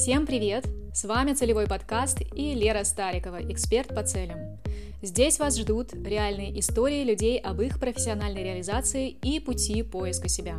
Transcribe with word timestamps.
Всем 0.00 0.24
привет! 0.26 0.64
С 0.94 1.04
вами 1.04 1.34
Целевой 1.34 1.66
подкаст 1.66 2.22
и 2.34 2.54
Лера 2.54 2.84
Старикова, 2.84 3.38
эксперт 3.52 3.94
по 3.94 4.02
целям. 4.02 4.38
Здесь 5.02 5.38
вас 5.38 5.58
ждут 5.58 5.92
реальные 5.92 6.58
истории 6.58 7.04
людей 7.04 7.38
об 7.38 7.60
их 7.60 7.78
профессиональной 7.78 8.42
реализации 8.42 9.10
и 9.10 9.40
пути 9.40 9.82
поиска 9.82 10.26
себя. 10.26 10.56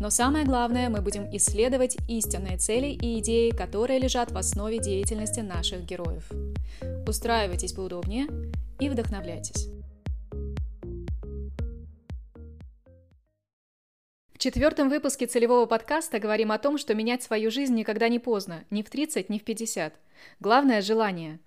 Но 0.00 0.10
самое 0.10 0.44
главное, 0.44 0.88
мы 0.88 1.02
будем 1.02 1.24
исследовать 1.36 1.96
истинные 2.08 2.58
цели 2.58 2.88
и 2.88 3.20
идеи, 3.20 3.50
которые 3.50 4.00
лежат 4.00 4.32
в 4.32 4.36
основе 4.36 4.80
деятельности 4.80 5.38
наших 5.38 5.84
героев. 5.84 6.28
Устраивайтесь 7.06 7.74
поудобнее 7.74 8.26
и 8.80 8.88
вдохновляйтесь. 8.88 9.68
Четвертом 14.44 14.90
выпуске 14.90 15.26
целевого 15.26 15.64
подкаста 15.64 16.18
говорим 16.18 16.52
о 16.52 16.58
том, 16.58 16.76
что 16.76 16.94
менять 16.94 17.22
свою 17.22 17.50
жизнь 17.50 17.74
никогда 17.74 18.10
не 18.10 18.18
поздно, 18.18 18.64
ни 18.68 18.82
в 18.82 18.90
30, 18.90 19.30
ни 19.30 19.38
в 19.38 19.42
50. 19.42 19.94
Главное– 20.38 20.82
желание. 20.82 21.40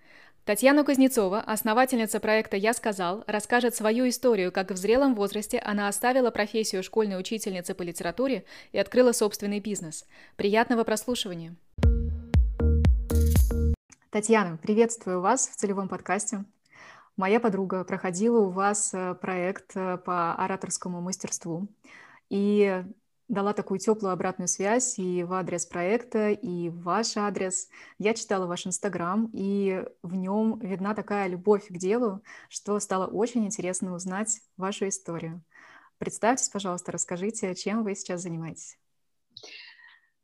Татьяна 0.45 0.83
Кузнецова, 0.83 1.41
основательница 1.41 2.19
проекта 2.19 2.57
«Я 2.57 2.73
сказал», 2.73 3.23
расскажет 3.27 3.75
свою 3.75 4.09
историю, 4.09 4.51
как 4.51 4.71
в 4.71 4.77
зрелом 4.77 5.13
возрасте 5.13 5.59
она 5.59 5.89
оставила 5.89 6.31
профессию 6.31 6.81
школьной 6.81 7.19
учительницы 7.19 7.75
по 7.75 7.83
литературе 7.83 8.45
и 8.71 8.79
открыла 8.79 9.11
собственный 9.11 9.59
бизнес. 9.59 10.03
Приятного 10.35 10.83
прослушивания! 10.83 11.55
Татьяна, 14.09 14.57
приветствую 14.57 15.21
вас 15.21 15.47
в 15.49 15.55
целевом 15.55 15.87
подкасте. 15.87 16.45
Моя 17.15 17.39
подруга 17.39 17.83
проходила 17.83 18.39
у 18.39 18.49
вас 18.49 18.91
э, 18.91 19.13
проект 19.21 19.75
э, 19.75 19.97
по 19.97 20.33
ораторскому 20.33 20.99
мастерству 20.99 21.67
и 22.29 22.83
дала 23.27 23.53
такую 23.53 23.79
теплую 23.79 24.13
обратную 24.13 24.47
связь 24.47 24.97
и 24.99 25.23
в 25.23 25.33
адрес 25.33 25.65
проекта, 25.65 26.29
и 26.29 26.69
в 26.69 26.81
ваш 26.83 27.17
адрес. 27.17 27.69
Я 27.97 28.13
читала 28.13 28.45
ваш 28.45 28.65
Инстаграм, 28.65 29.29
и 29.33 29.85
в 30.01 30.15
нем 30.15 30.59
видна 30.59 30.93
такая 30.93 31.27
любовь 31.27 31.67
к 31.67 31.77
делу, 31.77 32.21
что 32.49 32.79
стало 32.79 33.07
очень 33.07 33.45
интересно 33.45 33.93
узнать 33.93 34.41
вашу 34.55 34.87
историю. 34.87 35.43
Представьтесь, 35.97 36.49
пожалуйста, 36.49 36.91
расскажите, 36.91 37.53
чем 37.55 37.83
вы 37.83 37.95
сейчас 37.95 38.21
занимаетесь. 38.21 38.77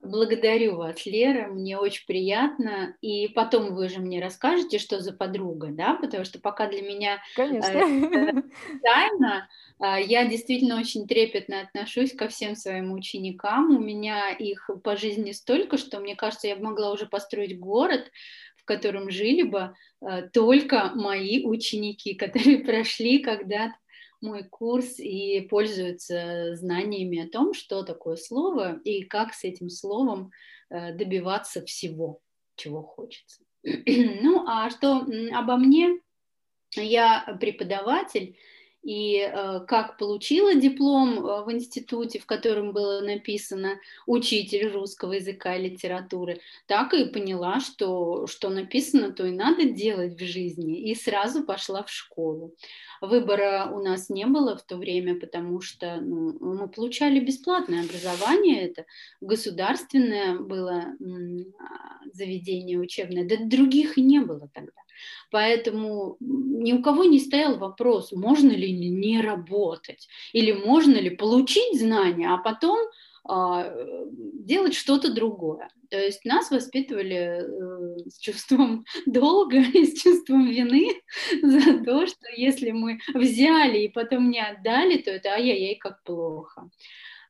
Благодарю 0.03 0.75
вас, 0.75 1.05
Лера, 1.05 1.47
мне 1.47 1.77
очень 1.77 2.05
приятно. 2.05 2.93
И 2.99 3.29
потом 3.29 3.73
вы 3.73 3.87
же 3.87 3.99
мне 3.99 4.21
расскажете, 4.21 4.77
что 4.77 4.99
за 4.99 5.13
подруга, 5.13 5.69
да, 5.71 5.93
потому 5.93 6.25
что 6.25 6.41
пока 6.41 6.67
для 6.67 6.81
меня 6.81 7.21
Конечно. 7.37 7.69
Э, 7.69 8.33
тайна, 8.83 9.47
а, 9.79 9.97
я 9.97 10.25
действительно 10.25 10.77
очень 10.77 11.07
трепетно 11.07 11.61
отношусь 11.61 12.13
ко 12.13 12.27
всем 12.27 12.57
своим 12.57 12.91
ученикам. 12.91 13.77
У 13.77 13.79
меня 13.79 14.31
их 14.31 14.69
по 14.83 14.97
жизни 14.97 15.31
столько, 15.31 15.77
что 15.77 16.01
мне 16.01 16.17
кажется, 16.17 16.49
я 16.49 16.57
бы 16.57 16.63
могла 16.63 16.91
уже 16.91 17.05
построить 17.05 17.57
город, 17.57 18.11
в 18.57 18.65
котором 18.65 19.09
жили 19.09 19.43
бы 19.43 19.73
э, 20.01 20.23
только 20.33 20.91
мои 20.95 21.45
ученики, 21.45 22.13
которые 22.15 22.59
прошли 22.59 23.19
когда-то 23.19 23.75
мой 24.23 24.43
курс 24.43 24.99
и 24.99 25.41
пользуются 25.41 26.55
знаниями 26.55 27.25
о 27.25 27.29
том, 27.29 27.53
что 27.53 27.83
такое 27.83 28.15
слово 28.15 28.79
и 28.83 29.03
как 29.03 29.33
с 29.33 29.43
этим 29.43 29.69
словом 29.69 30.31
э, 30.69 30.93
добиваться 30.93 31.63
всего, 31.63 32.21
чего 32.55 32.81
хочется. 32.81 33.43
Ну, 33.63 34.45
а 34.47 34.69
что 34.69 35.05
обо 35.33 35.57
мне? 35.57 35.99
Я 36.75 37.37
преподаватель, 37.39 38.37
и 38.83 39.17
э, 39.17 39.61
как 39.65 39.97
получила 39.97 40.53
диплом 40.55 41.25
э, 41.25 41.43
в 41.45 41.51
институте, 41.51 42.19
в 42.19 42.25
котором 42.25 42.73
было 42.73 42.99
написано 42.99 43.79
учитель 44.05 44.67
русского 44.71 45.13
языка 45.13 45.55
и 45.55 45.69
литературы, 45.69 46.41
так 46.67 46.93
и 46.93 47.05
поняла, 47.05 47.61
что 47.61 48.27
что 48.27 48.49
написано, 48.49 49.13
то 49.13 49.25
и 49.25 49.31
надо 49.31 49.63
делать 49.65 50.19
в 50.19 50.25
жизни, 50.25 50.89
и 50.89 50.95
сразу 50.95 51.43
пошла 51.43 51.83
в 51.83 51.89
школу. 51.89 52.53
Выбора 52.99 53.69
у 53.73 53.81
нас 53.81 54.09
не 54.09 54.25
было 54.25 54.57
в 54.57 54.63
то 54.63 54.75
время, 54.75 55.19
потому 55.19 55.61
что 55.61 56.01
ну, 56.01 56.37
мы 56.39 56.67
получали 56.67 57.19
бесплатное 57.19 57.83
образование, 57.83 58.63
это 58.63 58.85
государственное 59.21 60.37
было 60.37 60.85
а, 61.59 62.05
заведение 62.13 62.79
учебное, 62.79 63.25
да 63.25 63.37
других 63.39 63.97
и 63.97 64.01
не 64.01 64.19
было 64.19 64.49
тогда. 64.53 64.82
Поэтому 65.31 66.17
ни 66.19 66.73
у 66.73 66.81
кого 66.81 67.03
не 67.03 67.19
стоял 67.19 67.57
вопрос, 67.57 68.11
можно 68.11 68.51
ли 68.51 68.71
не 68.71 69.21
работать, 69.21 70.07
или 70.31 70.51
можно 70.51 70.95
ли 70.95 71.09
получить 71.09 71.79
знания, 71.79 72.29
а 72.33 72.37
потом 72.37 72.77
а, 73.25 73.73
делать 74.11 74.73
что-то 74.73 75.13
другое. 75.13 75.69
То 75.89 75.97
есть 75.97 76.25
нас 76.25 76.51
воспитывали 76.51 77.15
э, 77.15 78.09
с 78.09 78.17
чувством 78.19 78.83
долга 79.05 79.59
и 79.59 79.85
с 79.85 80.01
чувством 80.01 80.49
вины 80.49 80.89
за 81.41 81.83
то, 81.83 82.05
что 82.05 82.27
если 82.35 82.71
мы 82.71 82.99
взяли 83.13 83.79
и 83.79 83.89
потом 83.89 84.29
не 84.29 84.41
отдали, 84.41 84.97
то 84.97 85.11
это 85.11 85.29
ай-яй-яй, 85.29 85.75
как 85.75 86.03
плохо. 86.03 86.69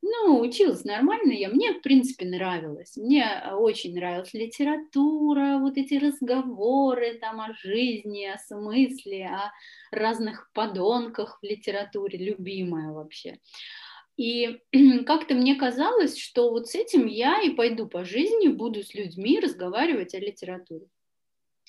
Ну, 0.06 0.42
училась 0.42 0.84
нормально, 0.84 1.32
я, 1.32 1.48
мне, 1.48 1.72
в 1.72 1.82
принципе, 1.82 2.26
нравилось. 2.26 2.98
Мне 2.98 3.24
э, 3.24 3.54
очень 3.54 3.96
нравилась 3.96 4.34
литература, 4.34 5.60
вот 5.60 5.78
эти 5.78 5.94
разговоры 5.94 7.14
там 7.20 7.40
о 7.40 7.54
жизни, 7.54 8.26
о 8.26 8.38
смысле, 8.38 9.28
о 9.28 9.54
разных 9.96 10.52
подонках 10.54 11.40
в 11.42 11.46
литературе, 11.46 12.20
любимая 12.20 12.92
вообще. 12.92 13.40
И 14.18 14.60
как-то 15.06 15.36
мне 15.36 15.56
казалось, 15.56 16.18
что 16.18 16.50
вот 16.50 16.68
с 16.68 16.76
этим 16.76 17.08
я 17.08 17.42
и 17.42 17.52
пойду 17.52 17.88
по 17.88 18.04
жизни, 18.04 18.50
буду 18.50 18.84
с 18.84 18.94
людьми 18.94 19.40
разговаривать 19.40 20.14
о 20.16 20.20
литературе. 20.20 20.88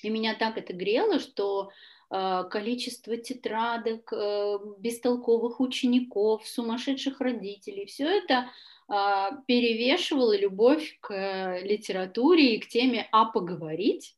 И 0.01 0.09
меня 0.09 0.35
так 0.35 0.57
это 0.57 0.73
грело, 0.73 1.19
что 1.19 1.71
Э, 2.11 2.43
количество 2.49 3.17
тетрадок, 3.17 4.13
э, 4.13 4.57
бестолковых 4.79 5.59
учеников, 5.59 6.47
сумасшедших 6.47 7.19
родителей. 7.19 7.85
Все 7.85 8.05
это 8.05 8.49
а, 8.87 9.31
перевешивало 9.47 10.37
любовь 10.37 10.99
к 11.01 11.59
литературе 11.63 12.55
и 12.55 12.59
к 12.59 12.67
теме 12.67 13.07
«а 13.11 13.25
поговорить». 13.25 14.15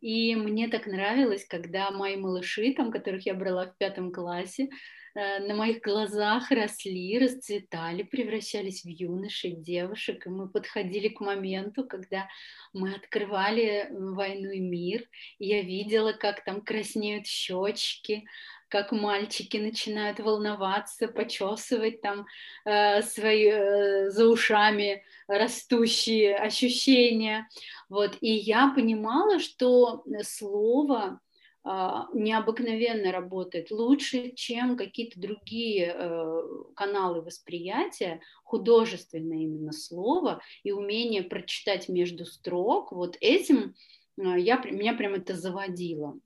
И 0.00 0.34
мне 0.34 0.66
так 0.66 0.86
нравилось, 0.88 1.44
когда 1.44 1.92
мои 1.92 2.16
малыши, 2.16 2.74
там, 2.74 2.90
которых 2.90 3.24
я 3.26 3.34
брала 3.34 3.66
в 3.66 3.76
пятом 3.78 4.10
классе, 4.10 4.70
Э, 4.70 4.70
на 5.14 5.54
моих 5.54 5.82
глазах 5.82 6.50
росли, 6.50 7.18
расцветали, 7.18 8.02
превращались 8.02 8.84
в 8.84 8.88
юношей, 8.88 9.52
девушек, 9.52 10.26
и 10.26 10.30
мы 10.30 10.48
подходили 10.48 11.08
к 11.08 11.20
моменту, 11.20 11.84
когда 11.84 12.28
мы 12.72 12.94
открывали 12.94 13.88
«Войну 13.90 14.50
и 14.50 14.60
мир», 14.60 15.08
и 15.38 15.48
я 15.48 15.62
видела, 15.62 16.12
как 16.12 16.44
там 16.44 16.60
краснеют 16.62 17.26
щечки, 17.26 18.24
как 18.72 18.90
мальчики 18.90 19.58
начинают 19.58 20.18
волноваться, 20.18 21.06
почесывать 21.06 22.00
там 22.00 22.24
э, 22.64 23.02
свои 23.02 23.50
э, 23.50 24.08
за 24.08 24.26
ушами 24.26 25.04
растущие 25.28 26.34
ощущения. 26.34 27.48
Вот. 27.90 28.16
И 28.22 28.32
я 28.32 28.72
понимала, 28.74 29.40
что 29.40 30.04
слово 30.22 31.20
необыкновенно 31.64 33.12
работает, 33.12 33.70
лучше, 33.70 34.32
чем 34.34 34.76
какие-то 34.76 35.20
другие 35.20 35.94
э, 35.94 36.42
каналы 36.74 37.22
восприятия, 37.22 38.20
художественное 38.42 39.38
именно 39.38 39.72
слово 39.72 40.42
и 40.64 40.72
умение 40.72 41.22
прочитать 41.22 41.88
между 41.88 42.24
строк, 42.26 42.90
вот 42.90 43.16
этим 43.20 43.76
э, 44.18 44.40
я, 44.40 44.58
меня 44.58 44.94
прям 44.94 45.14
это 45.14 45.36
заводило. 45.36 46.18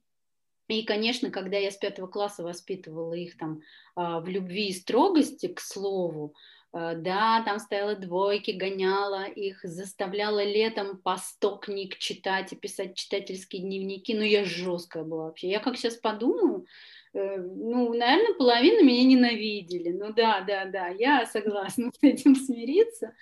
И, 0.69 0.84
конечно, 0.84 1.30
когда 1.30 1.58
я 1.58 1.70
с 1.70 1.76
пятого 1.76 2.06
класса 2.06 2.42
воспитывала 2.42 3.14
их 3.14 3.36
там 3.36 3.60
а, 3.94 4.19
в 4.20 4.26
любви 4.26 4.69
и 4.69 4.72
строгости 4.72 5.46
к 5.46 5.60
слову, 5.60 6.34
да, 6.72 7.42
там 7.44 7.58
стояла 7.58 7.94
двойки, 7.94 8.50
гоняла 8.50 9.24
их, 9.24 9.60
заставляла 9.62 10.44
летом 10.44 10.98
по 10.98 11.16
сто 11.16 11.56
книг 11.56 11.96
читать 11.98 12.52
и 12.52 12.56
писать 12.56 12.96
читательские 12.96 13.62
дневники. 13.62 14.14
Ну, 14.14 14.22
я 14.22 14.44
жесткая 14.44 15.04
была 15.04 15.24
вообще. 15.24 15.48
Я 15.48 15.60
как 15.60 15.76
сейчас 15.76 15.94
подумаю, 15.94 16.66
э, 17.14 17.36
ну, 17.38 17.94
наверное, 17.94 18.34
половина 18.34 18.82
меня 18.82 19.04
ненавидели. 19.04 19.90
Ну 19.90 20.12
да, 20.12 20.42
да, 20.42 20.66
да, 20.66 20.88
я 20.88 21.24
согласна 21.26 21.90
с 21.92 22.02
этим 22.02 22.34
смириться. 22.34 23.14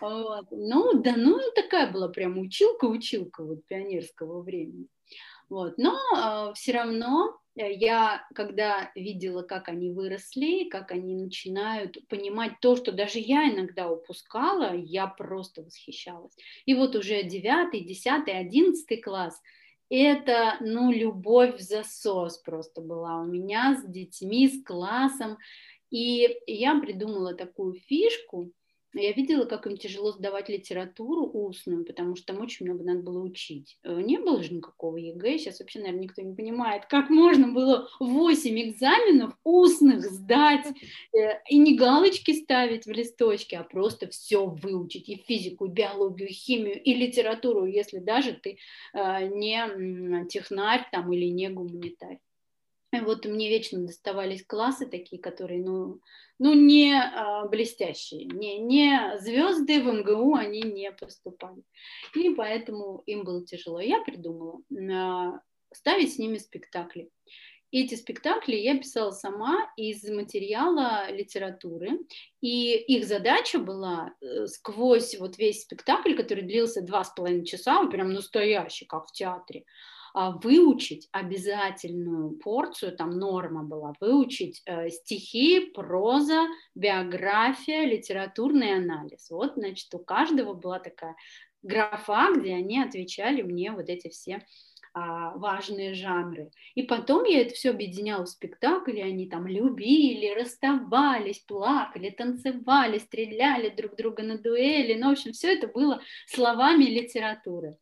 Вот. 0.00 0.46
Ну, 0.50 1.00
да, 1.02 1.14
ну, 1.16 1.40
такая 1.54 1.90
была 1.90 2.08
прям 2.08 2.38
училка-училка 2.38 3.42
вот 3.42 3.66
пионерского 3.66 4.42
времени. 4.42 4.86
Вот. 5.48 5.78
Но 5.78 5.98
э, 6.16 6.54
все 6.54 6.72
равно 6.72 7.39
Э, 7.39 7.39
я, 7.68 8.26
когда 8.34 8.90
видела, 8.94 9.42
как 9.42 9.68
они 9.68 9.90
выросли, 9.90 10.68
как 10.68 10.92
они 10.92 11.14
начинают 11.14 11.96
понимать 12.08 12.52
то, 12.60 12.76
что 12.76 12.92
даже 12.92 13.18
я 13.18 13.50
иногда 13.50 13.90
упускала, 13.90 14.74
я 14.74 15.06
просто 15.06 15.62
восхищалась. 15.62 16.36
И 16.64 16.74
вот 16.74 16.96
уже 16.96 17.22
9, 17.22 17.86
10, 17.86 18.28
11 18.28 19.02
класс, 19.02 19.40
это, 19.90 20.56
ну, 20.60 20.92
любовь 20.92 21.56
в 21.56 21.60
засос 21.60 22.38
просто 22.38 22.80
была 22.80 23.20
у 23.20 23.26
меня 23.26 23.76
с 23.76 23.90
детьми, 23.90 24.48
с 24.48 24.62
классом. 24.64 25.36
И 25.90 26.38
я 26.46 26.78
придумала 26.80 27.34
такую 27.34 27.74
фишку, 27.74 28.52
я 28.92 29.12
видела, 29.12 29.44
как 29.44 29.66
им 29.66 29.76
тяжело 29.76 30.12
сдавать 30.12 30.48
литературу 30.48 31.24
устную, 31.24 31.84
потому 31.84 32.16
что 32.16 32.26
там 32.26 32.42
очень 32.42 32.66
много 32.66 32.82
надо 32.82 33.00
было 33.00 33.22
учить. 33.22 33.78
Э, 33.84 34.00
не 34.00 34.18
было 34.18 34.42
же 34.42 34.54
никакого 34.54 34.96
ЕГЭ, 34.96 35.38
сейчас 35.38 35.60
вообще, 35.60 35.78
наверное, 35.78 36.02
никто 36.02 36.22
не 36.22 36.34
понимает, 36.34 36.86
как 36.86 37.08
можно 37.08 37.48
было 37.48 37.88
8 38.00 38.60
экзаменов 38.62 39.36
устных 39.44 40.02
сдать 40.02 40.66
э, 40.66 41.40
и 41.48 41.58
не 41.58 41.76
галочки 41.76 42.32
ставить 42.32 42.86
в 42.86 42.90
листочке, 42.90 43.58
а 43.58 43.64
просто 43.64 44.08
все 44.08 44.46
выучить, 44.46 45.08
и 45.08 45.16
физику, 45.16 45.66
и 45.66 45.70
биологию, 45.70 46.28
и 46.28 46.32
химию, 46.32 46.82
и 46.82 46.94
литературу, 46.94 47.66
если 47.66 47.98
даже 47.98 48.32
ты 48.32 48.58
э, 48.92 49.26
не 49.28 50.26
технарь 50.28 50.88
там 50.90 51.12
или 51.12 51.26
не 51.26 51.48
гуманитарий. 51.48 52.18
Вот 52.92 53.24
мне 53.24 53.48
вечно 53.48 53.86
доставались 53.86 54.44
классы 54.44 54.86
такие, 54.86 55.22
которые, 55.22 55.62
ну, 55.62 56.00
ну 56.38 56.54
не 56.54 56.92
а, 56.92 57.46
блестящие, 57.46 58.24
не, 58.24 58.58
не 58.58 59.16
звезды 59.20 59.80
в 59.80 59.86
МГУ 59.86 60.34
они 60.34 60.62
не 60.62 60.90
поступали. 60.90 61.62
И 62.14 62.30
поэтому 62.30 63.02
им 63.06 63.22
было 63.24 63.44
тяжело. 63.46 63.80
Я 63.80 64.02
придумала 64.02 64.60
а, 64.92 65.40
ставить 65.72 66.14
с 66.14 66.18
ними 66.18 66.38
спектакли. 66.38 67.10
Эти 67.72 67.94
спектакли 67.94 68.56
я 68.56 68.76
писала 68.76 69.12
сама 69.12 69.70
из 69.76 70.02
материала 70.08 71.08
литературы, 71.12 72.00
и 72.40 72.76
их 72.76 73.06
задача 73.06 73.60
была 73.60 74.12
э, 74.20 74.46
сквозь 74.46 75.16
вот 75.20 75.38
весь 75.38 75.62
спектакль, 75.62 76.16
который 76.16 76.42
длился 76.42 76.82
два 76.82 77.04
с 77.04 77.10
половиной 77.10 77.46
часа, 77.46 77.86
прям 77.86 78.12
настоящий, 78.12 78.86
как 78.86 79.06
в 79.06 79.12
театре, 79.12 79.64
выучить 80.14 81.08
обязательную 81.12 82.30
порцию, 82.30 82.96
там 82.96 83.10
норма 83.10 83.62
была, 83.62 83.94
выучить 84.00 84.62
э, 84.66 84.90
стихи, 84.90 85.70
проза, 85.74 86.46
биография, 86.74 87.84
литературный 87.84 88.76
анализ. 88.76 89.30
Вот, 89.30 89.54
значит, 89.56 89.92
у 89.94 89.98
каждого 89.98 90.54
была 90.54 90.78
такая 90.78 91.16
графа, 91.62 92.28
где 92.34 92.54
они 92.54 92.82
отвечали 92.82 93.42
мне 93.42 93.72
вот 93.72 93.88
эти 93.88 94.08
все 94.08 94.44
а, 94.92 95.36
важные 95.36 95.94
жанры. 95.94 96.50
И 96.74 96.82
потом 96.82 97.24
я 97.24 97.42
это 97.42 97.54
все 97.54 97.70
объединяла 97.70 98.24
в 98.24 98.28
спектакле, 98.28 99.04
они 99.04 99.28
там 99.28 99.46
любили, 99.46 100.34
расставались, 100.34 101.38
плакали, 101.40 102.10
танцевали, 102.10 102.98
стреляли 102.98 103.68
друг 103.68 103.94
друга 103.94 104.24
на 104.24 104.36
дуэли. 104.36 104.94
Ну, 104.94 105.10
в 105.10 105.12
общем, 105.12 105.32
все 105.32 105.52
это 105.54 105.68
было 105.68 106.00
словами 106.26 106.84
литературы. 106.84 107.76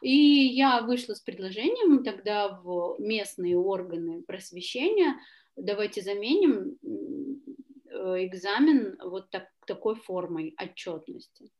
И 0.00 0.16
я 0.16 0.80
вышла 0.80 1.12
с 1.12 1.20
предложением 1.20 2.02
тогда 2.04 2.48
в 2.48 2.96
местные 2.98 3.58
органы 3.58 4.22
просвещения, 4.22 5.16
давайте 5.56 6.00
заменим 6.00 6.78
э, 6.82 8.24
экзамен 8.24 8.96
вот 9.04 9.28
так, 9.28 9.48
такой 9.66 9.94
формой 9.94 10.54
отчетности. 10.58 11.50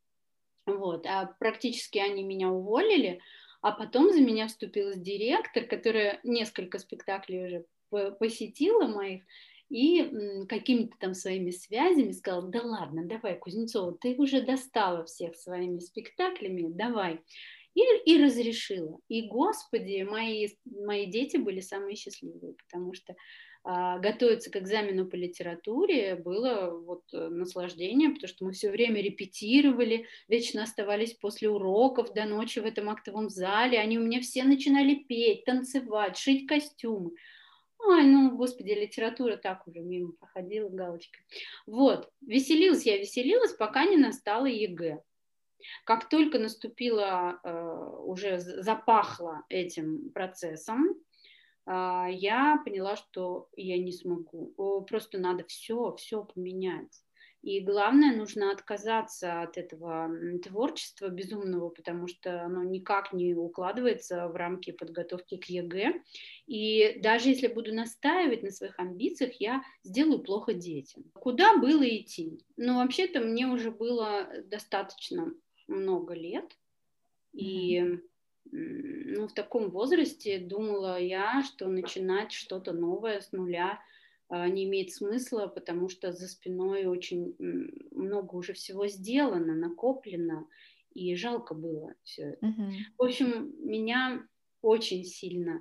Вот. 0.64 1.06
А 1.06 1.34
практически 1.38 1.98
они 1.98 2.22
меня 2.22 2.48
уволили, 2.48 3.20
а 3.60 3.72
потом 3.72 4.12
за 4.12 4.20
меня 4.20 4.48
вступил 4.48 4.92
директор, 4.94 5.64
которая 5.64 6.20
несколько 6.22 6.78
спектаклей 6.78 7.44
уже 7.46 7.66
посетила 8.18 8.86
моих, 8.86 9.22
и 9.70 10.46
какими-то 10.48 10.96
там 10.98 11.14
своими 11.14 11.50
связями 11.50 12.10
сказала, 12.10 12.48
да 12.48 12.60
ладно, 12.62 13.04
давай, 13.06 13.38
Кузнецова, 13.38 13.96
ты 14.00 14.16
уже 14.16 14.42
достала 14.42 15.04
всех 15.04 15.36
своими 15.36 15.78
спектаклями, 15.78 16.66
давай. 16.68 17.20
И, 17.74 17.80
и 18.04 18.22
разрешила. 18.22 18.98
И, 19.08 19.28
господи, 19.28 20.02
мои, 20.02 20.48
мои 20.64 21.06
дети 21.06 21.36
были 21.36 21.60
самые 21.60 21.94
счастливые, 21.94 22.54
потому 22.54 22.94
что 22.94 23.14
готовиться 23.62 24.50
к 24.50 24.56
экзамену 24.56 25.06
по 25.06 25.16
литературе 25.16 26.14
было 26.14 26.70
вот 26.70 27.02
э, 27.12 27.28
наслаждение, 27.28 28.08
потому 28.08 28.28
что 28.28 28.44
мы 28.46 28.52
все 28.52 28.70
время 28.70 29.02
репетировали, 29.02 30.06
вечно 30.28 30.62
оставались 30.62 31.12
после 31.12 31.50
уроков 31.50 32.14
до 32.14 32.24
ночи 32.24 32.58
в 32.60 32.64
этом 32.64 32.88
актовом 32.88 33.28
зале, 33.28 33.78
они 33.78 33.98
у 33.98 34.02
меня 34.02 34.20
все 34.20 34.44
начинали 34.44 34.94
петь, 34.94 35.44
танцевать, 35.44 36.16
шить 36.16 36.46
костюмы. 36.46 37.10
Ой, 37.78 38.04
ну, 38.04 38.36
господи, 38.36 38.70
литература 38.70 39.36
так 39.36 39.66
уже 39.66 39.80
мимо 39.80 40.12
проходила 40.12 40.68
галочкой. 40.68 41.22
Вот, 41.66 42.10
веселилась 42.20 42.84
я, 42.84 42.96
веселилась, 42.96 43.52
пока 43.52 43.84
не 43.84 43.96
настала 43.96 44.46
ЕГЭ. 44.46 45.02
Как 45.84 46.08
только 46.08 46.38
наступила, 46.38 47.40
э, 47.42 47.96
уже 48.04 48.38
запахло 48.38 49.44
этим 49.50 50.10
процессом, 50.10 50.88
а, 50.88 51.09
я 51.70 52.60
поняла, 52.64 52.96
что 52.96 53.48
я 53.56 53.78
не 53.78 53.92
смогу. 53.92 54.84
Просто 54.88 55.18
надо 55.18 55.44
все, 55.44 55.94
все 55.96 56.24
поменять. 56.24 57.02
И 57.42 57.60
главное, 57.60 58.14
нужно 58.14 58.52
отказаться 58.52 59.40
от 59.40 59.56
этого 59.56 60.10
творчества 60.42 61.08
безумного, 61.08 61.70
потому 61.70 62.06
что 62.06 62.42
оно 62.42 62.62
никак 62.64 63.14
не 63.14 63.34
укладывается 63.34 64.28
в 64.28 64.36
рамки 64.36 64.72
подготовки 64.72 65.38
к 65.38 65.46
ЕГЭ. 65.46 66.02
И 66.46 67.00
даже 67.00 67.30
если 67.30 67.46
буду 67.46 67.74
настаивать 67.74 68.42
на 68.42 68.50
своих 68.50 68.78
амбициях, 68.78 69.32
я 69.40 69.62
сделаю 69.82 70.18
плохо 70.18 70.52
детям. 70.52 71.04
Куда 71.14 71.56
было 71.56 71.88
идти? 71.88 72.44
Ну, 72.58 72.74
вообще-то 72.74 73.20
мне 73.20 73.46
уже 73.46 73.70
было 73.70 74.28
достаточно 74.44 75.32
много 75.66 76.12
лет. 76.12 76.58
И 77.32 78.00
ну, 78.52 79.28
в 79.28 79.32
таком 79.32 79.70
возрасте 79.70 80.38
думала 80.38 81.00
я, 81.00 81.42
что 81.42 81.68
начинать 81.68 82.32
что-то 82.32 82.72
новое 82.72 83.20
с 83.20 83.32
нуля 83.32 83.80
а, 84.28 84.48
не 84.48 84.64
имеет 84.64 84.92
смысла, 84.92 85.46
потому 85.46 85.88
что 85.88 86.12
за 86.12 86.28
спиной 86.28 86.86
очень 86.86 87.34
много 87.90 88.34
уже 88.34 88.52
всего 88.52 88.86
сделано, 88.86 89.54
накоплено, 89.54 90.46
и 90.94 91.14
жалко 91.14 91.54
было 91.54 91.94
все 92.02 92.22
это. 92.22 92.46
Uh-huh. 92.46 92.72
В 92.98 93.02
общем, 93.04 93.54
меня 93.60 94.26
очень 94.62 95.04
сильно 95.04 95.60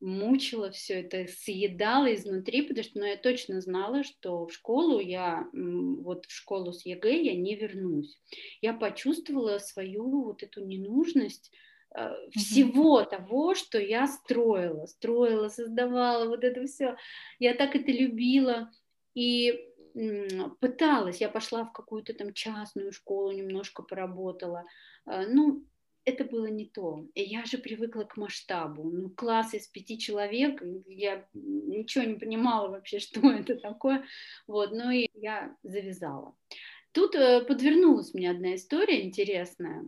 мучило 0.00 0.70
все 0.70 1.00
это, 1.00 1.26
съедало 1.26 2.14
изнутри, 2.14 2.62
потому 2.62 2.84
что 2.84 2.98
ну, 2.98 3.06
я 3.06 3.16
точно 3.16 3.60
знала, 3.60 4.04
что 4.04 4.46
в 4.46 4.52
школу 4.52 5.00
я, 5.00 5.48
вот 5.52 6.26
в 6.26 6.32
школу 6.32 6.72
с 6.72 6.84
ЕГЭ 6.84 7.22
я 7.22 7.34
не 7.34 7.56
вернусь. 7.56 8.18
Я 8.60 8.74
почувствовала 8.74 9.58
свою 9.58 10.24
вот 10.24 10.42
эту 10.42 10.64
ненужность 10.64 11.50
всего 12.30 13.00
mm-hmm. 13.00 13.10
того, 13.10 13.54
что 13.54 13.78
я 13.78 14.06
строила, 14.06 14.86
строила, 14.86 15.48
создавала, 15.48 16.28
вот 16.28 16.44
это 16.44 16.64
все. 16.66 16.96
Я 17.38 17.54
так 17.54 17.74
это 17.76 17.90
любила 17.90 18.70
и 19.14 19.72
пыталась. 20.60 21.20
Я 21.20 21.28
пошла 21.28 21.64
в 21.64 21.72
какую-то 21.72 22.12
там 22.14 22.34
частную 22.34 22.92
школу, 22.92 23.32
немножко 23.32 23.82
поработала. 23.82 24.64
Э, 25.06 25.26
ну, 25.26 25.64
это 26.04 26.24
было 26.24 26.46
не 26.46 26.66
то. 26.66 27.04
И 27.14 27.22
я 27.22 27.44
же 27.44 27.58
привыкла 27.58 28.04
к 28.04 28.16
масштабу. 28.16 28.84
Ну, 28.84 29.10
класс 29.10 29.54
из 29.54 29.66
пяти 29.66 29.98
человек, 29.98 30.62
я 30.86 31.26
ничего 31.34 32.04
не 32.04 32.14
понимала 32.14 32.68
вообще, 32.68 32.98
что 33.00 33.20
это 33.30 33.56
такое. 33.56 34.04
Вот, 34.46 34.72
ну 34.72 34.90
и 34.90 35.08
я 35.14 35.56
завязала. 35.62 36.36
Тут 36.92 37.14
э, 37.14 37.44
подвернулась 37.44 38.14
мне 38.14 38.30
одна 38.30 38.54
история 38.54 39.04
интересная 39.04 39.84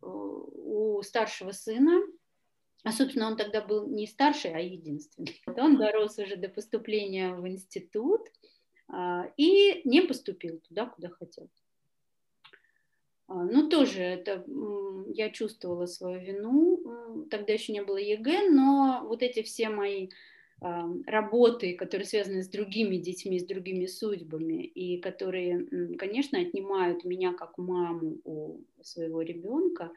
у 0.00 1.02
старшего 1.02 1.52
сына, 1.52 2.00
а, 2.82 2.92
собственно, 2.92 3.26
он 3.26 3.36
тогда 3.36 3.60
был 3.60 3.86
не 3.88 4.06
старший, 4.06 4.54
а 4.54 4.58
единственный. 4.58 5.40
Он 5.58 5.76
дорос 5.76 6.18
уже 6.18 6.36
до 6.36 6.48
поступления 6.48 7.34
в 7.34 7.46
институт 7.46 8.28
а, 8.88 9.30
и 9.36 9.82
не 9.86 10.00
поступил 10.00 10.60
туда, 10.60 10.86
куда 10.86 11.10
хотел. 11.10 11.50
А, 13.26 13.34
ну, 13.34 13.68
тоже 13.68 14.00
это 14.00 14.44
я 15.12 15.30
чувствовала 15.30 15.86
свою 15.86 16.20
вину. 16.20 17.26
Тогда 17.30 17.52
еще 17.52 17.72
не 17.72 17.82
было 17.82 17.98
ЕГЭ, 17.98 18.48
но 18.50 19.04
вот 19.06 19.22
эти 19.22 19.42
все 19.42 19.68
мои 19.68 20.08
работы, 20.60 21.74
которые 21.74 22.06
связаны 22.06 22.42
с 22.42 22.48
другими 22.48 22.96
детьми, 22.96 23.38
с 23.38 23.46
другими 23.46 23.86
судьбами, 23.86 24.62
и 24.64 25.00
которые, 25.00 25.96
конечно, 25.96 26.38
отнимают 26.38 27.04
меня 27.04 27.32
как 27.32 27.56
маму 27.58 28.18
у 28.24 28.60
своего 28.82 29.22
ребенка, 29.22 29.90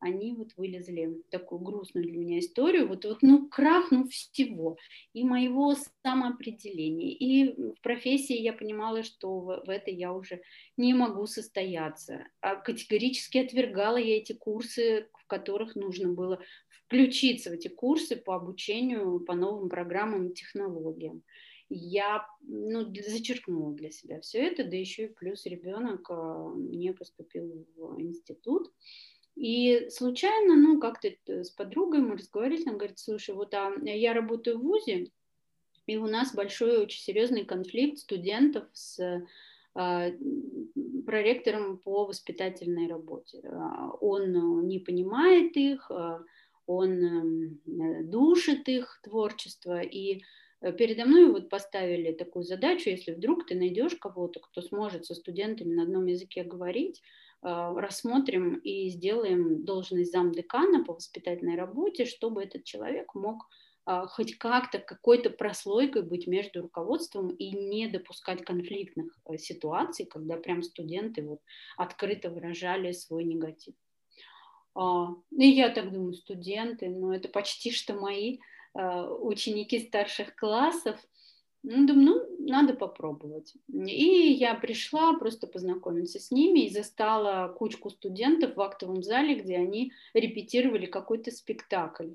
они 0.00 0.32
вот 0.32 0.52
вылезли 0.56 1.06
в 1.06 1.30
такую 1.30 1.60
грустную 1.60 2.06
для 2.06 2.16
меня 2.16 2.38
историю, 2.38 2.88
вот, 2.88 3.04
вот 3.04 3.18
ну, 3.22 3.48
крах, 3.48 3.90
ну, 3.90 4.06
всего, 4.08 4.78
и 5.12 5.24
моего 5.24 5.74
самоопределения, 6.04 7.12
и 7.12 7.72
в 7.72 7.80
профессии 7.82 8.36
я 8.36 8.52
понимала, 8.52 9.02
что 9.02 9.40
в, 9.40 9.64
в 9.66 9.70
этой 9.70 9.94
я 9.94 10.12
уже 10.12 10.40
не 10.76 10.94
могу 10.94 11.26
состояться, 11.26 12.28
а 12.40 12.56
категорически 12.56 13.38
отвергала 13.38 13.96
я 13.96 14.18
эти 14.18 14.32
курсы, 14.32 15.08
в 15.14 15.26
которых 15.26 15.74
нужно 15.74 16.12
было 16.12 16.40
включиться 16.88 17.50
в 17.50 17.52
эти 17.52 17.68
курсы 17.68 18.16
по 18.16 18.34
обучению 18.34 19.20
по 19.20 19.34
новым 19.34 19.68
программам 19.68 20.28
и 20.28 20.34
технологиям. 20.34 21.22
Я 21.68 22.26
ну, 22.40 22.90
зачеркнула 23.06 23.74
для 23.74 23.90
себя 23.90 24.22
все 24.22 24.38
это, 24.38 24.64
да 24.64 24.74
еще 24.74 25.04
и 25.04 25.12
плюс 25.12 25.44
ребенок 25.44 26.10
а, 26.10 26.50
не 26.56 26.94
поступил 26.94 27.66
в 27.76 28.00
институт. 28.00 28.72
И 29.36 29.88
случайно, 29.90 30.56
ну, 30.56 30.80
как-то 30.80 31.08
с 31.26 31.50
подругой 31.50 32.00
мы 32.00 32.16
разговаривали, 32.16 32.62
она 32.62 32.78
говорит, 32.78 32.98
слушай, 32.98 33.34
вот 33.34 33.52
а, 33.52 33.70
я 33.82 34.14
работаю 34.14 34.58
в 34.58 34.62
ВУЗе, 34.62 35.10
и 35.86 35.96
у 35.98 36.06
нас 36.06 36.34
большой 36.34 36.78
очень 36.78 37.02
серьезный 37.02 37.44
конфликт 37.44 37.98
студентов 37.98 38.64
с 38.72 39.26
проректором 41.06 41.78
по 41.78 42.04
воспитательной 42.04 42.88
работе. 42.88 43.40
Он 44.00 44.66
не 44.66 44.80
понимает 44.80 45.56
их, 45.56 45.88
он 46.68 47.60
эм, 47.66 48.10
душит 48.10 48.68
их 48.68 49.00
творчество, 49.02 49.80
и 49.80 50.22
Э, 50.60 50.72
передо 50.72 51.04
мной 51.04 51.30
вот 51.30 51.48
поставили 51.48 52.12
такую 52.12 52.44
задачу, 52.44 52.90
если 52.90 53.12
вдруг 53.12 53.46
ты 53.46 53.54
найдешь 53.54 53.96
кого-то, 53.96 54.40
кто 54.40 54.60
сможет 54.62 55.06
со 55.06 55.14
студентами 55.14 55.74
на 55.74 55.84
одном 55.84 56.06
языке 56.06 56.42
говорить, 56.42 57.02
э, 57.42 57.46
рассмотрим 57.76 58.56
и 58.56 58.88
сделаем 58.88 59.64
должность 59.64 60.12
замдекана 60.12 60.84
по 60.84 60.94
воспитательной 60.94 61.56
работе, 61.56 62.04
чтобы 62.06 62.42
этот 62.42 62.64
человек 62.64 63.14
мог 63.14 63.46
э, 63.86 64.06
хоть 64.08 64.36
как-то 64.38 64.78
какой-то 64.78 65.30
прослойкой 65.30 66.02
быть 66.02 66.26
между 66.26 66.62
руководством 66.62 67.28
и 67.28 67.50
не 67.52 67.88
допускать 67.88 68.44
конфликтных 68.44 69.16
ситуаций, 69.36 70.06
когда 70.06 70.36
прям 70.36 70.62
студенты 70.62 71.22
вот 71.22 71.40
открыто 71.76 72.30
выражали 72.30 72.92
свой 72.92 73.24
негатив. 73.24 73.74
А, 74.74 75.08
и 75.36 75.48
я 75.48 75.70
так 75.70 75.92
думаю, 75.92 76.14
студенты, 76.14 76.88
но 76.88 77.14
это 77.14 77.28
почти 77.28 77.70
что 77.70 77.94
мои 77.94 78.38
Э, 78.78 79.08
ученики 79.20 79.80
старших 79.80 80.36
классов. 80.36 80.96
Ну, 81.64 81.86
думаю, 81.86 82.26
ну, 82.38 82.46
надо 82.46 82.74
попробовать. 82.74 83.54
И 83.72 84.32
я 84.32 84.54
пришла 84.54 85.14
просто 85.14 85.48
познакомиться 85.48 86.20
с 86.20 86.30
ними 86.30 86.60
и 86.60 86.70
застала 86.70 87.48
кучку 87.48 87.90
студентов 87.90 88.54
в 88.54 88.60
актовом 88.60 89.02
зале, 89.02 89.34
где 89.34 89.56
они 89.56 89.92
репетировали 90.14 90.86
какой-то 90.86 91.32
спектакль. 91.32 92.10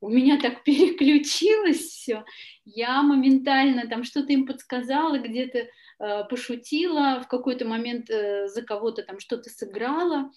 У 0.00 0.08
меня 0.08 0.38
так 0.40 0.62
переключилось 0.64 1.80
все. 1.80 2.24
Я 2.64 3.02
моментально 3.02 3.88
там 3.88 4.04
что-то 4.04 4.32
им 4.32 4.46
подсказала, 4.46 5.18
где-то 5.18 5.58
э, 5.58 6.24
пошутила, 6.30 7.20
в 7.24 7.28
какой-то 7.28 7.64
момент 7.64 8.08
э, 8.10 8.46
за 8.46 8.62
кого-то 8.62 9.02
там 9.02 9.18
что-то 9.18 9.50
сыграла. 9.50 10.30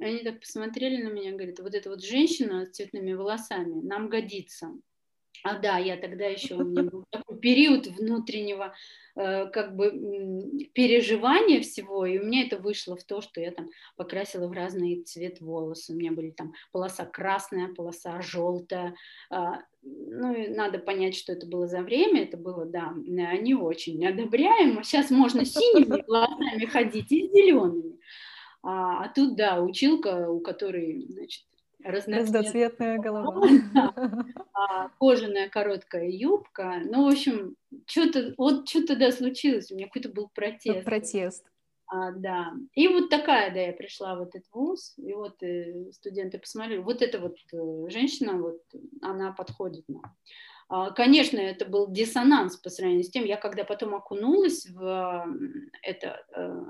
Они 0.00 0.18
так 0.18 0.40
посмотрели 0.40 1.02
на 1.02 1.08
меня, 1.08 1.32
говорят, 1.32 1.58
вот 1.58 1.74
эта 1.74 1.90
вот 1.90 2.04
женщина 2.04 2.66
с 2.66 2.70
цветными 2.70 3.12
волосами 3.12 3.80
нам 3.82 4.08
годится. 4.08 4.72
А 5.44 5.58
да, 5.58 5.78
я 5.78 5.96
тогда 5.96 6.26
еще, 6.26 6.56
у 6.56 6.64
меня 6.64 6.82
был 6.82 7.04
такой 7.10 7.38
период 7.38 7.86
внутреннего 7.86 8.74
э, 9.14 9.46
как 9.46 9.76
бы 9.76 9.90
переживания 10.74 11.60
всего, 11.60 12.04
и 12.06 12.18
у 12.18 12.24
меня 12.24 12.44
это 12.44 12.58
вышло 12.58 12.96
в 12.96 13.04
то, 13.04 13.20
что 13.20 13.40
я 13.40 13.52
там 13.52 13.70
покрасила 13.96 14.48
в 14.48 14.52
разный 14.52 15.02
цвет 15.04 15.40
волосы. 15.40 15.92
У 15.92 15.96
меня 15.96 16.12
были 16.12 16.30
там 16.30 16.54
полоса 16.72 17.04
красная, 17.04 17.72
полоса 17.72 18.20
желтая. 18.20 18.96
А, 19.30 19.60
ну, 19.82 20.34
и 20.34 20.48
надо 20.48 20.78
понять, 20.78 21.14
что 21.14 21.32
это 21.32 21.46
было 21.46 21.68
за 21.68 21.82
время. 21.82 22.24
Это 22.24 22.36
было, 22.36 22.64
да, 22.66 22.92
не 22.96 23.54
очень 23.54 24.04
одобряемо. 24.06 24.82
Сейчас 24.82 25.10
можно 25.10 25.44
синими 25.44 26.02
волосами 26.06 26.64
ходить 26.64 27.12
и 27.12 27.28
зелеными. 27.28 27.98
А, 28.62 29.04
а 29.04 29.08
тут, 29.08 29.36
да, 29.36 29.60
училка, 29.60 30.28
у 30.28 30.40
которой, 30.40 31.06
значит, 31.08 31.44
разноцветная 31.82 32.98
голова. 32.98 33.46
А, 34.52 34.88
кожаная 34.98 35.48
короткая 35.48 36.08
юбка. 36.08 36.80
Ну, 36.84 37.04
в 37.04 37.12
общем, 37.12 37.54
что-то 37.86 38.34
вот 38.36 38.68
что 38.68 38.84
тогда 38.84 39.12
случилось. 39.12 39.70
У 39.70 39.76
меня 39.76 39.86
какой-то 39.86 40.08
был 40.08 40.28
протест. 40.34 40.84
Протест. 40.84 41.44
А, 41.86 42.10
да. 42.10 42.52
И 42.74 42.88
вот 42.88 43.08
такая, 43.08 43.52
да, 43.54 43.60
я 43.60 43.72
пришла 43.72 44.16
в 44.16 44.22
этот 44.22 44.44
вуз, 44.52 44.94
и 44.98 45.14
вот 45.14 45.42
э, 45.42 45.90
студенты 45.92 46.38
посмотрели, 46.38 46.80
вот 46.80 47.00
эта 47.00 47.18
вот 47.18 47.38
э, 47.52 47.90
женщина, 47.90 48.34
вот 48.34 48.60
она 49.00 49.32
подходит 49.32 49.84
нам. 49.88 50.02
А, 50.68 50.90
конечно, 50.90 51.38
это 51.38 51.64
был 51.64 51.90
диссонанс 51.90 52.56
по 52.56 52.68
сравнению 52.68 53.04
с 53.04 53.10
тем, 53.10 53.24
я 53.24 53.36
когда 53.36 53.64
потом 53.64 53.94
окунулась 53.94 54.66
в 54.66 55.26
это 55.82 56.22
э, 56.34 56.62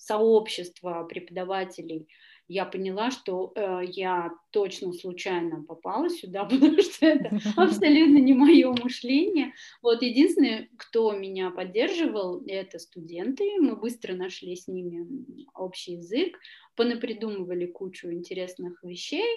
сообщество 0.00 1.04
преподавателей, 1.04 2.08
я 2.48 2.64
поняла, 2.64 3.12
что 3.12 3.52
э, 3.54 3.82
я 3.92 4.32
точно 4.50 4.92
случайно 4.92 5.62
попала 5.62 6.08
сюда, 6.10 6.44
потому 6.50 6.82
что 6.82 7.06
это 7.06 7.38
абсолютно 7.56 8.18
не 8.18 8.32
мое 8.32 8.72
мышление. 8.72 9.52
Вот 9.82 10.02
единственное, 10.02 10.68
кто 10.76 11.12
меня 11.12 11.50
поддерживал, 11.50 12.42
это 12.46 12.80
студенты. 12.80 13.44
Мы 13.60 13.76
быстро 13.76 14.14
нашли 14.14 14.56
с 14.56 14.66
ними 14.66 15.06
общий 15.54 15.92
язык, 15.92 16.36
понапридумывали 16.74 17.66
кучу 17.66 18.10
интересных 18.10 18.82
вещей. 18.82 19.36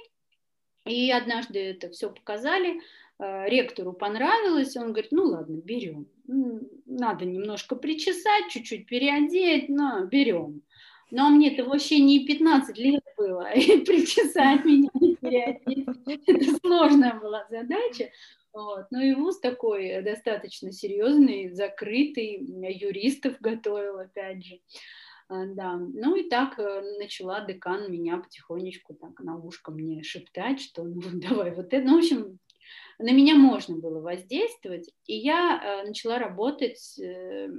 И 0.86 1.12
однажды 1.12 1.60
это 1.60 1.90
все 1.90 2.10
показали, 2.10 2.82
э, 3.20 3.50
ректору 3.50 3.94
понравилось, 3.94 4.76
он 4.76 4.92
говорит, 4.92 5.12
ну 5.12 5.24
ладно, 5.26 5.56
берем. 5.56 6.08
Надо 6.86 7.26
немножко 7.26 7.76
причесать, 7.76 8.50
чуть-чуть 8.50 8.88
переодеть, 8.88 9.70
но 9.70 10.06
берем. 10.06 10.62
Но 11.12 11.30
мне-то 11.30 11.64
вообще 11.64 12.00
не 12.00 12.26
15 12.26 12.78
лет 12.78 13.04
было, 13.18 13.52
и 13.56 13.78
причесать 13.86 14.66
меня 14.66 14.90
и 15.00 15.16
переодеть. 15.16 15.88
Это 16.28 16.58
сложная 16.62 17.14
была 17.20 17.46
задача. 17.50 18.10
Вот. 18.52 18.86
Ну 18.92 19.02
и 19.02 19.14
вуз 19.14 19.40
такой 19.40 20.02
достаточно 20.04 20.72
серьезный, 20.72 21.50
закрытый, 21.50 22.40
юристов 22.74 23.36
готовил, 23.40 24.00
опять 24.00 24.46
же. 24.46 24.60
А, 25.34 25.46
да, 25.48 25.78
ну 25.78 26.16
и 26.16 26.30
так 26.30 26.60
э, 26.60 26.82
начала 27.00 27.42
декан 27.42 27.92
меня 27.92 28.18
потихонечку 28.18 28.94
так 28.94 29.20
на 29.20 29.36
ушко 29.36 29.72
мне 29.72 30.04
шептать, 30.04 30.62
что 30.62 30.84
ну 30.84 31.02
давай 31.14 31.56
вот 31.56 31.74
это, 31.74 31.84
ну 31.84 31.96
в 31.96 32.00
общем, 32.00 32.38
на 33.00 33.12
меня 33.12 33.36
можно 33.36 33.76
было 33.76 34.00
воздействовать, 34.00 34.92
и 35.08 35.16
я 35.16 35.60
э, 35.60 35.88
начала 35.88 36.20
работать 36.20 37.00
э, 37.00 37.50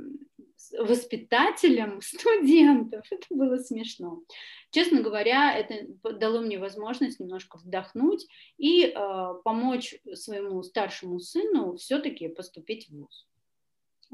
воспитателем 0.78 2.00
студентов. 2.02 3.04
Это 3.10 3.26
было 3.30 3.56
смешно. 3.56 4.22
Честно 4.70 5.02
говоря, 5.02 5.52
это 5.58 5.88
дало 6.14 6.42
мне 6.42 6.60
возможность 6.60 7.18
немножко 7.18 7.58
вдохнуть 7.58 8.26
и 8.56 8.92
помочь 9.44 9.96
своему 10.14 10.62
старшему 10.62 11.18
сыну 11.18 11.76
все-таки 11.76 12.28
поступить 12.28 12.88
в 12.88 12.98
ВУЗ. 12.98 13.26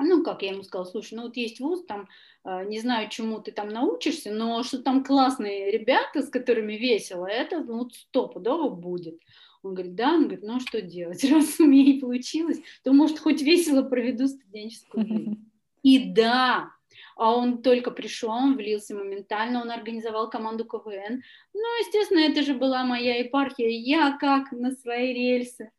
Ну, 0.02 0.23
как 0.23 0.42
я 0.42 0.50
ему 0.52 0.62
сказала, 0.62 0.87
слушай, 0.87 1.14
ну 1.14 1.23
вот 1.25 1.37
есть 1.37 1.61
вуз, 1.61 1.85
там, 1.85 2.09
э, 2.45 2.64
не 2.66 2.80
знаю, 2.80 3.09
чему 3.11 3.40
ты 3.40 3.52
там 3.52 3.69
научишься, 3.69 4.33
но 4.33 4.62
что 4.62 4.78
там 4.78 5.04
классные 5.04 5.71
ребята, 5.71 6.23
с 6.23 6.30
которыми 6.30 6.75
весело, 6.75 7.26
это, 7.26 7.62
ну, 7.62 7.88
стопудово 7.90 8.71
будет. 8.71 9.21
Он 9.62 9.75
говорит, 9.75 9.95
да, 9.95 10.14
он 10.14 10.23
говорит, 10.25 10.42
ну, 10.42 10.57
а 10.57 10.61
что 10.61 10.80
делать, 10.80 11.25
раз 11.30 11.61
у 11.61 11.66
меня 11.66 11.85
не 11.85 12.00
получилось, 12.00 12.61
то, 12.83 12.92
может, 12.92 13.19
хоть 13.19 13.42
весело 13.42 13.83
проведу 13.83 14.26
студенческую 14.26 15.07
жизнь. 15.07 15.47
И 15.83 16.12
да, 16.12 16.73
а 17.16 17.35
он 17.35 17.62
только 17.62 17.90
пришел, 17.90 18.30
он 18.30 18.57
влился 18.57 18.95
моментально, 18.95 19.61
он 19.61 19.71
организовал 19.71 20.30
команду 20.30 20.64
КВН. 20.64 21.23
Ну, 21.52 21.78
естественно, 21.80 22.21
это 22.21 22.42
же 22.42 22.54
была 22.54 22.85
моя 22.85 23.19
епархия, 23.19 23.69
я 23.69 24.16
как 24.19 24.52
на 24.52 24.73
свои 24.73 25.12
рельсы. 25.12 25.71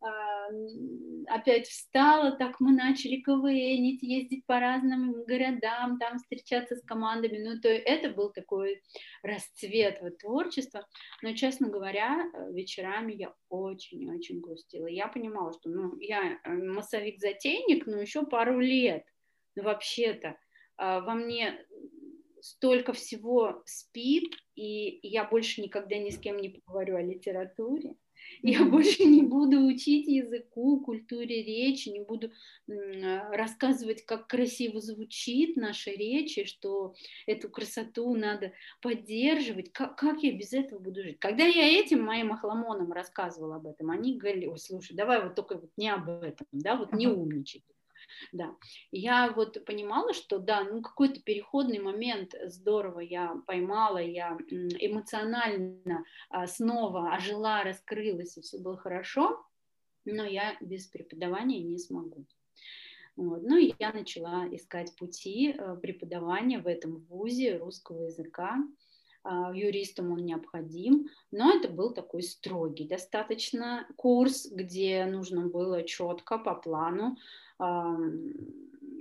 А, 0.00 0.48
опять 1.26 1.68
встала, 1.68 2.32
так 2.32 2.60
мы 2.60 2.72
начали 2.72 3.20
КВНить, 3.20 4.02
ездить 4.02 4.46
по 4.46 4.58
разным 4.58 5.24
городам, 5.24 5.98
там 5.98 6.18
встречаться 6.18 6.76
с 6.76 6.82
командами. 6.82 7.38
Ну, 7.38 7.60
то 7.60 7.68
это 7.68 8.10
был 8.10 8.30
такой 8.30 8.82
расцвет 9.22 9.98
вот, 10.00 10.18
творчества. 10.18 10.86
Но, 11.22 11.34
честно 11.34 11.68
говоря, 11.68 12.30
вечерами 12.50 13.12
я 13.12 13.34
очень-очень 13.48 14.40
грустила. 14.40 14.86
Я 14.86 15.08
понимала, 15.08 15.52
что 15.52 15.68
ну, 15.70 15.98
я 15.98 16.38
э, 16.42 16.50
массовик-затейник, 16.50 17.86
но 17.86 18.00
еще 18.00 18.24
пару 18.26 18.58
лет– 18.60 19.04
ну, 19.56 19.64
вообще-то 19.64 20.36
а, 20.76 21.00
во 21.00 21.14
мне 21.14 21.64
столько 22.40 22.92
всего 22.92 23.62
спит, 23.66 24.32
и 24.54 25.06
я 25.06 25.24
больше 25.24 25.60
никогда 25.60 25.98
ни 25.98 26.10
с 26.10 26.18
кем 26.18 26.38
не 26.38 26.48
поговорю 26.50 26.96
о 26.96 27.02
литературе. 27.02 27.94
Я 28.42 28.64
больше 28.64 29.04
не 29.04 29.22
буду 29.22 29.60
учить 29.66 30.06
языку, 30.06 30.80
культуре 30.80 31.42
речи, 31.42 31.88
не 31.88 32.00
буду 32.00 32.32
рассказывать, 32.66 34.04
как 34.04 34.28
красиво 34.28 34.80
звучит 34.80 35.56
наша 35.56 35.90
речь, 35.90 36.38
и 36.38 36.44
что 36.44 36.94
эту 37.26 37.50
красоту 37.50 38.14
надо 38.14 38.52
поддерживать. 38.80 39.72
Как, 39.72 39.96
как 39.96 40.22
я 40.22 40.32
без 40.32 40.52
этого 40.52 40.78
буду 40.78 41.02
жить? 41.02 41.18
Когда 41.18 41.44
я 41.44 41.66
этим 41.68 42.02
моим 42.02 42.32
охламонам 42.32 42.92
рассказывала 42.92 43.56
об 43.56 43.66
этом, 43.66 43.90
они 43.90 44.16
говорили, 44.16 44.46
ой, 44.46 44.58
слушай, 44.58 44.94
давай 44.94 45.22
вот 45.22 45.34
только 45.34 45.56
вот 45.56 45.70
не 45.76 45.88
об 45.88 46.08
этом, 46.08 46.46
да, 46.52 46.76
вот 46.76 46.92
не 46.92 47.06
умничай 47.06 47.62
да. 48.32 48.54
Я 48.90 49.30
вот 49.30 49.64
понимала, 49.64 50.12
что 50.12 50.38
да, 50.38 50.64
ну 50.64 50.82
какой-то 50.82 51.20
переходный 51.20 51.78
момент 51.78 52.34
здорово 52.44 53.00
я 53.00 53.34
поймала, 53.46 53.98
я 53.98 54.38
эмоционально 54.50 56.04
а, 56.28 56.46
снова 56.46 57.12
ожила, 57.14 57.62
раскрылась, 57.62 58.36
и 58.36 58.40
все 58.40 58.58
было 58.58 58.76
хорошо, 58.76 59.44
но 60.04 60.24
я 60.24 60.56
без 60.60 60.86
преподавания 60.86 61.60
не 61.60 61.78
смогу. 61.78 62.26
Вот. 63.16 63.42
Ну 63.42 63.58
и 63.58 63.74
я 63.78 63.92
начала 63.92 64.46
искать 64.54 64.96
пути 64.96 65.52
э, 65.52 65.76
преподавания 65.76 66.58
в 66.58 66.66
этом 66.66 67.04
вузе 67.08 67.58
русского 67.58 68.04
языка. 68.04 68.56
А, 69.22 69.52
юристам 69.54 70.12
он 70.12 70.24
необходим, 70.24 71.08
но 71.30 71.52
это 71.52 71.68
был 71.68 71.92
такой 71.92 72.22
строгий 72.22 72.86
достаточно 72.86 73.86
курс, 73.96 74.48
где 74.50 75.04
нужно 75.04 75.46
было 75.46 75.82
четко 75.82 76.38
по 76.38 76.54
плану 76.54 77.16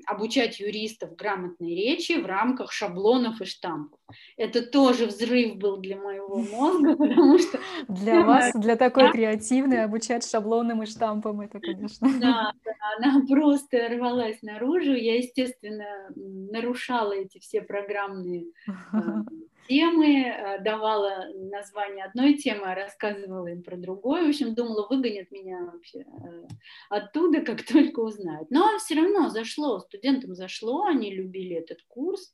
обучать 0.05 0.59
юристов 0.59 1.15
грамотной 1.15 1.75
речи 1.75 2.13
в 2.13 2.25
рамках 2.25 2.71
шаблонов 2.71 3.41
и 3.41 3.45
штампов. 3.45 3.99
Это 4.37 4.65
тоже 4.65 5.05
взрыв 5.05 5.57
был 5.57 5.77
для 5.77 5.97
моего 5.97 6.37
мозга, 6.37 6.95
потому 6.97 7.37
что... 7.37 7.59
Для 7.87 8.23
вас, 8.23 8.53
для 8.53 8.75
такой 8.75 9.11
креативной, 9.11 9.83
обучать 9.83 10.27
шаблонам 10.27 10.83
и 10.83 10.85
штампам, 10.85 11.41
это, 11.41 11.59
конечно... 11.59 12.07
Да, 12.19 12.53
да, 12.65 12.71
она 12.97 13.25
просто 13.27 13.89
рвалась 13.89 14.41
наружу. 14.41 14.93
Я, 14.93 15.17
естественно, 15.17 15.85
нарушала 16.15 17.13
эти 17.13 17.39
все 17.39 17.61
программные 17.61 18.47
э, 18.67 18.71
темы, 19.69 20.23
э, 20.25 20.59
давала 20.63 21.27
название 21.35 22.05
одной 22.05 22.33
темы, 22.33 22.71
а 22.71 22.75
рассказывала 22.75 23.47
им 23.47 23.61
про 23.61 23.77
другой. 23.77 24.25
В 24.25 24.29
общем, 24.29 24.55
думала, 24.55 24.87
выгонят 24.89 25.29
меня 25.31 25.69
вообще 25.71 25.99
э, 25.99 26.47
оттуда, 26.89 27.41
как 27.41 27.63
только 27.73 27.99
узнают. 27.99 28.49
Но 28.49 28.77
все 28.79 28.95
равно 28.95 29.29
зашло, 29.29 29.79
студентам 29.79 30.33
зашло, 30.33 30.85
они 30.85 31.13
любили 31.13 31.55
этот 31.55 31.83
курс. 31.87 32.33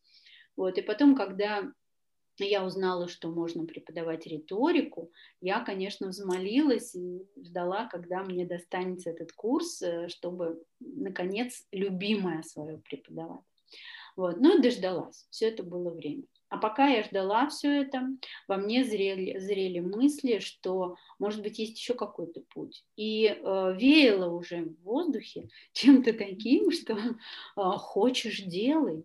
Вот, 0.56 0.78
и 0.78 0.82
потом, 0.82 1.16
когда 1.16 1.70
я 2.38 2.66
узнала, 2.66 3.10
что 3.10 3.30
можно 3.30 3.66
преподавать 3.66 4.26
риторику, 4.26 5.12
я, 5.42 5.60
конечно, 5.60 6.08
взмолилась 6.08 6.96
и 6.96 7.28
ждала, 7.38 7.88
когда 7.88 8.24
мне 8.24 8.46
достанется 8.46 9.10
этот 9.10 9.34
курс, 9.34 9.82
э, 9.82 10.08
чтобы, 10.08 10.64
наконец, 10.80 11.66
любимое 11.74 12.44
свое 12.44 12.78
преподавать. 12.78 13.44
Вот. 14.16 14.38
Ну 14.40 14.58
и 14.58 14.62
дождалась. 14.62 15.28
Все 15.30 15.50
это 15.50 15.64
было 15.64 15.92
время. 15.92 16.24
А 16.56 16.58
пока 16.58 16.88
я 16.88 17.04
ждала 17.04 17.50
все 17.50 17.82
это, 17.82 18.08
во 18.48 18.56
мне 18.56 18.86
зрели, 18.86 19.38
зрели 19.40 19.82
мысли, 19.82 20.40
что, 20.40 20.96
может 21.20 21.42
быть, 21.42 21.60
есть 21.60 21.78
еще 21.78 21.96
какой-то 21.96 22.44
путь. 22.54 22.86
И 22.96 23.26
э, 23.26 23.76
веяло 23.78 24.34
уже 24.34 24.64
в 24.64 24.84
воздухе 24.84 25.50
чем-то 25.74 26.14
таким, 26.14 26.72
что 26.72 26.94
э, 26.94 27.12
хочешь 27.58 28.40
делай, 28.40 29.04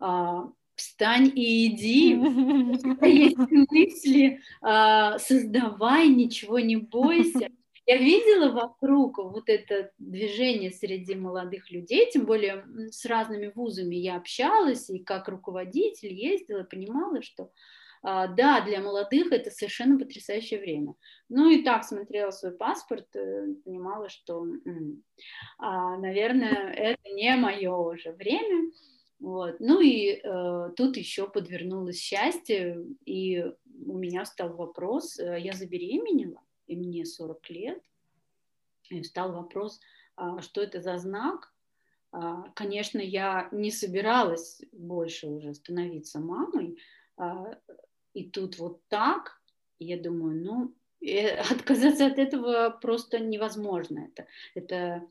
э, 0.00 0.38
встань 0.74 1.30
и 1.32 1.66
иди, 1.68 2.14
есть 3.06 3.38
мысли, 3.38 4.40
э, 4.60 5.18
создавай, 5.20 6.08
ничего 6.08 6.58
не 6.58 6.78
бойся. 6.78 7.48
Я 7.88 7.96
видела 7.96 8.52
вокруг 8.52 9.16
вот 9.16 9.48
это 9.48 9.90
движение 9.96 10.70
среди 10.70 11.14
молодых 11.14 11.70
людей, 11.70 12.10
тем 12.10 12.26
более 12.26 12.62
с 12.90 13.06
разными 13.06 13.50
вузами 13.54 13.96
я 13.96 14.16
общалась 14.16 14.90
и 14.90 14.98
как 14.98 15.26
руководитель 15.26 16.12
ездила, 16.12 16.64
понимала, 16.64 17.22
что 17.22 17.50
а, 18.02 18.26
да, 18.26 18.60
для 18.60 18.82
молодых 18.82 19.32
это 19.32 19.50
совершенно 19.50 19.98
потрясающее 19.98 20.60
время. 20.60 20.96
Ну 21.30 21.48
и 21.48 21.62
так 21.62 21.82
смотрела 21.82 22.30
свой 22.30 22.52
паспорт, 22.52 23.06
э, 23.16 23.54
понимала, 23.64 24.10
что, 24.10 24.46
а, 25.58 25.96
наверное, 25.96 26.70
это 26.70 27.08
не 27.10 27.34
мое 27.36 27.74
уже 27.74 28.12
время. 28.12 28.70
Вот. 29.18 29.60
Ну 29.60 29.80
и 29.80 30.20
э, 30.22 30.70
тут 30.76 30.98
еще 30.98 31.26
подвернулось 31.26 31.98
счастье, 31.98 32.84
и 33.06 33.46
у 33.86 33.96
меня 33.96 34.26
стал 34.26 34.54
вопрос, 34.54 35.18
э, 35.18 35.40
я 35.40 35.54
забеременела, 35.54 36.42
и 36.68 36.76
мне 36.76 37.04
40 37.04 37.50
лет, 37.50 37.82
и 38.90 39.02
встал 39.02 39.32
вопрос, 39.32 39.80
а, 40.16 40.40
что 40.40 40.62
это 40.62 40.80
за 40.80 40.98
знак. 40.98 41.52
А, 42.12 42.50
конечно, 42.54 42.98
я 42.98 43.48
не 43.52 43.70
собиралась 43.70 44.62
больше 44.72 45.26
уже 45.26 45.54
становиться 45.54 46.20
мамой, 46.20 46.78
а, 47.16 47.58
и 48.14 48.30
тут 48.30 48.58
вот 48.58 48.80
так, 48.88 49.40
я 49.78 50.00
думаю, 50.00 50.42
ну, 50.44 50.74
э, 51.00 51.36
отказаться 51.52 52.06
от 52.06 52.18
этого 52.18 52.70
просто 52.70 53.18
невозможно. 53.18 54.08
Это, 54.10 54.26
это 54.54 55.08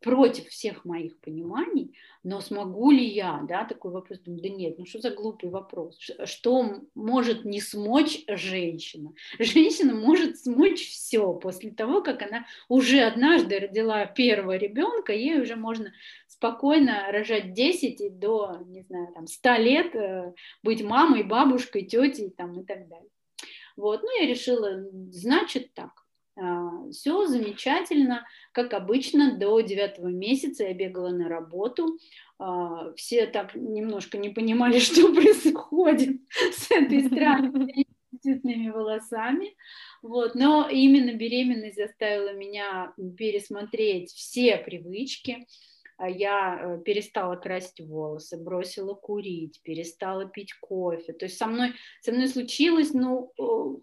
против 0.00 0.48
всех 0.48 0.84
моих 0.84 1.18
пониманий, 1.20 1.96
но 2.22 2.40
смогу 2.40 2.90
ли 2.90 3.04
я, 3.04 3.44
да, 3.48 3.64
такой 3.64 3.92
вопрос, 3.92 4.18
думаю, 4.20 4.42
да 4.42 4.48
нет, 4.48 4.78
ну 4.78 4.86
что 4.86 5.00
за 5.00 5.10
глупый 5.10 5.50
вопрос, 5.50 5.98
что 6.24 6.82
может 6.94 7.44
не 7.44 7.60
смочь 7.60 8.24
женщина? 8.28 9.12
Женщина 9.38 9.94
может 9.94 10.38
смочь 10.38 10.86
все 10.86 11.32
после 11.34 11.70
того, 11.70 12.02
как 12.02 12.22
она 12.22 12.46
уже 12.68 13.00
однажды 13.00 13.58
родила 13.58 14.04
первого 14.06 14.56
ребенка, 14.56 15.12
ей 15.12 15.40
уже 15.40 15.56
можно 15.56 15.92
спокойно 16.26 17.10
рожать 17.10 17.54
10 17.54 18.00
и 18.00 18.10
до, 18.10 18.58
не 18.66 18.82
знаю, 18.82 19.08
там, 19.14 19.26
100 19.26 19.54
лет 19.56 19.94
э, 19.94 20.34
быть 20.62 20.82
мамой, 20.82 21.22
бабушкой, 21.22 21.84
тетей 21.84 22.30
там, 22.30 22.60
и 22.60 22.64
так 22.64 22.88
далее. 22.88 23.08
Вот, 23.76 24.02
ну 24.02 24.20
я 24.20 24.26
решила, 24.26 24.84
значит 25.10 25.74
так, 25.74 26.03
Все 26.90 27.26
замечательно, 27.26 28.26
как 28.52 28.74
обычно, 28.74 29.38
до 29.38 29.60
девятого 29.60 30.08
месяца 30.08 30.64
я 30.64 30.74
бегала 30.74 31.10
на 31.10 31.28
работу. 31.28 31.98
А, 32.38 32.92
все 32.94 33.26
так 33.26 33.54
немножко 33.54 34.18
не 34.18 34.30
понимали, 34.30 34.78
что 34.80 35.12
происходит 35.14 36.20
с 36.52 36.70
этой 36.70 37.04
странной 37.04 37.86
цветными 38.20 38.70
волосами. 38.70 39.54
Вот. 40.02 40.34
Но 40.34 40.68
именно 40.68 41.14
беременность 41.14 41.76
заставила 41.76 42.32
меня 42.32 42.92
пересмотреть 43.16 44.10
все 44.12 44.56
привычки. 44.56 45.46
А 45.96 46.08
я 46.08 46.58
э, 46.60 46.82
перестала 46.82 47.36
красить 47.36 47.80
волосы, 47.80 48.36
бросила 48.36 48.94
курить, 48.94 49.60
перестала 49.62 50.24
пить 50.24 50.52
кофе. 50.54 51.12
То 51.12 51.26
есть 51.26 51.38
со 51.38 51.46
мной, 51.46 51.74
со 52.00 52.10
мной 52.10 52.26
случилось 52.26 52.92
ну, 52.92 53.32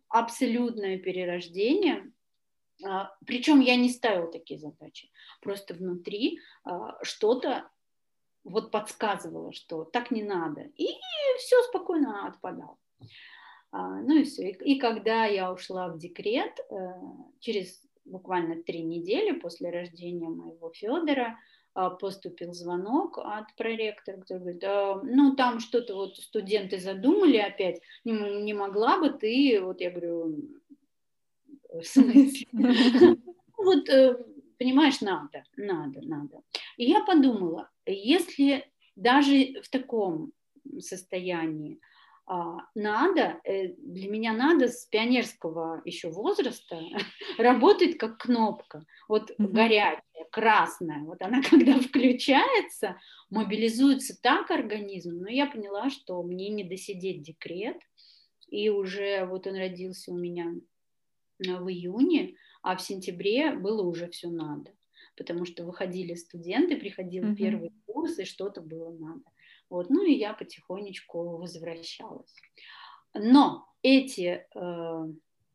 абсолютное 0.10 0.98
перерождение 0.98 2.04
а, 2.04 2.21
Причем 3.26 3.60
я 3.60 3.76
не 3.76 3.90
ставила 3.90 4.32
такие 4.32 4.60
задачи. 4.60 5.10
Просто 5.42 5.74
внутри 5.74 6.40
а, 6.64 6.98
что-то 7.04 7.70
вот 8.44 8.72
подсказывало, 8.72 9.54
что 9.54 9.84
так 9.84 10.12
не 10.12 10.24
надо. 10.24 10.62
И 10.76 10.88
все 11.38 11.62
спокойно 11.64 12.28
отпадало. 12.28 12.78
А, 13.72 14.02
ну 14.02 14.18
и 14.18 14.24
все. 14.24 14.50
И, 14.50 14.80
когда 14.80 15.26
я 15.26 15.52
ушла 15.52 15.88
в 15.90 15.98
декрет, 15.98 16.60
э, 16.70 16.92
через 17.40 17.82
буквально 18.06 18.64
три 18.64 18.84
недели 18.84 19.32
после 19.32 19.70
рождения 19.70 20.28
моего 20.28 20.72
Федора, 20.72 21.38
поступил 22.02 22.54
звонок 22.54 23.18
от 23.18 23.56
проректора, 23.56 24.18
который 24.18 24.56
говорит, 24.56 24.64
ну 25.04 25.36
там 25.36 25.62
что-то 25.62 25.96
вот 25.96 26.18
студенты 26.18 26.80
задумали 26.80 27.38
опять, 27.38 27.82
не 28.04 28.54
могла 28.54 29.00
бы 29.00 29.10
ты, 29.10 29.62
вот 29.62 29.80
я 29.80 29.90
говорю, 29.90 30.38
в 31.72 31.84
смысле? 31.84 32.48
Вот, 33.64 33.88
э, 33.90 34.18
понимаешь, 34.58 35.02
надо, 35.02 35.44
надо, 35.56 36.02
надо. 36.02 36.42
И 36.78 36.86
я 36.86 37.04
подумала, 37.04 37.70
если 37.86 38.66
даже 38.96 39.62
в 39.62 39.70
таком 39.70 40.34
состоянии 40.80 41.80
а, 42.26 42.60
надо, 42.76 43.42
э, 43.44 43.74
для 43.74 44.10
меня 44.10 44.34
надо 44.34 44.68
с 44.68 44.86
пионерского 44.86 45.82
еще 45.84 46.10
возраста 46.10 46.80
работать 47.38 47.98
как 47.98 48.20
кнопка, 48.20 48.86
вот 49.10 49.32
mm-hmm. 49.32 49.48
горячая, 49.48 50.02
красная, 50.32 51.02
вот 51.02 51.22
она 51.22 51.42
когда 51.50 51.74
включается, 51.80 52.98
мобилизуется 53.30 54.20
так 54.22 54.50
организм, 54.50 55.18
но 55.20 55.30
я 55.30 55.46
поняла, 55.46 55.90
что 55.90 56.24
мне 56.24 56.50
не 56.50 56.64
досидеть 56.64 57.22
декрет, 57.22 57.78
и 58.48 58.70
уже 58.70 59.26
вот 59.26 59.46
он 59.48 59.56
родился 59.56 60.12
у 60.12 60.18
меня 60.18 60.54
в 61.42 61.70
июне, 61.70 62.36
а 62.62 62.76
в 62.76 62.82
сентябре 62.82 63.54
было 63.54 63.84
уже 63.84 64.08
все 64.10 64.30
надо, 64.30 64.72
потому 65.18 65.46
что 65.46 65.66
выходили 65.66 66.14
студенты, 66.14 66.78
приходил 66.78 67.26
mm-hmm. 67.26 67.36
первый 67.36 67.72
курс, 67.86 68.20
и 68.20 68.26
что-то 68.26 68.62
было 68.62 68.92
надо. 68.92 69.24
Вот, 69.70 69.90
ну 69.90 70.06
и 70.06 70.14
я 70.14 70.34
потихонечку 70.34 71.38
возвращалась. 71.38 72.36
Но 73.14 73.66
эти 73.84 74.46
э, 74.54 75.08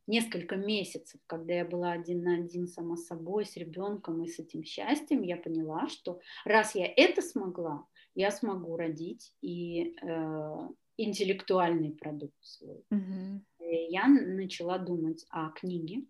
несколько 0.06 0.56
месяцев, 0.56 1.20
когда 1.26 1.54
я 1.54 1.64
была 1.64 1.92
один 1.92 2.22
на 2.22 2.36
один 2.36 2.66
сама 2.66 2.96
собой, 2.96 3.44
с 3.44 3.56
ребенком 3.56 4.22
и 4.22 4.28
с 4.28 4.38
этим 4.38 4.64
счастьем, 4.64 5.22
я 5.22 5.36
поняла, 5.36 5.88
что 5.88 6.20
раз 6.44 6.74
я 6.74 6.90
это 6.96 7.22
смогла, 7.22 7.84
я 8.14 8.30
смогу 8.30 8.76
родить 8.76 9.32
и 9.42 9.94
э, 10.02 10.68
интеллектуальный 10.96 11.92
продукт 11.92 12.36
свой. 12.40 12.84
Mm-hmm. 12.92 13.40
Я 13.68 14.06
начала 14.06 14.78
думать 14.78 15.26
о 15.30 15.50
книге. 15.50 16.02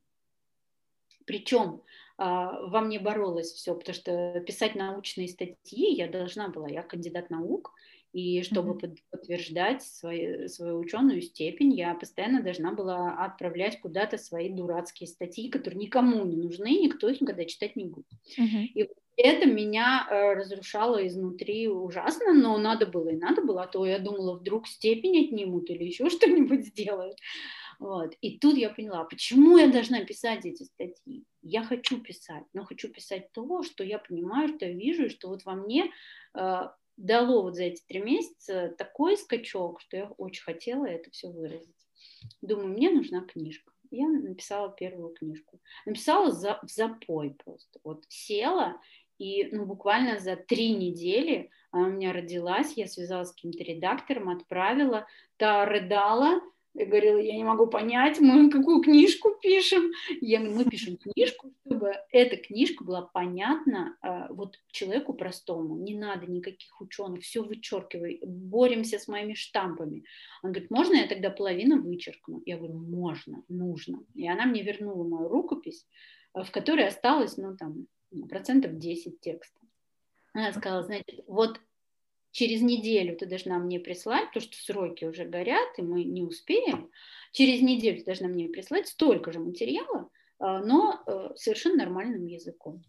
Причем 1.24 1.82
а, 2.18 2.66
во 2.68 2.80
мне 2.80 3.00
боролось 3.00 3.52
все, 3.52 3.74
потому 3.74 3.94
что 3.94 4.40
писать 4.46 4.74
научные 4.74 5.28
статьи 5.28 5.92
я 5.94 6.08
должна 6.08 6.48
была, 6.48 6.68
я 6.68 6.82
кандидат 6.82 7.30
наук, 7.30 7.72
и 8.12 8.42
чтобы 8.42 8.72
mm-hmm. 8.72 8.98
подтверждать 9.10 9.82
свою, 9.82 10.48
свою 10.48 10.78
ученую 10.78 11.20
степень, 11.20 11.74
я 11.74 11.94
постоянно 11.94 12.42
должна 12.42 12.72
была 12.72 13.24
отправлять 13.24 13.80
куда-то 13.80 14.16
свои 14.16 14.48
дурацкие 14.48 15.06
статьи, 15.06 15.50
которые 15.50 15.80
никому 15.80 16.24
не 16.24 16.36
нужны, 16.36 16.68
никто 16.68 17.08
их 17.08 17.20
никогда 17.20 17.44
читать 17.44 17.76
не 17.76 17.84
будет. 17.84 18.06
Mm-hmm. 18.38 18.64
И 18.74 18.88
это 19.16 19.46
меня 19.46 20.06
э, 20.08 20.34
разрушало 20.34 21.06
изнутри 21.06 21.68
ужасно, 21.68 22.34
но 22.34 22.58
надо 22.58 22.86
было 22.86 23.08
и 23.08 23.16
надо 23.16 23.42
было, 23.42 23.62
а 23.62 23.66
то 23.66 23.86
я 23.86 23.98
думала, 23.98 24.38
вдруг 24.38 24.68
степень 24.68 25.26
отнимут 25.26 25.70
или 25.70 25.84
еще 25.84 26.10
что-нибудь 26.10 26.66
сделают. 26.66 27.18
Вот. 27.78 28.14
И 28.20 28.38
тут 28.38 28.56
я 28.56 28.70
поняла, 28.70 29.04
почему 29.04 29.58
я 29.58 29.68
должна 29.68 30.04
писать 30.04 30.46
эти 30.46 30.62
статьи. 30.62 31.24
Я 31.42 31.62
хочу 31.62 32.00
писать, 32.00 32.44
но 32.54 32.64
хочу 32.64 32.88
писать 32.88 33.32
то, 33.32 33.62
что 33.62 33.84
я 33.84 33.98
понимаю, 33.98 34.48
что 34.48 34.66
я 34.66 34.72
вижу, 34.72 35.06
и 35.06 35.10
что 35.10 35.28
вот 35.28 35.44
во 35.44 35.54
мне 35.54 35.90
э, 36.34 36.60
дало 36.96 37.42
вот 37.42 37.56
за 37.56 37.64
эти 37.64 37.82
три 37.86 38.00
месяца 38.00 38.74
такой 38.76 39.16
скачок, 39.16 39.80
что 39.80 39.96
я 39.96 40.06
очень 40.16 40.42
хотела 40.42 40.86
это 40.86 41.10
все 41.10 41.28
выразить. 41.28 41.74
Думаю, 42.40 42.68
мне 42.68 42.90
нужна 42.90 43.22
книжка. 43.22 43.72
Я 43.90 44.08
написала 44.08 44.70
первую 44.72 45.14
книжку. 45.14 45.60
Написала 45.84 46.32
за, 46.32 46.58
в 46.62 46.70
запой 46.70 47.36
просто. 47.44 47.78
Вот 47.84 48.04
села 48.08 48.80
и 49.18 49.48
ну, 49.52 49.64
буквально 49.64 50.18
за 50.18 50.36
три 50.36 50.74
недели 50.74 51.50
она 51.70 51.88
у 51.88 51.90
меня 51.90 52.12
родилась, 52.12 52.72
я 52.76 52.86
связалась 52.86 53.28
с 53.28 53.32
каким-то 53.32 53.62
редактором, 53.62 54.28
отправила, 54.30 55.06
та 55.36 55.64
рыдала, 55.66 56.40
я 56.78 56.84
говорила, 56.84 57.18
я 57.18 57.34
не 57.34 57.44
могу 57.44 57.66
понять, 57.68 58.20
мы 58.20 58.50
какую 58.50 58.82
книжку 58.82 59.30
пишем. 59.40 59.92
Я 60.20 60.40
говорю, 60.40 60.56
мы 60.56 60.64
пишем 60.66 60.96
книжку, 61.02 61.50
чтобы 61.64 61.94
эта 62.10 62.36
книжка 62.36 62.84
была 62.84 63.00
понятна 63.02 63.96
э, 64.02 64.26
вот 64.30 64.58
человеку 64.72 65.14
простому. 65.14 65.78
Не 65.78 65.98
надо 65.98 66.26
никаких 66.26 66.78
ученых, 66.80 67.22
все 67.22 67.42
вычеркивай, 67.42 68.20
боремся 68.22 68.98
с 68.98 69.08
моими 69.08 69.32
штампами. 69.32 70.04
Он 70.42 70.52
говорит, 70.52 70.70
можно 70.70 70.96
я 70.96 71.06
тогда 71.06 71.30
половину 71.30 71.80
вычеркну? 71.80 72.42
Я 72.44 72.58
говорю, 72.58 72.74
можно, 72.74 73.42
нужно. 73.48 74.04
И 74.14 74.28
она 74.28 74.44
мне 74.44 74.62
вернула 74.62 75.08
мою 75.08 75.28
рукопись, 75.28 75.86
э, 76.34 76.42
в 76.42 76.50
которой 76.50 76.88
осталось, 76.88 77.38
ну, 77.38 77.56
там, 77.56 77.86
процентов 78.28 78.78
10 78.78 79.20
текста. 79.20 79.60
Она 80.32 80.52
сказала, 80.52 80.82
значит, 80.82 81.24
вот 81.26 81.60
через 82.30 82.60
неделю 82.60 83.16
ты 83.16 83.26
должна 83.26 83.58
мне 83.58 83.80
прислать, 83.80 84.26
потому 84.28 84.42
что 84.42 84.56
сроки 84.62 85.04
уже 85.04 85.24
горят, 85.24 85.78
и 85.78 85.82
мы 85.82 86.04
не 86.04 86.22
успеем, 86.22 86.90
через 87.32 87.62
неделю 87.62 87.98
ты 87.98 88.04
должна 88.04 88.28
мне 88.28 88.48
прислать 88.48 88.88
столько 88.88 89.32
же 89.32 89.38
материала, 89.38 90.10
а, 90.38 90.60
но 90.62 91.02
э, 91.06 91.30
совершенно 91.36 91.76
нормальным 91.76 92.26
языком. 92.26 92.84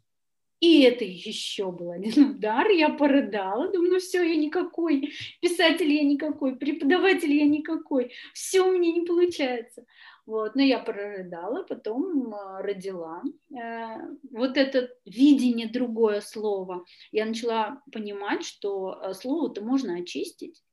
И 0.60 0.82
это 0.82 1.06
еще 1.06 1.72
был 1.72 1.92
один 1.92 2.32
удар, 2.32 2.68
я 2.70 2.90
порыдала, 2.90 3.72
думаю, 3.72 3.94
ну 3.94 4.00
все, 4.00 4.24
я 4.24 4.36
никакой, 4.36 5.14
писатель 5.40 5.92
я 5.92 6.04
никакой, 6.04 6.56
преподаватель 6.56 7.32
я 7.32 7.46
никакой, 7.46 8.12
все 8.34 8.62
у 8.62 8.72
меня 8.72 8.92
не 8.92 9.06
получается. 9.06 9.86
Вот, 10.26 10.56
но 10.56 10.62
я 10.62 10.80
прорыдала, 10.80 11.64
потом 11.64 12.34
э, 12.34 12.62
родила. 12.62 13.24
Э, 13.50 13.96
вот 14.30 14.58
это 14.58 14.90
видение 15.06 15.70
другое 15.70 16.20
слово. 16.20 16.84
Я 17.14 17.26
начала 17.26 17.82
понимать, 17.94 18.44
что 18.44 19.00
э, 19.02 19.14
слово-то 19.14 19.64
можно 19.64 19.96
очистить. 19.96 20.66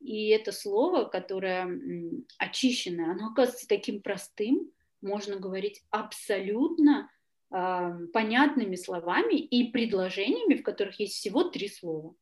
И 0.00 0.28
это 0.28 0.52
слово, 0.52 1.04
которое 1.04 1.80
очищенное, 2.36 3.12
оно 3.12 3.28
оказывается 3.28 3.66
таким 3.68 4.02
простым, 4.02 4.70
можно 5.00 5.36
говорить 5.36 5.82
абсолютно 5.88 7.10
понятными 7.50 8.76
словами 8.76 9.34
и 9.34 9.72
предложениями, 9.72 10.54
в 10.54 10.62
которых 10.62 11.00
есть 11.00 11.14
всего 11.14 11.42
три 11.44 11.68
слова. 11.68 12.14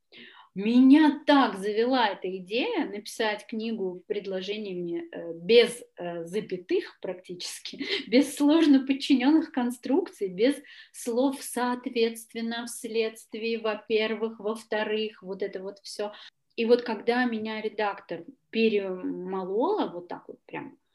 Меня 0.54 1.22
так 1.24 1.56
завела 1.56 2.08
эта 2.08 2.36
идея 2.38 2.84
написать 2.86 3.46
книгу 3.46 4.02
предложениями 4.08 5.08
э, 5.12 5.32
без 5.34 5.84
э, 5.96 6.24
запятых 6.24 6.98
практически, 7.00 7.84
без 8.08 8.34
сложно 8.34 8.84
подчиненных 8.84 9.52
конструкций, 9.52 10.26
без 10.26 10.56
слов 10.90 11.36
соответственно, 11.42 12.66
вследствие, 12.66 13.60
во-первых, 13.60 14.40
во-вторых, 14.40 15.22
вот 15.22 15.42
это 15.44 15.62
вот 15.62 15.78
все. 15.84 16.12
И 16.56 16.64
вот 16.64 16.82
когда 16.82 17.24
меня 17.24 17.60
редактор 17.60 18.24
перемолола 18.50 19.92
вот 19.92 20.08
так 20.08 20.24
вот 20.26 20.40
прям, 20.44 20.76
а, 20.76 20.87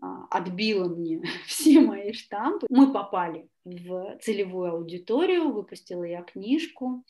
отбила 0.00 0.88
мне 0.88 1.22
все 1.46 1.80
мои 1.80 2.12
штампы, 2.12 2.66
мы 2.70 2.92
попали 2.92 3.48
в 3.64 4.18
целевую 4.22 4.72
аудиторию, 4.72 5.52
выпустила 5.52 6.04
я 6.04 6.22
книжку, 6.22 7.04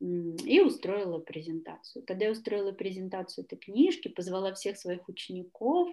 и 0.00 0.60
устроила 0.60 1.18
презентацию. 1.18 2.04
Когда 2.06 2.26
я 2.26 2.30
устроила 2.30 2.72
презентацию 2.72 3.44
этой 3.44 3.56
книжки, 3.56 4.08
позвала 4.08 4.54
всех 4.54 4.78
своих 4.78 5.08
учеников, 5.08 5.88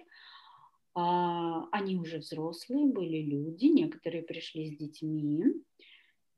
а, 0.94 1.68
они 1.72 1.96
уже 1.96 2.18
взрослые 2.18 2.86
были 2.86 3.18
люди, 3.18 3.66
некоторые 3.66 4.22
пришли 4.22 4.70
с 4.70 4.78
детьми. 4.78 5.44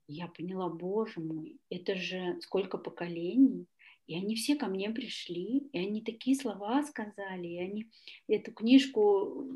Я 0.08 0.28
поняла, 0.28 0.70
боже 0.70 1.20
мой, 1.20 1.60
это 1.68 1.94
же 1.94 2.38
сколько 2.40 2.78
поколений. 2.78 3.66
И 4.08 4.16
они 4.16 4.34
все 4.36 4.56
ко 4.56 4.66
мне 4.66 4.90
пришли, 4.90 5.68
и 5.70 5.78
они 5.78 6.02
такие 6.02 6.34
слова 6.34 6.82
сказали, 6.82 7.46
и 7.46 7.60
они 7.60 7.90
эту 8.26 8.52
книжку 8.52 9.46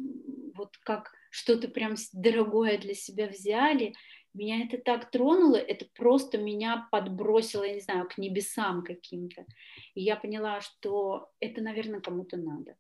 вот 0.55 0.77
как 0.83 1.15
что-то 1.31 1.69
прям 1.69 1.95
дорогое 2.13 2.77
для 2.77 2.95
себя 2.95 3.29
взяли, 3.29 3.95
меня 4.35 4.65
это 4.65 4.77
так 4.77 5.11
тронуло, 5.11 5.57
это 5.57 5.87
просто 5.95 6.37
меня 6.37 6.87
подбросило, 6.91 7.65
я 7.65 7.75
не 7.75 7.81
знаю, 7.81 8.07
к 8.09 8.19
небесам 8.19 8.83
каким-то. 8.83 9.47
И 9.95 10.03
я 10.03 10.17
поняла, 10.17 10.61
что 10.61 11.31
это, 11.41 11.63
наверное, 11.63 12.01
кому-то 12.01 12.37
надо. 12.37 12.77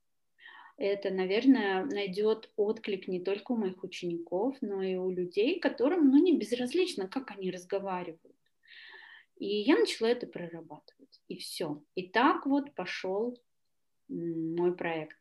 Это, 0.77 1.11
наверное, 1.11 1.85
найдет 1.85 2.51
отклик 2.57 3.09
не 3.09 3.21
только 3.21 3.53
у 3.53 3.57
моих 3.57 3.83
учеников, 3.83 4.57
но 4.61 4.83
и 4.83 4.97
у 4.97 5.11
людей, 5.11 5.59
которым, 5.59 6.11
ну, 6.11 6.23
не 6.23 6.37
безразлично, 6.37 7.09
как 7.09 7.31
они 7.31 7.51
разговаривают. 7.51 8.37
И 9.42 9.62
я 9.62 9.76
начала 9.76 10.07
это 10.07 10.28
прорабатывать. 10.28 11.20
И 11.26 11.37
все. 11.37 11.83
И 11.96 12.09
так 12.09 12.46
вот 12.46 12.76
пошел 12.76 13.37
мой 14.09 14.72
проект. 14.76 15.18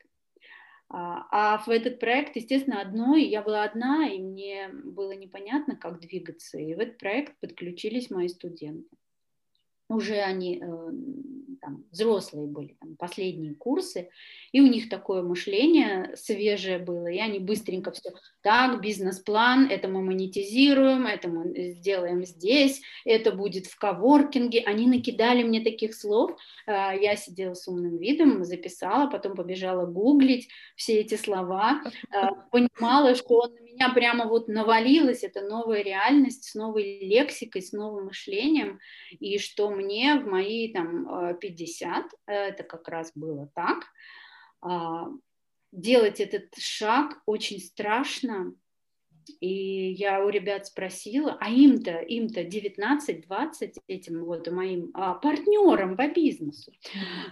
А, 0.90 1.26
а 1.32 1.58
в 1.58 1.70
этот 1.70 2.00
проект, 2.00 2.36
естественно, 2.36 2.82
одной, 2.82 3.24
я 3.24 3.42
была 3.42 3.64
одна, 3.64 4.08
и 4.08 4.20
мне 4.20 4.70
было 4.72 5.14
непонятно, 5.14 5.76
как 5.76 6.00
двигаться. 6.02 6.60
И 6.60 6.76
в 6.76 6.80
этот 6.80 7.00
проект 7.00 7.36
подключились 7.40 8.12
мои 8.12 8.28
студенты. 8.28 8.96
Уже 9.90 10.18
они 10.18 10.62
э, 10.62 10.92
там, 11.62 11.86
взрослые 11.92 12.48
были, 12.48 12.76
там, 12.80 12.96
последние 12.96 13.54
курсы, 13.54 14.10
и 14.52 14.62
у 14.62 14.68
них 14.68 14.90
такое 14.90 15.22
мышление 15.22 16.16
свежее 16.16 16.80
было, 16.80 17.08
и 17.08 17.20
они 17.20 17.40
быстренько 17.40 17.92
все, 17.92 18.12
так, 18.42 18.82
бизнес-план, 18.82 19.68
это 19.70 19.88
мы 19.88 20.02
монетизируем, 20.02 21.06
это 21.06 21.30
мы 21.30 21.72
сделаем 21.74 22.26
здесь, 22.26 22.82
это 23.06 23.32
будет 23.32 23.68
в 23.68 23.78
коворкинге, 23.78 24.64
они 24.66 24.88
накидали 24.88 25.44
мне 25.44 25.62
таких 25.62 25.94
слов, 25.96 26.36
а, 26.66 26.94
я 26.94 27.16
сидела 27.16 27.54
с 27.54 27.68
умным 27.68 27.98
видом, 27.98 28.44
записала, 28.44 29.10
потом 29.10 29.36
побежала 29.36 29.86
гуглить 29.86 30.50
все 30.76 31.00
эти 31.00 31.16
слова, 31.16 31.82
а, 32.12 32.34
понимала, 32.52 33.14
что 33.16 33.36
он 33.36 33.54
на 33.54 33.60
меня 33.60 33.90
прямо 33.94 34.26
вот 34.26 34.48
навалилось, 34.48 35.24
это 35.24 35.42
новая 35.42 35.84
реальность 35.84 36.46
с 36.46 36.56
новой 36.56 37.00
лексикой, 37.02 37.62
с 37.62 37.72
новым 37.72 38.06
мышлением, 38.06 38.80
и 39.12 39.38
что 39.38 39.70
мне 39.70 40.16
в 40.16 40.28
мои 40.28 40.74
там 40.74 41.38
50, 41.40 41.51
э, 42.28 42.34
это 42.34 42.64
как 42.64 42.88
раз 42.88 43.12
было 43.16 43.50
так, 43.54 43.86
а, 44.62 45.08
делать 45.72 46.20
этот 46.20 46.54
шаг 46.58 47.22
очень 47.26 47.60
страшно, 47.60 48.54
и 49.40 49.92
я 49.92 50.24
у 50.26 50.30
ребят 50.30 50.66
спросила, 50.68 51.38
а 51.40 51.50
им-то, 51.50 52.00
им-то 52.00 52.42
19-20 52.42 53.74
этим 53.88 54.26
вот 54.26 54.50
моим 54.52 54.92
а, 54.94 55.14
партнерам 55.14 55.96
по 55.96 56.08
бизнесу, 56.08 56.72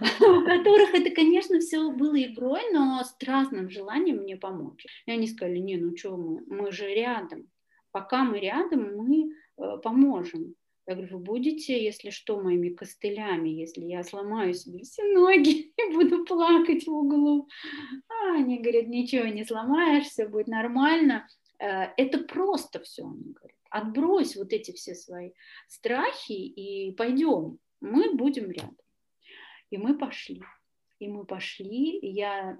у 0.20 0.44
которых 0.44 0.94
это, 0.94 1.10
конечно, 1.10 1.58
все 1.60 1.90
было 1.90 2.20
игрой, 2.22 2.60
но 2.72 3.02
страстным 3.04 3.70
желанием 3.70 4.18
мне 4.18 4.36
помочь. 4.36 4.86
И 5.06 5.10
они 5.10 5.26
сказали, 5.26 5.58
не, 5.58 5.76
ну 5.76 5.96
что 5.96 6.16
мы, 6.16 6.42
мы 6.46 6.72
же 6.72 6.88
рядом. 6.88 7.48
Пока 7.92 8.22
мы 8.22 8.38
рядом, 8.38 8.96
мы 8.96 9.32
э, 9.58 9.78
поможем. 9.82 10.54
Я 10.90 10.96
говорю, 10.96 11.18
вы 11.18 11.22
будете, 11.22 11.84
если 11.84 12.10
что, 12.10 12.40
моими 12.40 12.70
костылями, 12.70 13.48
если 13.48 13.84
я 13.84 14.02
сломаю 14.02 14.54
себе 14.54 14.82
все 14.82 15.04
ноги 15.04 15.72
и 15.76 15.92
буду 15.92 16.24
плакать 16.24 16.84
в 16.84 16.92
углу. 16.92 17.48
А 18.08 18.34
они 18.34 18.58
говорят, 18.58 18.88
ничего 18.88 19.26
не 19.26 19.44
сломаешь, 19.44 20.06
все 20.06 20.26
будет 20.26 20.48
нормально. 20.48 21.28
Э, 21.60 21.92
это 21.96 22.18
просто 22.18 22.80
все, 22.80 23.04
они 23.04 23.32
говорят. 23.32 23.56
Отбрось 23.70 24.34
вот 24.34 24.52
эти 24.52 24.72
все 24.72 24.96
свои 24.96 25.30
страхи 25.68 26.32
и 26.32 26.90
пойдем, 26.96 27.60
мы 27.80 28.12
будем 28.16 28.50
рядом. 28.50 28.76
И 29.70 29.78
мы 29.78 29.96
пошли. 29.96 30.42
И 30.98 31.06
мы 31.06 31.24
пошли, 31.24 32.00
я 32.02 32.58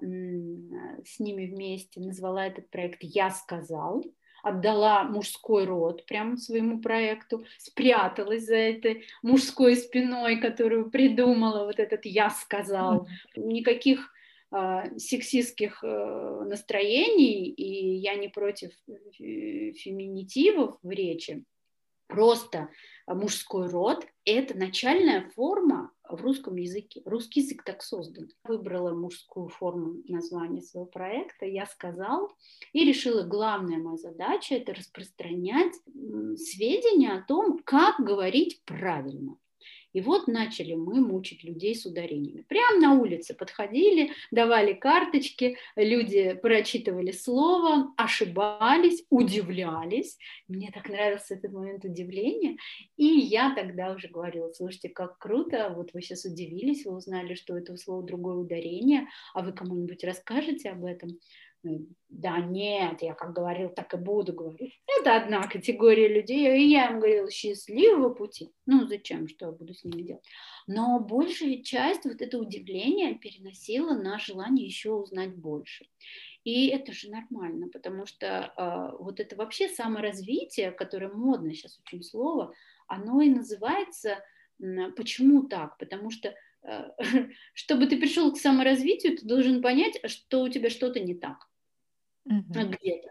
с 1.03 1.19
ними 1.19 1.47
вместе 1.47 1.99
назвала 1.99 2.47
этот 2.47 2.69
проект 2.69 2.99
«Я 3.01 3.29
сказал», 3.29 4.05
отдала 4.43 5.03
мужской 5.03 5.65
род 5.65 6.05
прямо 6.05 6.37
своему 6.37 6.79
проекту, 6.79 7.45
спряталась 7.57 8.45
за 8.45 8.55
этой 8.55 9.05
мужской 9.21 9.75
спиной, 9.75 10.39
которую 10.39 10.89
придумала 10.89 11.65
вот 11.65 11.79
этот 11.79 12.05
«я 12.05 12.29
сказал». 12.29 13.07
Никаких 13.35 14.13
э, 14.51 14.97
сексистских 14.97 15.83
э, 15.83 16.43
настроений, 16.45 17.49
и 17.49 17.95
я 17.95 18.15
не 18.15 18.27
против 18.27 18.71
э, 18.87 19.71
феминитивов 19.73 20.77
в 20.81 20.89
речи, 20.89 21.43
просто 22.07 22.69
мужской 23.07 23.69
род– 23.69 24.05
это 24.25 24.57
начальная 24.57 25.29
форма 25.35 25.91
в 26.15 26.21
русском 26.21 26.55
языке. 26.55 27.01
Русский 27.05 27.41
язык 27.41 27.63
так 27.63 27.81
создан. 27.83 28.29
Выбрала 28.43 28.93
мужскую 28.93 29.49
форму 29.49 30.01
названия 30.07 30.61
своего 30.61 30.85
проекта, 30.85 31.45
я 31.45 31.65
сказал, 31.65 32.31
и 32.73 32.85
решила, 32.85 33.23
главная 33.23 33.77
моя 33.77 33.97
задача– 33.97 34.55
это 34.55 34.73
распространять 34.73 35.73
сведения 36.37 37.13
о 37.13 37.25
том, 37.25 37.59
как 37.63 37.99
говорить 37.99 38.61
правильно. 38.65 39.37
И 39.93 40.01
вот 40.01 40.27
начали 40.27 40.73
мы 40.73 41.01
мучить 41.01 41.43
людей 41.43 41.75
с 41.75 41.85
ударениями. 41.85 42.45
Прямо 42.47 42.79
на 42.79 42.93
улице 43.01 43.33
подходили, 43.33 44.11
давали 44.31 44.73
карточки, 44.73 45.57
люди 45.75 46.33
прочитывали 46.41 47.11
слово, 47.11 47.93
ошибались, 47.97 49.03
удивлялись. 49.09 50.17
Мне 50.47 50.71
так 50.73 50.89
нравился 50.89 51.35
этот 51.35 51.51
момент 51.51 51.85
удивления. 51.85 52.57
И 52.97 53.05
я 53.05 53.53
тогда 53.55 53.91
уже 53.93 54.07
говорила, 54.07 54.51
слушайте, 54.53 54.89
как 54.89 55.17
круто, 55.17 55.73
вот 55.75 55.93
вы 55.93 56.01
сейчас 56.01 56.25
удивились, 56.25 56.85
вы 56.85 56.95
узнали, 56.95 57.35
что 57.35 57.57
это 57.57 57.75
слово 57.77 58.03
другое 58.03 58.35
ударение, 58.35 59.07
а 59.33 59.41
вы 59.41 59.53
кому-нибудь 59.53 60.03
расскажете 60.03 60.69
об 60.69 60.85
этом? 60.85 61.19
Да 62.09 62.39
нет, 62.39 63.01
я 63.01 63.13
как 63.13 63.33
говорил, 63.33 63.69
так 63.69 63.93
и 63.93 63.97
буду 63.97 64.33
говорить. 64.33 64.81
Это 64.99 65.15
одна 65.15 65.43
категория 65.47 66.07
людей, 66.07 66.57
и 66.57 66.69
я 66.69 66.89
им 66.89 66.99
говорила, 66.99 67.29
счастливого 67.29 68.13
пути. 68.13 68.51
Ну, 68.65 68.87
зачем, 68.87 69.27
что 69.27 69.47
я 69.47 69.51
буду 69.51 69.73
с 69.73 69.83
ними 69.83 70.01
делать? 70.01 70.25
Но 70.67 70.99
большая 70.99 71.61
часть 71.61 72.05
вот 72.05 72.21
это 72.21 72.37
удивление 72.37 73.15
переносила 73.15 73.93
на 73.93 74.17
желание 74.17 74.65
еще 74.65 74.91
узнать 74.91 75.35
больше. 75.35 75.85
И 76.43 76.67
это 76.67 76.91
же 76.91 77.09
нормально, 77.11 77.69
потому 77.69 78.07
что 78.07 78.51
э, 78.57 78.97
вот 78.97 79.19
это 79.19 79.35
вообще 79.35 79.69
саморазвитие, 79.69 80.71
которое 80.71 81.09
модно 81.09 81.53
сейчас 81.53 81.79
очень 81.85 82.03
слово, 82.03 82.53
оно 82.87 83.21
и 83.21 83.29
называется, 83.29 84.23
почему 84.95 85.43
так? 85.43 85.77
Потому 85.77 86.09
что 86.09 86.33
э, 86.63 86.91
чтобы 87.53 87.85
ты 87.85 87.97
пришел 87.97 88.33
к 88.33 88.39
саморазвитию, 88.39 89.15
ты 89.15 89.25
должен 89.25 89.61
понять, 89.61 89.99
что 90.09 90.41
у 90.41 90.49
тебя 90.49 90.71
что-то 90.71 90.99
не 90.99 91.13
так 91.13 91.50
mm-hmm. 92.29 92.77
где-то. 92.79 93.09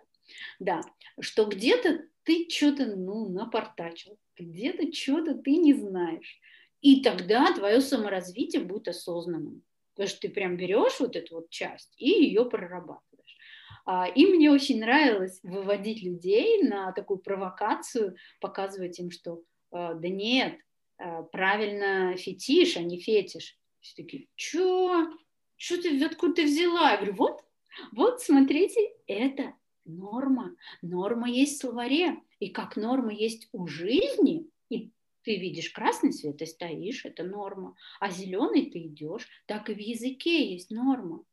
Да, 0.58 0.80
что 1.20 1.46
где-то 1.46 2.02
ты 2.24 2.48
что-то, 2.48 2.86
ну, 2.86 3.28
напортачил, 3.28 4.18
где-то 4.38 4.92
что-то 4.92 5.34
ты 5.34 5.56
не 5.56 5.74
знаешь. 5.74 6.40
И 6.80 7.02
тогда 7.02 7.52
твое 7.52 7.80
саморазвитие 7.80 8.62
будет 8.62 8.88
осознанным. 8.88 9.62
Потому 9.94 10.08
что 10.08 10.20
ты 10.20 10.28
прям 10.30 10.56
берешь 10.56 10.98
вот 11.00 11.16
эту 11.16 11.36
вот 11.36 11.50
часть 11.50 11.92
и 11.98 12.08
ее 12.08 12.48
прорабатываешь. 12.48 13.36
А, 13.84 14.06
и 14.06 14.24
мне 14.26 14.50
очень 14.50 14.80
нравилось 14.80 15.40
выводить 15.42 16.02
людей 16.02 16.62
на 16.62 16.92
такую 16.92 17.18
провокацию, 17.18 18.16
показывать 18.40 18.98
им, 18.98 19.10
что 19.10 19.42
а, 19.72 19.94
да 19.94 20.08
нет, 20.08 20.58
а, 20.96 21.22
правильно 21.24 22.16
фетиш, 22.16 22.76
а 22.76 22.82
не 22.82 22.98
фетиш. 22.98 23.58
Все 23.80 24.02
такие, 24.02 24.28
что? 24.36 25.10
Что 25.56 25.82
ты, 25.82 26.02
откуда 26.02 26.34
ты 26.34 26.44
взяла? 26.44 26.92
Я 26.92 26.96
говорю, 26.96 27.14
вот 27.16 27.44
вот 27.92 28.20
смотрите, 28.20 28.80
это 29.12 29.54
норма. 29.84 30.56
Норма 30.82 31.28
есть 31.28 31.56
в 31.56 31.60
словаре. 31.60 32.20
И 32.38 32.50
как 32.50 32.76
норма 32.76 33.12
есть 33.12 33.48
у 33.52 33.66
жизни, 33.66 34.48
и 34.70 34.92
ты 35.22 35.36
видишь 35.36 35.70
красный 35.70 36.12
свет, 36.12 36.38
ты 36.38 36.46
стоишь, 36.46 37.04
это 37.04 37.22
норма. 37.24 37.76
А 37.98 38.10
зеленый 38.10 38.70
ты 38.70 38.86
идешь, 38.86 39.28
так 39.46 39.68
и 39.68 39.74
в 39.74 39.78
языке 39.78 40.52
есть 40.52 40.70
норма. 40.70 41.24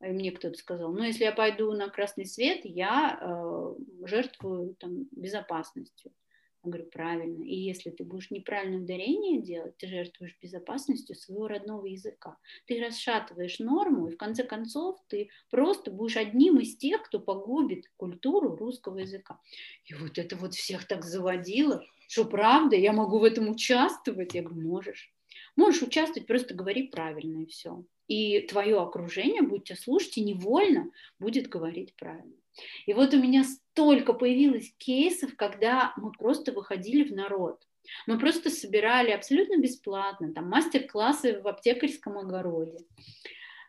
И 0.00 0.06
мне 0.06 0.32
кто-то 0.32 0.58
сказал, 0.58 0.92
ну 0.92 1.04
если 1.04 1.24
я 1.24 1.32
пойду 1.32 1.70
на 1.72 1.88
красный 1.88 2.26
свет, 2.26 2.62
я 2.64 3.18
э, 3.20 3.74
жертвую 4.04 4.74
там, 4.74 5.04
безопасностью. 5.12 6.12
Я 6.64 6.70
говорю, 6.70 6.88
правильно. 6.90 7.42
И 7.42 7.56
если 7.56 7.90
ты 7.90 8.04
будешь 8.04 8.30
неправильное 8.30 8.80
ударение 8.80 9.42
делать, 9.42 9.76
ты 9.78 9.88
жертвуешь 9.88 10.38
безопасностью 10.40 11.16
своего 11.16 11.48
родного 11.48 11.86
языка. 11.86 12.38
Ты 12.66 12.80
расшатываешь 12.80 13.58
норму, 13.58 14.06
и 14.06 14.12
в 14.12 14.16
конце 14.16 14.44
концов 14.44 14.98
ты 15.08 15.30
просто 15.50 15.90
будешь 15.90 16.16
одним 16.16 16.60
из 16.60 16.76
тех, 16.76 17.02
кто 17.02 17.18
погубит 17.18 17.90
культуру 17.96 18.54
русского 18.54 18.98
языка. 18.98 19.40
И 19.86 19.94
вот 19.94 20.18
это 20.18 20.36
вот 20.36 20.54
всех 20.54 20.86
так 20.86 21.04
заводило, 21.04 21.84
что 22.08 22.26
правда, 22.26 22.76
я 22.76 22.92
могу 22.92 23.18
в 23.18 23.24
этом 23.24 23.48
участвовать. 23.48 24.34
Я 24.34 24.42
говорю, 24.42 24.68
можешь. 24.68 25.12
Можешь 25.56 25.82
участвовать, 25.82 26.28
просто 26.28 26.54
говори 26.54 26.88
правильно 26.88 27.42
и 27.42 27.46
все. 27.46 27.84
И 28.06 28.40
твое 28.42 28.78
окружение 28.80 29.42
будет 29.42 29.64
тебя 29.64 29.76
слушать 29.76 30.16
и 30.18 30.24
невольно 30.24 30.90
будет 31.18 31.48
говорить 31.48 31.94
правильно. 31.96 32.41
И 32.86 32.94
вот 32.94 33.14
у 33.14 33.18
меня 33.18 33.44
столько 33.44 34.12
появилось 34.12 34.72
кейсов, 34.78 35.34
когда 35.36 35.92
мы 35.96 36.12
просто 36.12 36.52
выходили 36.52 37.04
в 37.04 37.12
народ. 37.12 37.60
Мы 38.06 38.18
просто 38.18 38.50
собирали 38.50 39.10
абсолютно 39.10 39.58
бесплатно 39.58 40.32
там 40.32 40.48
мастер-классы 40.48 41.40
в 41.40 41.48
аптекарском 41.48 42.18
огороде. 42.18 42.78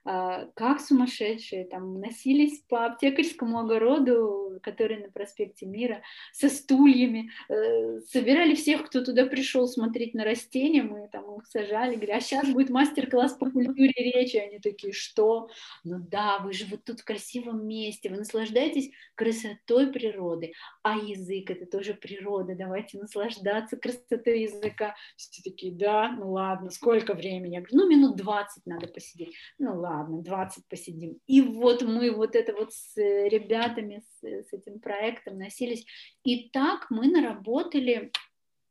А, 0.05 0.47
как 0.55 0.81
сумасшедшие, 0.81 1.65
там 1.65 1.99
носились 1.99 2.61
по 2.67 2.85
аптекарскому 2.85 3.59
огороду, 3.59 4.42
который 4.61 4.97
на 4.97 5.11
проспекте 5.11 5.65
Мира, 5.65 6.01
со 6.31 6.49
стульями, 6.49 7.31
э, 7.49 7.99
собирали 8.01 8.55
всех, 8.55 8.85
кто 8.85 9.03
туда 9.03 9.25
пришел 9.25 9.67
смотреть 9.67 10.13
на 10.13 10.23
растения, 10.23 10.83
мы 10.83 11.07
там 11.11 11.37
их 11.37 11.45
сажали, 11.47 11.95
говорили, 11.95 12.11
а 12.11 12.21
сейчас 12.21 12.49
будет 12.49 12.69
мастер-класс 12.69 13.33
по 13.33 13.49
культуре 13.49 13.93
речи, 13.95 14.37
они 14.37 14.59
такие, 14.59 14.93
что? 14.93 15.49
Ну 15.83 15.97
да, 15.99 16.39
вы 16.39 16.53
же 16.53 16.65
вот 16.65 16.83
тут 16.83 17.01
в 17.01 17.05
красивом 17.05 17.67
месте, 17.67 18.09
вы 18.09 18.17
наслаждаетесь 18.17 18.91
красотой 19.15 19.91
природы, 19.91 20.53
а 20.81 20.97
язык 20.97 21.49
это 21.51 21.65
тоже 21.65 21.93
природа, 21.93 22.55
давайте 22.55 22.97
наслаждаться 22.97 23.77
красотой 23.77 24.41
языка. 24.41 24.95
Все 25.15 25.41
такие, 25.43 25.73
да, 25.73 26.11
ну 26.11 26.31
ладно, 26.31 26.69
сколько 26.69 27.13
времени? 27.13 27.55
Я 27.55 27.61
говорю, 27.61 27.77
ну 27.77 27.89
минут 27.89 28.15
20 28.15 28.65
надо 28.65 28.87
посидеть. 28.87 29.33
Ну 29.57 29.79
ладно, 29.79 30.21
20 30.21 30.67
посидим. 30.67 31.19
И 31.27 31.41
вот 31.41 31.81
мы 31.83 32.11
вот 32.11 32.35
это 32.35 32.53
вот 32.53 32.73
с 32.73 32.95
ребятами, 32.97 34.03
с, 34.21 34.42
с 34.43 34.53
этим 34.53 34.79
проектом 34.79 35.37
носились. 35.37 35.85
И 36.23 36.49
так 36.49 36.89
мы 36.89 37.07
наработали 37.07 38.11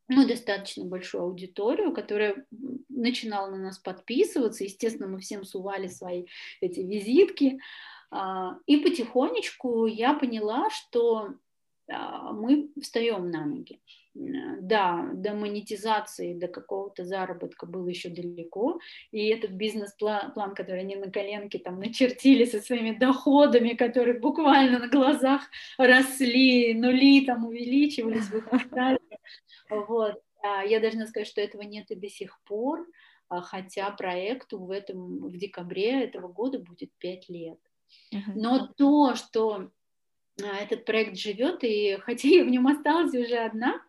ну, 0.09 0.27
достаточно 0.27 0.85
большую 0.85 1.25
аудиторию, 1.25 1.93
которая 1.93 2.47
начинала 2.89 3.51
на 3.51 3.59
нас 3.59 3.79
подписываться. 3.79 4.65
Естественно, 4.65 5.09
мы 5.09 5.21
всем 5.21 5.45
сували 5.45 5.87
свои 5.87 6.27
эти 6.61 6.81
визитки. 6.81 7.61
А, 8.11 8.59
и 8.67 8.77
потихонечку 8.77 9.87
я 9.87 10.15
поняла, 10.15 10.69
что 10.71 11.35
а, 11.91 12.33
мы 12.33 12.71
встаем 12.81 13.31
на 13.31 13.47
ноги. 13.47 13.81
Да, 14.15 15.09
до 15.15 15.33
монетизации, 15.33 16.35
до 16.35 16.47
какого-то 16.47 17.05
заработка 17.05 17.65
было 17.65 17.89
еще 17.89 18.11
далеко, 18.11 18.79
и 19.11 19.29
этот 19.29 19.53
бизнес-план, 19.53 20.33
план, 20.33 20.55
который 20.55 20.81
они 20.81 20.97
на 20.97 21.11
коленке 21.11 21.59
там 21.59 21.79
начертили 21.79 22.45
со 22.45 22.61
своими 22.61 22.97
доходами, 22.97 23.71
которые 23.71 24.21
буквально 24.21 24.81
на 24.81 24.89
глазах 24.89 25.43
росли, 25.79 26.75
нули 26.75 27.25
там 27.25 27.47
увеличивались, 27.47 28.29
вот. 29.71 30.21
А 30.43 30.63
я 30.65 30.81
должна 30.81 31.07
сказать, 31.07 31.29
что 31.29 31.41
этого 31.41 31.63
нет 31.63 31.91
и 31.91 31.95
до 31.95 32.09
сих 32.09 32.39
пор, 32.45 32.87
а, 33.29 33.41
хотя 33.41 33.91
проекту 33.93 34.59
в, 34.59 34.71
этом, 34.71 35.29
в 35.29 35.37
декабре 35.37 36.05
этого 36.05 36.29
года 36.29 36.59
будет 36.59 36.91
пять 36.99 37.29
лет. 37.29 37.59
Но 38.35 38.67
то, 38.77 39.15
что 39.15 39.71
этот 40.39 40.85
проект 40.85 41.17
живет, 41.17 41.63
и 41.63 41.99
хотя 42.01 42.29
я 42.29 42.45
в 42.45 42.49
нем 42.49 42.67
осталась 42.67 43.15
уже 43.15 43.37
одна, 43.37 43.83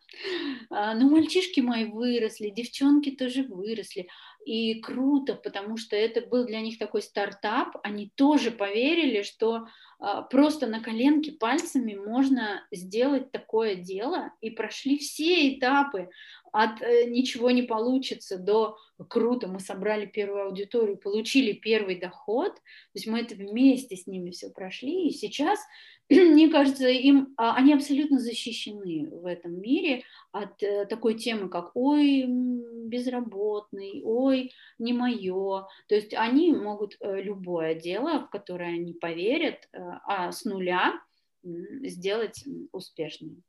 а, 0.70 0.94
но 0.94 1.10
мальчишки 1.10 1.62
мои 1.62 1.86
выросли, 1.86 2.50
девчонки 2.50 3.12
тоже 3.12 3.44
выросли, 3.44 4.08
и 4.46 4.82
круто, 4.82 5.36
потому 5.36 5.78
что 5.78 5.96
это 5.96 6.22
был 6.22 6.46
для 6.46 6.62
них 6.62 6.78
такой 6.78 7.02
стартап, 7.02 7.78
они 7.84 8.12
тоже 8.16 8.52
поверили, 8.52 9.22
что 9.22 9.56
а, 9.56 9.93
просто 10.30 10.68
на 10.68 10.82
коленке 10.82 11.32
пальцами 11.32 11.96
можно 11.96 12.66
сделать 12.72 13.32
такое 13.32 13.76
дело, 13.76 14.32
и 14.42 14.50
прошли 14.50 14.98
все 14.98 15.58
этапы. 15.58 16.10
От 16.54 16.84
э, 16.84 17.06
ничего 17.06 17.50
не 17.50 17.64
получится 17.64 18.38
до 18.38 18.78
круто, 19.10 19.48
мы 19.48 19.60
собрали 19.60 20.06
первую 20.06 20.46
аудиторию, 20.46 20.98
получили 20.98 21.52
первый 21.52 22.00
доход, 22.00 22.54
то 22.54 22.62
есть 22.94 23.08
мы 23.08 23.22
это 23.22 23.34
вместе 23.34 23.96
с 23.96 24.06
ними 24.06 24.30
все 24.30 24.52
прошли, 24.52 25.08
и 25.08 25.12
сейчас, 25.12 25.60
мне 26.10 26.50
кажется, 26.50 26.88
им, 26.88 27.34
а, 27.38 27.56
они 27.56 27.74
абсолютно 27.74 28.20
защищены 28.20 29.10
в 29.10 29.26
этом 29.26 29.60
мире 29.60 30.04
от 30.32 30.62
э, 30.62 30.86
такой 30.86 31.16
темы, 31.16 31.50
как 31.50 31.72
«ой, 31.74 32.26
безработный», 32.28 34.04
«ой, 34.04 34.52
не 34.78 34.94
мое», 34.94 35.68
то 35.88 35.96
есть 35.96 36.14
они 36.14 36.54
могут 36.54 36.98
э, 37.00 37.22
любое 37.22 37.74
дело, 37.74 38.20
в 38.20 38.30
которое 38.30 38.76
они 38.76 38.94
поверят, 38.94 39.68
а 40.06 40.32
с 40.32 40.46
нуля 40.46 41.00
сделать 41.44 42.44
успешным. 42.72 43.44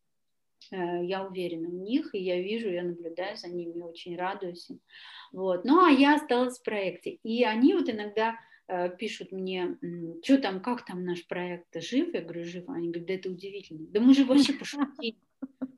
Э, 0.72 1.04
я 1.04 1.24
уверена 1.26 1.68
в 1.68 1.74
них, 1.74 2.14
и 2.14 2.18
я 2.18 2.40
вижу, 2.40 2.70
я 2.70 2.82
наблюдаю 2.82 3.36
за 3.36 3.48
ними, 3.48 3.80
очень 3.80 4.16
радуюсь. 4.16 4.68
Вот. 5.32 5.64
Ну, 5.64 5.84
а 5.84 5.90
я 5.90 6.16
осталась 6.16 6.58
в 6.58 6.62
проекте. 6.62 7.18
И 7.22 7.44
они 7.44 7.74
вот 7.74 7.88
иногда 7.88 8.36
э, 8.68 8.96
пишут 8.96 9.32
мне, 9.32 9.78
что 10.22 10.38
там, 10.38 10.60
как 10.60 10.84
там 10.84 11.04
наш 11.04 11.26
проект, 11.26 11.80
жив? 11.80 12.14
Я 12.14 12.22
говорю, 12.22 12.44
жив. 12.44 12.68
Они 12.68 12.88
говорят, 12.88 13.06
да 13.06 13.14
это 13.14 13.30
удивительно. 13.30 13.86
Да 13.88 14.00
мы 14.00 14.14
же 14.14 14.24
вообще 14.24 14.52
пошутили. 14.52 15.16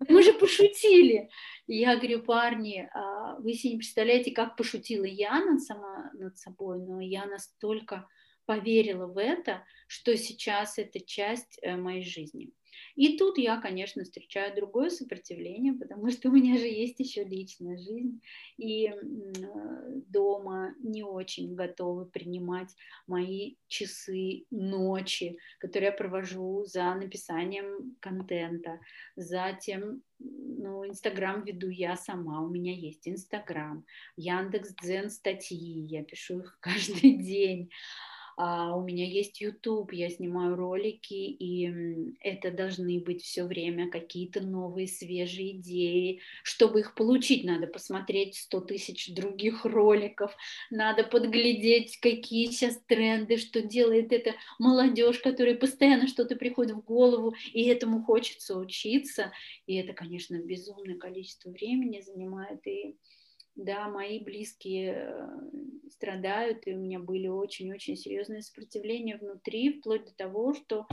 Мы 0.08 0.22
же 0.22 0.32
пошутили. 0.34 1.28
Я 1.66 1.96
говорю, 1.96 2.22
парни, 2.22 2.88
а 2.94 3.36
вы 3.40 3.54
себе 3.54 3.72
не 3.72 3.78
представляете, 3.78 4.30
как 4.30 4.56
пошутила 4.56 5.04
я 5.04 5.44
над, 5.44 5.62
сама, 5.62 6.10
над 6.14 6.38
собой, 6.38 6.78
но 6.78 7.00
я 7.00 7.26
настолько 7.26 8.08
поверила 8.46 9.06
в 9.06 9.18
это, 9.18 9.64
что 9.86 10.16
сейчас 10.16 10.78
это 10.78 11.00
часть 11.00 11.58
э, 11.62 11.76
моей 11.76 12.02
жизни. 12.02 12.50
И 12.94 13.18
тут 13.18 13.38
я, 13.38 13.60
конечно, 13.60 14.04
встречаю 14.04 14.54
другое 14.54 14.90
сопротивление, 14.90 15.74
потому 15.74 16.10
что 16.10 16.28
у 16.28 16.32
меня 16.32 16.58
же 16.58 16.66
есть 16.66 16.98
еще 16.98 17.24
личная 17.24 17.76
жизнь, 17.76 18.20
и 18.56 18.92
дома 20.08 20.74
не 20.80 21.02
очень 21.02 21.54
готовы 21.54 22.06
принимать 22.06 22.74
мои 23.06 23.56
часы 23.68 24.46
ночи, 24.50 25.38
которые 25.58 25.90
я 25.90 25.96
провожу 25.96 26.64
за 26.64 26.94
написанием 26.94 27.96
контента, 28.00 28.80
за 29.14 29.56
тем, 29.60 30.02
ну, 30.18 30.86
Инстаграм 30.86 31.44
веду 31.44 31.68
я 31.68 31.96
сама, 31.96 32.40
у 32.42 32.48
меня 32.48 32.72
есть 32.72 33.06
Инстаграм, 33.06 33.84
Яндекс 34.16 34.74
Дзен 34.74 35.10
статьи, 35.10 35.80
я 35.82 36.02
пишу 36.02 36.40
их 36.40 36.58
каждый 36.60 37.18
день, 37.22 37.70
у 38.36 38.82
меня 38.82 39.06
есть 39.06 39.40
YouTube, 39.40 39.92
я 39.92 40.10
снимаю 40.10 40.56
ролики, 40.56 41.14
и 41.14 42.14
это 42.20 42.50
должны 42.50 43.00
быть 43.00 43.22
все 43.22 43.44
время 43.44 43.88
какие-то 43.88 44.42
новые, 44.42 44.88
свежие 44.88 45.56
идеи. 45.56 46.20
Чтобы 46.42 46.80
их 46.80 46.94
получить, 46.94 47.44
надо 47.44 47.66
посмотреть 47.66 48.36
100 48.36 48.60
тысяч 48.62 49.14
других 49.14 49.64
роликов, 49.64 50.36
надо 50.70 51.04
подглядеть, 51.04 51.98
какие 51.98 52.46
сейчас 52.46 52.78
тренды, 52.86 53.38
что 53.38 53.62
делает 53.62 54.12
эта 54.12 54.34
молодежь, 54.58 55.18
которая 55.20 55.54
постоянно 55.54 56.06
что-то 56.06 56.36
приходит 56.36 56.76
в 56.76 56.84
голову, 56.84 57.34
и 57.54 57.64
этому 57.64 58.02
хочется 58.04 58.58
учиться. 58.58 59.32
И 59.66 59.76
это, 59.76 59.94
конечно, 59.94 60.36
безумное 60.36 60.98
количество 60.98 61.50
времени 61.50 62.02
занимает, 62.02 62.66
и 62.66 62.96
да, 63.56 63.88
мои 63.88 64.20
близкие 64.20 65.08
э, 65.08 65.90
страдают, 65.90 66.66
и 66.66 66.74
у 66.74 66.78
меня 66.78 66.98
были 66.98 67.26
очень-очень 67.26 67.96
серьезные 67.96 68.42
сопротивления 68.42 69.16
внутри, 69.16 69.80
вплоть 69.80 70.04
до 70.04 70.14
того, 70.14 70.54
что 70.54 70.86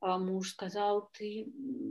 а, 0.00 0.18
муж 0.18 0.50
сказал, 0.50 1.10
ты 1.12 1.50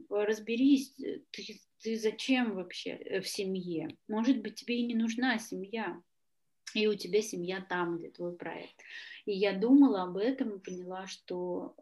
разберись, 0.10 0.94
э, 1.00 1.22
ты, 1.32 1.60
ты 1.82 1.98
зачем 1.98 2.54
вообще 2.54 2.92
э, 2.92 3.22
в 3.22 3.28
семье? 3.28 3.98
Может 4.08 4.42
быть, 4.42 4.56
тебе 4.56 4.80
и 4.80 4.86
не 4.86 4.96
нужна 4.96 5.39
семья, 5.39 6.00
и 6.76 6.86
у 6.86 6.94
тебя 6.94 7.24
семья 7.24 7.65
там, 7.68 7.98
где 7.98 8.12
твой 8.12 8.36
проект. 8.36 8.80
И 9.26 9.32
я 9.32 9.58
думала 9.58 10.04
об 10.04 10.18
этом 10.18 10.58
и 10.58 10.63
поняла, 10.63 11.08
что 11.08 11.76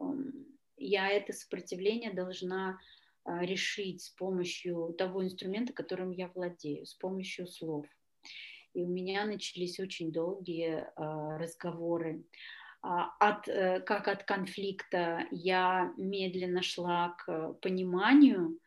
я 0.78 1.10
это 1.10 1.34
сопротивление 1.34 2.14
должна 2.14 2.80
решить 3.26 4.04
с 4.04 4.10
помощью 4.12 4.96
того 4.98 5.26
инструмента, 5.26 5.74
которым 5.74 6.12
я 6.12 6.30
владею, 6.30 6.86
с 6.86 6.94
помощью 6.94 7.48
слов 7.48 7.86
и 8.74 8.84
у 8.84 8.88
меня 8.88 9.26
начались 9.26 9.80
очень 9.80 10.12
долгие 10.12 10.86
э, 10.86 11.38
разговоры. 11.38 12.24
А, 12.82 13.10
от, 13.20 13.48
э, 13.48 13.82
как 13.82 14.08
от 14.08 14.24
конфликта 14.24 15.26
я 15.32 15.94
медленно 15.98 16.62
шла 16.62 17.16
к 17.18 17.54
пониманию, 17.62 18.60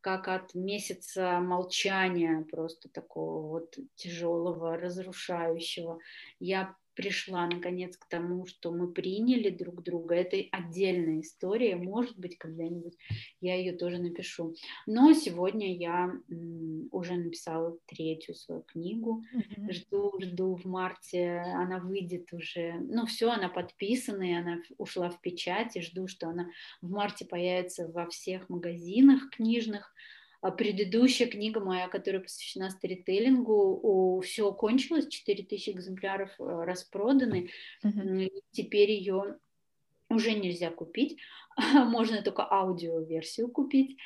как 0.00 0.28
от 0.28 0.54
месяца 0.54 1.40
молчания, 1.40 2.46
просто 2.50 2.88
такого 2.88 3.46
вот 3.46 3.76
тяжелого, 3.96 4.76
разрушающего, 4.76 5.98
я 6.40 6.74
пришла 6.98 7.46
наконец 7.46 7.96
к 7.96 8.08
тому, 8.08 8.44
что 8.46 8.72
мы 8.72 8.92
приняли 8.92 9.50
друг 9.50 9.84
друга. 9.84 10.16
Это 10.16 10.36
отдельная 10.50 11.20
история, 11.20 11.76
может 11.76 12.18
быть, 12.18 12.36
когда-нибудь 12.38 12.98
я 13.40 13.54
ее 13.54 13.72
тоже 13.74 13.98
напишу. 13.98 14.56
Но 14.84 15.12
сегодня 15.12 15.76
я 15.76 16.12
уже 16.90 17.14
написала 17.14 17.78
третью 17.86 18.34
свою 18.34 18.62
книгу. 18.62 19.22
Mm-hmm. 19.32 19.72
Жду, 19.74 20.12
жду 20.20 20.56
в 20.56 20.64
марте, 20.64 21.36
она 21.54 21.78
выйдет 21.78 22.32
уже. 22.32 22.72
Ну, 22.80 23.06
все, 23.06 23.30
она 23.30 23.48
подписана, 23.48 24.24
и 24.24 24.34
она 24.34 24.56
ушла 24.76 25.08
в 25.08 25.20
печать, 25.20 25.76
и 25.76 25.80
жду, 25.80 26.08
что 26.08 26.26
она 26.26 26.50
в 26.82 26.90
марте 26.90 27.24
появится 27.24 27.86
во 27.86 28.08
всех 28.08 28.48
магазинах 28.48 29.30
книжных. 29.30 29.94
А 30.40 30.50
предыдущая 30.52 31.26
книга 31.26 31.60
моя, 31.60 31.88
которая 31.88 32.22
посвящена 32.22 32.70
сторителлингу, 32.70 34.20
все 34.24 34.52
кончилось, 34.52 35.08
4000 35.08 35.70
экземпляров 35.70 36.30
э, 36.38 36.64
распроданы, 36.64 37.50
mm-hmm. 37.84 38.30
теперь 38.52 38.92
ее 38.92 39.38
уже 40.08 40.34
нельзя 40.34 40.70
купить, 40.70 41.18
можно 41.74 42.22
только 42.22 42.48
аудиоверсию 42.48 43.48
купить. 43.48 43.98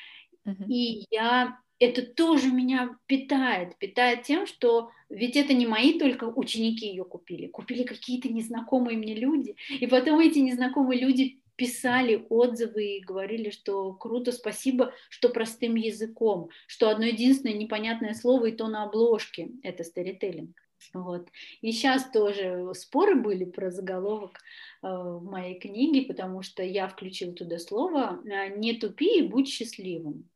Mm-hmm. 0.47 0.67
И 0.69 1.07
я 1.11 1.59
это 1.79 2.03
тоже 2.03 2.49
меня 2.49 2.97
питает, 3.07 3.77
питает 3.79 4.23
тем, 4.23 4.47
что 4.47 4.91
ведь 5.11 5.37
это 5.37 5.53
не 5.53 5.67
мои 5.67 5.99
только 5.99 6.25
ученики 6.25 6.87
ее 6.87 7.05
купили, 7.05 7.49
купили 7.49 7.83
какие-то 7.83 8.33
незнакомые 8.33 8.97
мне 8.97 9.15
люди, 9.15 9.57
и 9.69 9.87
потом 9.87 10.21
эти 10.21 10.39
незнакомые 10.39 11.01
люди 11.01 11.42
писали 11.63 12.27
отзывы 12.29 12.97
и 12.97 13.05
говорили, 13.05 13.51
что 13.51 13.93
круто, 13.93 14.33
спасибо, 14.33 14.93
что 15.09 15.29
простым 15.29 15.77
языком, 15.77 16.49
что 16.67 16.91
одно 16.91 17.05
единственное 17.05 17.55
непонятное 17.55 18.15
слово 18.15 18.47
и 18.47 18.53
то 18.53 18.67
на 18.67 18.83
обложке, 18.83 19.51
это 19.63 19.85
старителлинг. 19.85 20.57
Вот. 20.93 21.29
И 21.61 21.71
сейчас 21.71 22.11
тоже 22.11 22.73
споры 22.75 23.15
были 23.15 23.45
про 23.45 23.71
заголовок 23.71 24.39
э, 24.83 24.89
в 24.89 25.23
моей 25.23 25.57
книге, 25.61 26.03
потому 26.03 26.43
что 26.43 26.65
я 26.65 26.89
включила 26.89 27.33
туда 27.33 27.61
слово 27.61 28.21
э, 28.25 28.57
«не 28.59 28.73
тупи 28.75 29.21
и 29.21 29.23
будь 29.23 29.49
счастливым». 29.49 30.29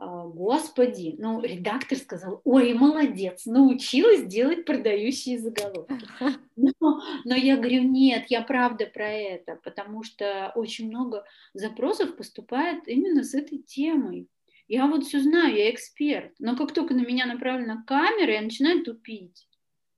А, 0.00 0.26
господи, 0.26 1.16
ну, 1.18 1.42
редактор 1.42 1.98
сказал, 1.98 2.40
ой, 2.44 2.72
молодец, 2.72 3.46
научилась 3.46 4.24
делать 4.24 4.64
продающие 4.64 5.40
заголовки. 5.40 6.06
Но, 6.80 7.00
но 7.24 7.34
я 7.34 7.56
говорю, 7.56 7.82
нет, 7.82 8.26
я 8.28 8.42
правда 8.42 8.86
про 8.86 9.08
это, 9.08 9.58
потому 9.64 10.02
что 10.02 10.52
очень 10.54 10.88
много 10.88 11.24
запросов 11.54 12.16
поступает 12.16 12.86
именно 12.86 13.24
с 13.24 13.34
этой 13.34 13.58
темой. 13.58 14.28
Я 14.68 14.86
вот 14.86 15.04
все 15.04 15.20
знаю, 15.20 15.56
я 15.56 15.70
эксперт, 15.70 16.32
но 16.38 16.56
как 16.56 16.72
только 16.72 16.94
на 16.94 17.04
меня 17.04 17.26
направлена 17.26 17.84
камера, 17.86 18.32
я 18.32 18.42
начинаю 18.42 18.84
тупить. 18.84 19.48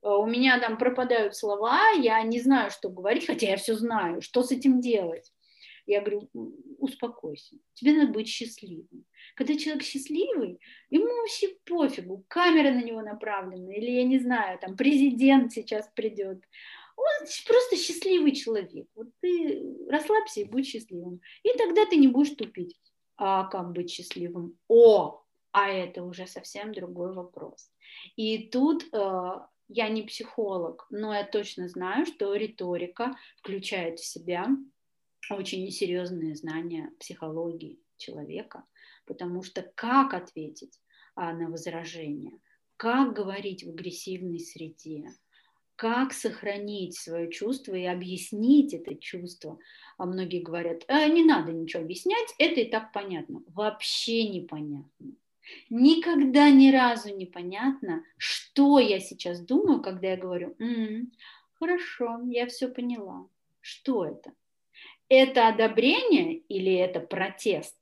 А, 0.01 0.17
у 0.17 0.25
меня 0.25 0.59
там 0.59 0.77
пропадают 0.77 1.35
слова, 1.35 1.89
я 1.91 2.21
не 2.23 2.39
знаю, 2.39 2.71
что 2.71 2.89
говорить, 2.89 3.27
хотя 3.27 3.49
я 3.49 3.57
все 3.57 3.75
знаю, 3.75 4.21
что 4.21 4.43
с 4.43 4.51
этим 4.51 4.81
делать. 4.81 5.31
Я 5.85 6.01
говорю, 6.01 6.29
успокойся, 6.77 7.57
тебе 7.73 7.93
надо 7.93 8.13
быть 8.13 8.27
счастливым. 8.27 9.05
Когда 9.35 9.57
человек 9.57 9.83
счастливый, 9.83 10.59
ему 10.89 11.05
вообще 11.05 11.49
пофигу, 11.65 12.25
камера 12.27 12.71
на 12.71 12.83
него 12.83 13.01
направлена, 13.01 13.73
или 13.73 13.91
я 13.91 14.03
не 14.03 14.19
знаю, 14.19 14.59
там 14.59 14.75
президент 14.75 15.51
сейчас 15.51 15.89
придет. 15.95 16.43
Он 16.97 17.27
просто 17.47 17.77
счастливый 17.77 18.33
человек. 18.33 18.87
Вот 18.95 19.07
ты 19.21 19.63
расслабься 19.89 20.41
и 20.41 20.45
будь 20.45 20.67
счастливым. 20.67 21.21
И 21.43 21.57
тогда 21.57 21.85
ты 21.85 21.95
не 21.95 22.07
будешь 22.07 22.35
тупить. 22.35 22.79
А 23.17 23.45
как 23.45 23.71
быть 23.71 23.89
счастливым? 23.89 24.57
О, 24.67 25.23
а 25.51 25.69
это 25.69 26.03
уже 26.03 26.27
совсем 26.27 26.73
другой 26.73 27.13
вопрос. 27.13 27.71
И 28.15 28.49
тут 28.49 28.83
э, 28.93 29.31
я 29.67 29.89
не 29.89 30.03
психолог, 30.03 30.87
но 30.89 31.13
я 31.13 31.23
точно 31.23 31.67
знаю, 31.67 32.05
что 32.05 32.35
риторика 32.35 33.15
включает 33.37 33.99
в 33.99 34.05
себя 34.05 34.47
очень 35.35 35.69
серьезные 35.71 36.35
знания 36.35 36.91
психологии 36.99 37.79
человека, 37.97 38.65
потому 39.05 39.43
что 39.43 39.61
как 39.75 40.13
ответить 40.13 40.79
а, 41.15 41.33
на 41.33 41.49
возражение, 41.49 42.39
как 42.77 43.13
говорить 43.13 43.63
в 43.63 43.69
агрессивной 43.69 44.39
среде, 44.39 45.09
как 45.75 46.13
сохранить 46.13 46.95
свое 46.95 47.31
чувство 47.31 47.73
и 47.73 47.85
объяснить 47.85 48.73
это 48.73 48.95
чувство. 48.95 49.57
А 49.97 50.05
многие 50.05 50.41
говорят, 50.41 50.83
э, 50.87 51.07
не 51.09 51.23
надо 51.23 51.51
ничего 51.51 51.83
объяснять, 51.83 52.35
это 52.37 52.61
и 52.61 52.69
так 52.69 52.91
понятно. 52.91 53.41
Вообще 53.47 54.27
непонятно. 54.29 55.15
Никогда 55.69 56.49
ни 56.49 56.71
разу 56.71 57.15
не 57.15 57.25
понятно, 57.25 58.03
что 58.17 58.79
я 58.79 58.99
сейчас 58.99 59.41
думаю, 59.41 59.81
когда 59.81 60.09
я 60.09 60.17
говорю, 60.17 60.55
м-м, 60.59 61.11
хорошо, 61.53 62.21
я 62.27 62.45
все 62.45 62.67
поняла. 62.67 63.27
Что 63.59 64.05
это? 64.05 64.33
Это 65.11 65.49
одобрение 65.49 66.37
или 66.37 66.73
это 66.73 66.99
протест? 66.99 67.77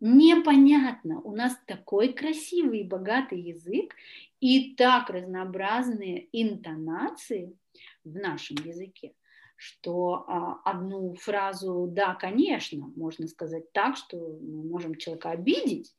Непонятно. 0.00 1.20
У 1.22 1.34
нас 1.34 1.56
такой 1.66 2.12
красивый 2.12 2.80
и 2.80 2.88
богатый 2.88 3.40
язык 3.40 3.94
и 4.40 4.74
так 4.74 5.08
разнообразные 5.08 6.28
интонации 6.32 7.56
в 8.04 8.14
нашем 8.14 8.58
языке, 8.58 9.14
что 9.56 10.24
а, 10.28 10.60
одну 10.64 11.14
фразу 11.14 11.88
«да, 11.90 12.14
конечно» 12.14 12.92
можно 12.96 13.28
сказать 13.28 13.72
так, 13.72 13.96
что 13.96 14.18
мы 14.18 14.64
можем 14.64 14.96
человека 14.96 15.30
обидеть, 15.30 15.94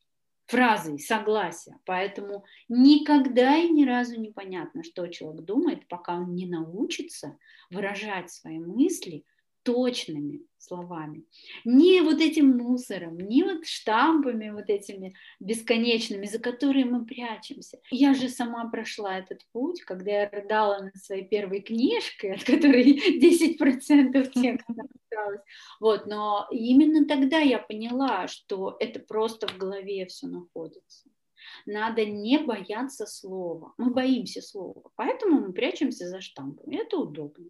фразой 0.45 0.99
согласия. 0.99 1.80
Поэтому 1.86 2.45
никогда 2.70 3.57
и 3.57 3.70
ни 3.70 3.86
разу 3.86 4.20
не 4.20 4.30
понятно, 4.30 4.84
что 4.84 5.07
человек 5.07 5.41
думает, 5.41 5.88
пока 5.88 6.18
он 6.18 6.36
не 6.36 6.45
научится 6.45 7.39
выражать 7.72 8.32
свои 8.32 8.60
мысли 8.60 9.26
точными 9.66 10.45
словами. 10.57 11.24
Не 11.66 12.01
вот 12.01 12.22
этим 12.22 12.57
мусором, 12.57 13.18
не 13.18 13.43
вот 13.43 13.66
штампами 13.66 14.51
вот 14.51 14.70
этими 14.70 15.16
бесконечными, 15.39 16.26
за 16.28 16.39
которые 16.39 16.86
мы 16.86 17.05
прячемся. 17.05 17.80
Я 17.91 18.13
же 18.13 18.30
сама 18.30 18.70
прошла 18.70 19.20
этот 19.20 19.41
путь, 19.51 19.82
когда 19.82 20.11
я 20.11 20.30
рыдала 20.30 20.80
над 20.80 20.95
своей 20.97 21.28
первой 21.28 21.61
книжкой, 21.61 22.34
от 22.36 22.43
которой 22.43 23.20
10% 23.20 24.32
текста 24.32 24.74
осталось. 24.74 25.41
Вот, 25.80 26.07
но 26.07 26.47
именно 26.51 27.05
тогда 27.05 27.39
я 27.39 27.59
поняла, 27.59 28.28
что 28.28 28.78
это 28.80 28.99
просто 28.99 29.47
в 29.47 29.57
голове 29.57 30.05
все 30.05 30.28
находится. 30.28 31.09
Надо 31.66 32.05
не 32.05 32.39
бояться 32.39 33.05
слова. 33.05 33.74
Мы 33.78 33.91
боимся 33.91 34.41
слова, 34.41 34.82
поэтому 34.95 35.41
мы 35.41 35.53
прячемся 35.53 36.07
за 36.07 36.22
штампами. 36.22 36.78
Это 36.78 36.97
удобно. 36.97 37.45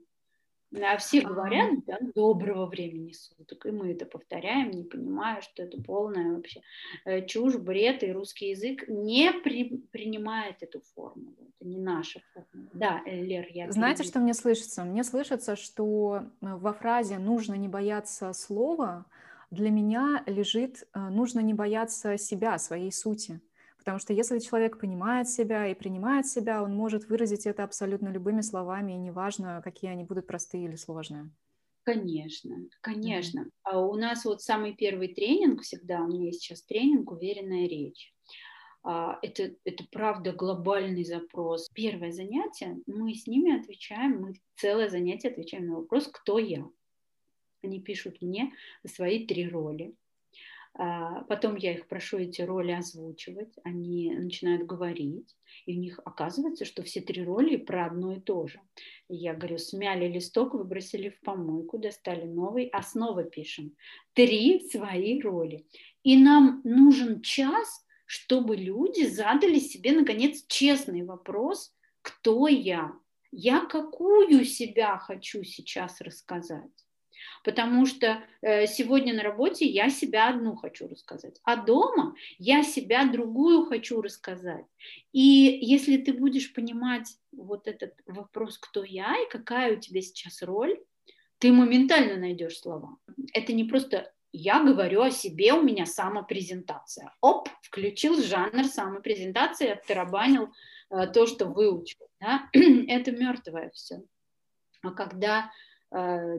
А 0.83 0.97
все 0.97 1.21
говорят, 1.21 1.85
да, 1.85 1.97
доброго 2.13 2.65
времени 2.65 3.11
суток, 3.11 3.65
и 3.65 3.71
мы 3.71 3.91
это 3.91 4.05
повторяем, 4.05 4.71
не 4.71 4.83
понимая, 4.83 5.41
что 5.41 5.63
это 5.63 5.81
полная 5.81 6.35
вообще 6.35 6.61
э, 7.05 7.25
чушь, 7.25 7.55
бред, 7.55 8.03
и 8.03 8.11
русский 8.11 8.49
язык 8.49 8.87
не 8.87 9.31
при, 9.31 9.77
принимает 9.91 10.61
эту 10.61 10.81
формулу, 10.93 11.35
это 11.39 11.67
не 11.67 11.77
наша 11.77 12.21
формула. 12.33 12.69
Да, 12.73 13.01
Лер, 13.05 13.47
я... 13.49 13.71
Знаете, 13.71 13.99
перебью. 13.99 14.11
что 14.11 14.19
мне 14.19 14.33
слышится? 14.33 14.83
Мне 14.83 15.03
слышится, 15.03 15.55
что 15.55 16.23
э, 16.41 16.55
во 16.55 16.73
фразе 16.73 17.17
«нужно 17.17 17.55
не 17.55 17.67
бояться 17.67 18.33
слова» 18.33 19.05
для 19.51 19.69
меня 19.69 20.23
лежит 20.25 20.87
э, 20.93 20.99
«нужно 21.09 21.39
не 21.39 21.53
бояться 21.53 22.17
себя, 22.17 22.57
своей 22.57 22.91
сути». 22.91 23.41
Потому 23.85 23.99
что 23.99 24.13
если 24.13 24.39
человек 24.39 24.79
понимает 24.79 25.29
себя 25.29 25.67
и 25.67 25.75
принимает 25.75 26.25
себя, 26.25 26.63
он 26.63 26.73
может 26.73 27.07
выразить 27.07 27.45
это 27.45 27.63
абсолютно 27.63 28.07
любыми 28.07 28.41
словами, 28.41 28.93
и 28.93 28.97
неважно, 28.97 29.61
какие 29.63 29.91
они 29.91 30.03
будут 30.03 30.25
простые 30.25 30.65
или 30.65 30.75
сложные. 30.75 31.29
Конечно, 31.83 32.55
конечно. 32.81 33.41
Mm-hmm. 33.41 33.51
А 33.61 33.79
у 33.79 33.93
нас 33.93 34.25
вот 34.25 34.41
самый 34.41 34.73
первый 34.73 35.09
тренинг 35.09 35.61
всегда, 35.61 36.01
у 36.01 36.07
меня 36.07 36.25
есть 36.25 36.41
сейчас 36.41 36.63
тренинг 36.63 37.11
«Уверенная 37.11 37.67
речь». 37.67 38.11
А, 38.81 39.19
это, 39.21 39.55
это 39.63 39.85
правда 39.91 40.33
глобальный 40.33 41.03
запрос. 41.03 41.69
Первое 41.69 42.11
занятие, 42.11 42.79
мы 42.87 43.13
с 43.13 43.27
ними 43.27 43.55
отвечаем, 43.55 44.19
мы 44.19 44.33
целое 44.55 44.89
занятие 44.89 45.29
отвечаем 45.29 45.67
на 45.67 45.75
вопрос 45.75 46.07
«Кто 46.07 46.39
я?». 46.39 46.67
Они 47.61 47.79
пишут 47.79 48.19
мне 48.19 48.51
свои 48.83 49.27
три 49.27 49.47
роли. 49.47 49.93
А, 50.77 51.21
потом 51.23 51.55
я 51.55 51.73
их 51.73 51.87
прошу 51.87 52.17
эти 52.17 52.41
роли 52.41 52.71
озвучивать, 52.71 53.53
они 53.63 54.13
начинают 54.13 54.65
говорить, 54.65 55.33
и 55.65 55.77
у 55.77 55.79
них 55.79 56.01
оказывается, 56.03 56.65
что 56.65 56.83
все 56.83 56.99
три 56.99 57.23
роли 57.23 57.55
про 57.55 57.85
одно 57.85 58.13
и 58.13 58.19
то 58.19 58.45
же. 58.45 58.59
Я 59.07 59.33
говорю, 59.33 59.57
смяли 59.57 60.07
листок, 60.07 60.53
выбросили 60.53 61.09
в 61.09 61.21
помойку, 61.21 61.77
достали 61.77 62.25
новый, 62.25 62.67
а 62.67 62.83
снова 62.83 63.23
пишем. 63.23 63.73
Три 64.13 64.67
свои 64.69 65.21
роли. 65.21 65.65
И 66.03 66.17
нам 66.17 66.59
нужен 66.65 67.21
час, 67.21 67.85
чтобы 68.05 68.57
люди 68.57 69.05
задали 69.05 69.59
себе, 69.59 69.93
наконец, 69.93 70.43
честный 70.47 71.03
вопрос, 71.03 71.73
кто 72.01 72.49
я? 72.49 72.91
Я 73.31 73.65
какую 73.65 74.43
себя 74.43 74.97
хочу 74.97 75.43
сейчас 75.43 76.01
рассказать? 76.01 76.84
Потому 77.43 77.85
что 77.85 78.23
э, 78.41 78.67
сегодня 78.67 79.13
на 79.13 79.23
работе 79.23 79.65
я 79.65 79.89
себя 79.89 80.29
одну 80.29 80.55
хочу 80.55 80.87
рассказать, 80.87 81.39
а 81.43 81.55
дома 81.55 82.15
я 82.37 82.63
себя 82.63 83.05
другую 83.05 83.65
хочу 83.65 84.01
рассказать. 84.01 84.65
И 85.11 85.59
если 85.61 85.97
ты 85.97 86.13
будешь 86.13 86.53
понимать 86.53 87.17
вот 87.31 87.67
этот 87.67 87.93
вопрос, 88.05 88.57
кто 88.57 88.83
я 88.83 89.15
и 89.23 89.29
какая 89.29 89.77
у 89.77 89.79
тебя 89.79 90.01
сейчас 90.01 90.41
роль, 90.41 90.79
ты 91.39 91.51
моментально 91.51 92.17
найдешь 92.17 92.59
слова. 92.59 92.97
Это 93.33 93.53
не 93.53 93.65
просто 93.65 94.11
я 94.37 94.61
говорю 94.61 95.01
о 95.01 95.11
себе, 95.11 95.53
у 95.53 95.61
меня 95.61 95.85
самопрезентация. 95.85 97.13
Оп, 97.21 97.47
включил 97.61 98.21
жанр 98.21 98.65
самопрезентации, 98.65 99.69
оттарабанил 99.69 100.49
э, 100.89 101.07
то, 101.07 101.25
что 101.25 101.45
выучил. 101.45 102.07
Да? 102.19 102.49
Это 102.53 103.11
мертвое 103.13 103.71
все. 103.73 104.03
А 104.81 104.91
когда 104.91 105.51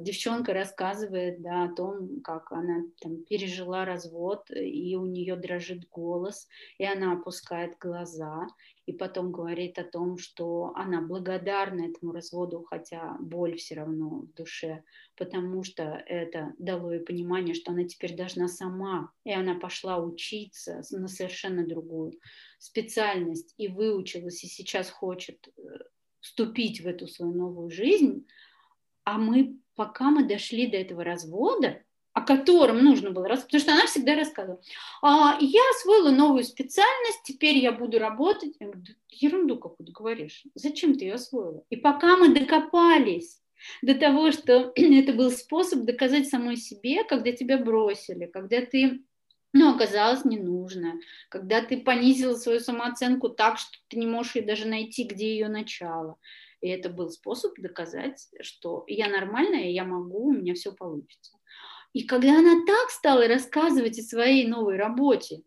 девчонка 0.01 0.53
рассказывает 0.53 1.41
да, 1.41 1.65
о 1.65 1.75
том, 1.75 2.21
как 2.21 2.53
она 2.53 2.85
там, 3.01 3.25
пережила 3.25 3.87
развод, 3.87 4.51
и 4.51 4.95
у 4.97 5.07
нее 5.07 5.37
дрожит 5.37 5.89
голос, 5.89 6.47
и 6.77 6.85
она 6.85 7.13
опускает 7.13 7.79
глаза, 7.79 8.47
и 8.85 8.93
потом 8.93 9.33
говорит 9.33 9.79
о 9.79 9.85
том, 9.85 10.19
что 10.19 10.73
она 10.75 11.01
благодарна 11.01 11.87
этому 11.89 12.13
разводу, 12.13 12.65
хотя 12.69 13.17
боль 13.19 13.57
все 13.57 13.77
равно 13.77 14.21
в 14.21 14.35
душе, 14.35 14.85
потому 15.17 15.65
что 15.65 15.83
это 16.07 16.53
дало 16.59 16.93
ей 16.93 17.01
понимание, 17.01 17.55
что 17.55 17.73
она 17.73 17.85
теперь 17.85 18.15
должна 18.15 18.49
сама, 18.49 19.11
и 19.25 19.33
она 19.33 19.55
пошла 19.55 19.99
учиться 19.99 20.83
на 20.91 21.09
совершенно 21.09 21.67
другую 21.67 22.13
специальность 22.59 23.55
и 23.57 23.69
выучилась, 23.69 24.45
и 24.45 24.49
сейчас 24.49 24.91
хочет 24.91 25.49
э, 25.57 25.61
вступить 26.21 26.81
в 26.83 26.87
эту 26.87 27.09
свою 27.09 27.33
новую 27.33 27.71
жизнь, 27.71 28.27
а 29.07 29.19
мы, 29.19 29.57
пока 29.77 30.11
мы 30.11 30.25
дошли 30.25 30.67
до 30.67 30.77
этого 30.77 31.05
развода, 31.05 31.81
о 32.13 32.23
котором 32.23 32.83
нужно 32.83 33.11
было 33.11 33.29
рассказать, 33.29 33.47
потому 33.47 33.63
что 33.63 33.73
она 33.73 33.87
всегда 33.87 34.15
рассказывала, 34.17 34.61
а, 35.01 35.39
я 35.41 35.61
освоила 35.77 36.11
новую 36.11 36.43
специальность, 36.43 37.21
теперь 37.25 37.57
я 37.59 37.73
буду 37.73 37.99
работать. 37.99 38.57
Я 38.59 38.67
говорю, 38.67 38.95
ерунду 39.11 39.59
какую-то 39.59 39.93
говоришь, 39.93 40.45
зачем 40.55 40.97
ты 40.99 41.05
ее 41.05 41.15
освоила? 41.15 41.63
И 41.71 41.77
пока 41.77 42.17
мы 42.17 42.35
докопались 42.35 43.41
до 43.81 43.95
того, 43.95 44.33
что 44.33 44.73
это 44.75 45.13
был 45.13 45.31
способ 45.31 45.85
доказать 45.85 46.29
самой 46.29 46.57
себе, 46.57 47.05
когда 47.05 47.31
тебя 47.31 47.59
бросили, 47.59 48.27
когда 48.27 48.61
ты 48.61 49.05
ну, 49.53 49.75
оказалось 49.75 50.25
не 50.25 50.39
нужно, 50.39 50.95
когда 51.29 51.63
ты 51.63 51.79
понизила 51.79 52.35
свою 52.35 52.61
самооценку 52.61 53.29
так, 53.29 53.59
что 53.59 53.79
ты 53.89 53.99
не 53.99 54.07
можешь 54.07 54.45
даже 54.45 54.67
найти, 54.67 55.05
где 55.05 55.31
ее 55.31 55.49
начало. 55.49 56.19
И 56.67 56.69
это 56.69 56.91
был 56.91 57.11
способ 57.11 57.57
доказать, 57.59 58.29
что 58.41 58.83
я 58.89 59.09
нормальная, 59.09 59.71
я 59.71 59.85
могу, 59.85 60.31
у 60.31 60.33
меня 60.33 60.55
все 60.55 60.73
получится. 60.73 61.39
И 61.93 62.03
когда 62.03 62.41
она 62.41 62.64
так 62.67 62.91
стала 62.91 63.29
рассказывать 63.29 64.01
о 64.01 64.03
своей 64.03 64.49
новой 64.49 64.77
работе, 64.77 65.45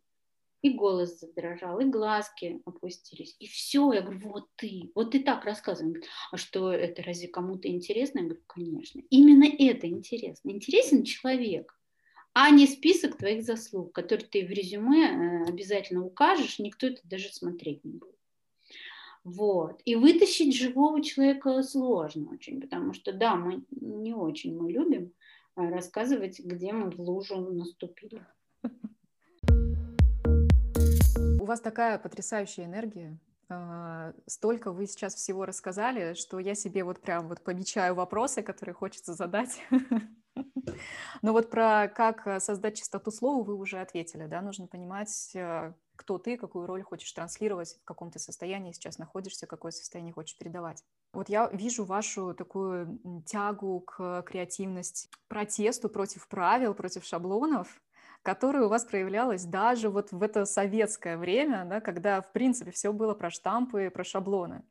и 0.62 0.70
голос 0.70 1.20
задрожал, 1.20 1.82
и 1.82 1.86
глазки 1.86 2.62
опустились, 2.66 3.36
и 3.40 3.48
все, 3.48 3.92
я 3.92 4.02
говорю, 4.02 4.30
вот 4.30 4.48
ты, 4.56 4.94
вот 4.96 5.12
ты 5.12 5.22
так 5.22 5.44
рассказывай. 5.44 5.92
Говорит, 5.92 6.10
а 6.32 6.38
что 6.38 6.72
это 6.72 7.04
разве 7.04 7.28
кому-то 7.28 7.68
интересно? 7.68 8.20
Я 8.20 8.26
говорю, 8.26 8.44
конечно. 8.48 9.02
Именно 9.10 9.46
это 9.60 9.88
интересно. 9.88 10.52
Интересен 10.52 11.04
человек, 11.04 11.78
а 12.32 12.50
не 12.50 12.66
список 12.66 13.18
твоих 13.18 13.44
заслуг, 13.44 13.94
который 13.94 14.24
ты 14.24 14.46
в 14.46 14.52
резюме 14.52 15.04
э, 15.04 15.50
обязательно 15.50 16.06
укажешь, 16.06 16.60
никто 16.60 16.88
это 16.88 17.02
даже 17.04 17.28
смотреть 17.34 17.84
не 17.84 17.92
будет. 17.92 18.19
Вот. 19.30 19.82
И 19.86 19.96
вытащить 19.96 20.56
живого 20.56 21.04
человека 21.04 21.62
сложно 21.62 22.32
очень, 22.32 22.60
потому 22.60 22.94
что, 22.94 23.14
да, 23.14 23.36
мы 23.36 23.64
не 23.70 24.14
очень 24.14 24.58
мы 24.60 24.72
любим 24.72 25.14
а, 25.56 25.70
рассказывать, 25.70 26.40
где 26.40 26.74
мы 26.74 26.90
в 26.90 27.00
лужу 27.00 27.38
наступили. 27.38 28.26
У 31.40 31.46
вас 31.46 31.62
такая 31.62 32.00
потрясающая 32.00 32.66
энергия. 32.66 33.20
А, 33.50 34.14
столько 34.26 34.72
вы 34.72 34.88
сейчас 34.88 35.14
всего 35.14 35.46
рассказали, 35.46 36.16
что 36.16 36.40
я 36.40 36.56
себе 36.56 36.84
вот 36.84 37.00
прям 37.00 37.28
вот 37.28 37.44
помечаю 37.44 37.94
вопросы, 37.94 38.42
которые 38.42 38.74
хочется 38.74 39.14
задать. 39.14 39.62
Но 41.22 41.34
вот 41.34 41.52
про 41.52 41.88
как 41.88 42.26
э, 42.26 42.40
создать 42.40 42.78
чистоту 42.78 43.12
слова 43.12 43.44
вы 43.44 43.54
уже 43.56 43.80
ответили, 43.80 44.26
да, 44.26 44.42
нужно 44.42 44.66
понимать, 44.66 45.36
кто 46.00 46.18
ты, 46.18 46.38
какую 46.38 46.66
роль 46.66 46.82
хочешь 46.82 47.12
транслировать, 47.12 47.78
в 47.82 47.84
каком 47.84 48.10
ты 48.10 48.20
состоянии 48.20 48.72
сейчас 48.72 49.00
находишься, 49.00 49.48
какое 49.48 49.74
состояние 49.74 50.14
хочешь 50.14 50.38
передавать. 50.38 50.82
Вот 51.12 51.28
я 51.28 51.50
вижу 51.52 51.84
вашу 51.84 52.34
такую 52.34 53.02
тягу 53.26 53.82
к 53.82 54.24
креативности, 54.24 55.10
протесту 55.28 55.90
против 55.90 56.30
правил, 56.30 56.74
против 56.74 57.04
шаблонов, 57.04 57.82
которая 58.24 58.64
у 58.64 58.70
вас 58.70 58.86
проявлялась 58.86 59.44
даже 59.44 59.90
вот 59.90 60.14
в 60.14 60.24
это 60.24 60.46
советское 60.46 61.18
время, 61.18 61.66
да, 61.66 61.82
когда, 61.82 62.22
в 62.22 62.32
принципе, 62.32 62.72
все 62.72 62.94
было 62.94 63.14
про 63.14 63.30
штампы, 63.30 63.90
про 63.90 64.06
шаблоны. 64.06 64.64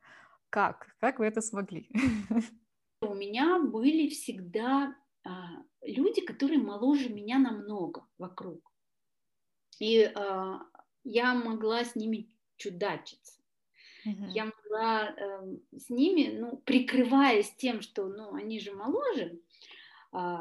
Как? 0.49 0.95
Как 0.99 1.19
вы 1.19 1.27
это 1.27 1.41
смогли? 1.41 1.91
У 3.01 3.13
меня 3.13 3.59
были 3.59 4.09
всегда 4.09 4.95
а, 5.23 5.29
люди, 5.83 6.21
которые 6.21 6.59
моложе 6.59 7.09
меня 7.09 7.37
намного 7.37 8.07
вокруг. 8.17 8.73
И 9.79 10.11
а, 10.15 10.61
я 11.09 11.33
могла 11.33 11.83
с 11.83 11.95
ними 11.95 12.29
чудачиться. 12.57 13.39
Uh-huh. 14.05 14.29
Я 14.29 14.45
могла 14.45 15.09
э, 15.09 15.57
с 15.77 15.89
ними, 15.89 16.37
ну, 16.37 16.57
прикрываясь 16.57 17.51
тем, 17.57 17.81
что, 17.81 18.07
ну, 18.07 18.33
они 18.33 18.59
же 18.59 18.73
моложе, 18.73 19.39
э, 20.13 20.37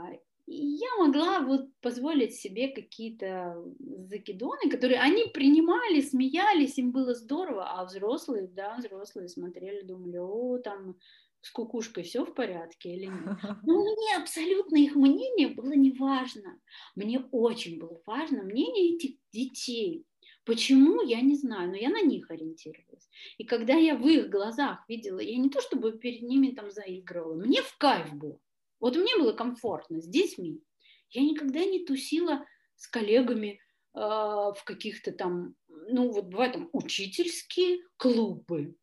я 0.51 0.97
могла 0.99 1.41
вот 1.41 1.69
позволить 1.81 2.35
себе 2.35 2.69
какие-то 2.69 3.63
закидоны, 3.79 4.71
которые 4.71 5.01
они 5.01 5.27
принимали, 5.27 6.01
смеялись, 6.01 6.79
им 6.79 6.93
было 6.93 7.15
здорово, 7.15 7.79
а 7.79 7.85
взрослые, 7.85 8.47
да, 8.47 8.77
взрослые 8.79 9.29
смотрели, 9.29 9.83
думали, 9.83 10.17
о, 10.17 10.59
там 10.59 10.97
с 11.41 11.51
кукушкой 11.51 12.03
все 12.03 12.25
в 12.25 12.35
порядке 12.35 12.95
или 12.95 13.07
нет. 13.07 13.15
Но 13.63 13.81
мне 13.81 14.17
абсолютно 14.17 14.77
их 14.77 14.95
мнение 14.95 15.49
было 15.49 15.73
не 15.73 15.93
важно. 15.93 16.59
Мне 16.97 17.21
очень 17.31 17.79
было 17.79 18.01
важно 18.07 18.43
мнение 18.43 18.97
этих 18.97 19.17
детей. 19.33 20.05
Почему, 20.49 21.03
я 21.03 21.21
не 21.21 21.37
знаю, 21.37 21.69
но 21.69 21.77
я 21.77 21.91
на 21.91 22.01
них 22.01 22.31
ориентировалась. 22.31 23.07
И 23.37 23.45
когда 23.45 23.75
я 23.75 23.95
в 23.95 24.09
их 24.09 24.31
глазах 24.31 24.83
видела, 24.89 25.19
я 25.19 25.37
не 25.37 25.51
то 25.51 25.61
чтобы 25.61 25.93
перед 25.93 26.23
ними 26.23 26.53
там 26.53 26.71
заигрывала, 26.71 27.35
мне 27.35 27.61
в 27.61 27.77
кайф 27.77 28.15
было. 28.15 28.41
Вот 28.81 28.97
мне 28.97 29.15
было 29.19 29.35
комфортно 29.35 30.01
с 30.01 30.07
детьми. 30.07 30.63
Я 31.11 31.21
никогда 31.21 31.63
не 31.67 31.85
тусила 31.85 32.47
с 32.77 32.89
коллегами 32.89 33.61
э, 33.95 33.99
в 34.01 34.63
каких-то 34.65 35.13
там, 35.13 35.55
ну 35.69 36.11
вот 36.13 36.29
бывают 36.29 36.55
там 36.55 36.71
учительские 36.73 37.81
клубы 37.99 38.75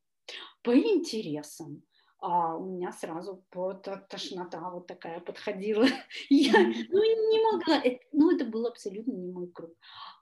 по 0.62 0.78
интересам. 0.78 1.82
А 2.20 2.58
у 2.58 2.76
меня 2.76 2.92
сразу 2.92 3.44
вот 3.56 3.88
тошнота 4.08 4.70
вот 4.70 4.86
такая 4.86 5.20
подходила. 5.20 5.88
Я 6.30 6.60
ну, 6.60 7.32
не 7.32 7.44
могла, 7.52 7.82
ну 8.12 8.36
это 8.36 8.46
был 8.46 8.68
абсолютно 8.68 9.14
не 9.14 9.32
мой 9.32 9.48
круг. 9.48 9.74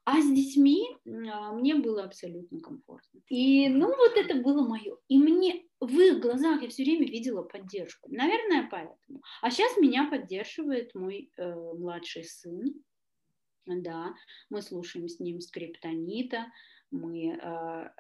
А 0.06 0.22
с 0.22 0.30
детьми 0.30 0.86
а, 1.06 1.54
мне 1.54 1.76
было 1.76 2.04
абсолютно 2.04 2.60
комфортно. 2.60 3.22
И 3.30 3.70
ну 3.70 3.88
вот 3.88 4.18
это 4.18 4.36
было 4.36 4.68
мое. 4.68 4.98
И 5.08 5.18
мне 5.18 5.64
в 5.80 5.98
их 6.00 6.20
глазах 6.20 6.62
я 6.62 6.70
все 6.70 6.84
время 6.84 7.08
видела 7.08 7.44
поддержку. 7.44 8.12
Наверное, 8.12 8.68
поэтому. 8.70 9.22
А 9.42 9.50
сейчас 9.50 9.78
меня 9.78 10.10
поддерживает 10.10 10.94
мой 10.94 11.32
э, 11.38 11.54
младший 11.54 12.26
сын. 12.26 12.84
Да, 13.66 14.14
мы 14.50 14.62
слушаем 14.62 15.08
с 15.08 15.20
ним 15.20 15.40
скриптонита, 15.40 16.48
мы, 16.94 17.40
а, 17.42 17.92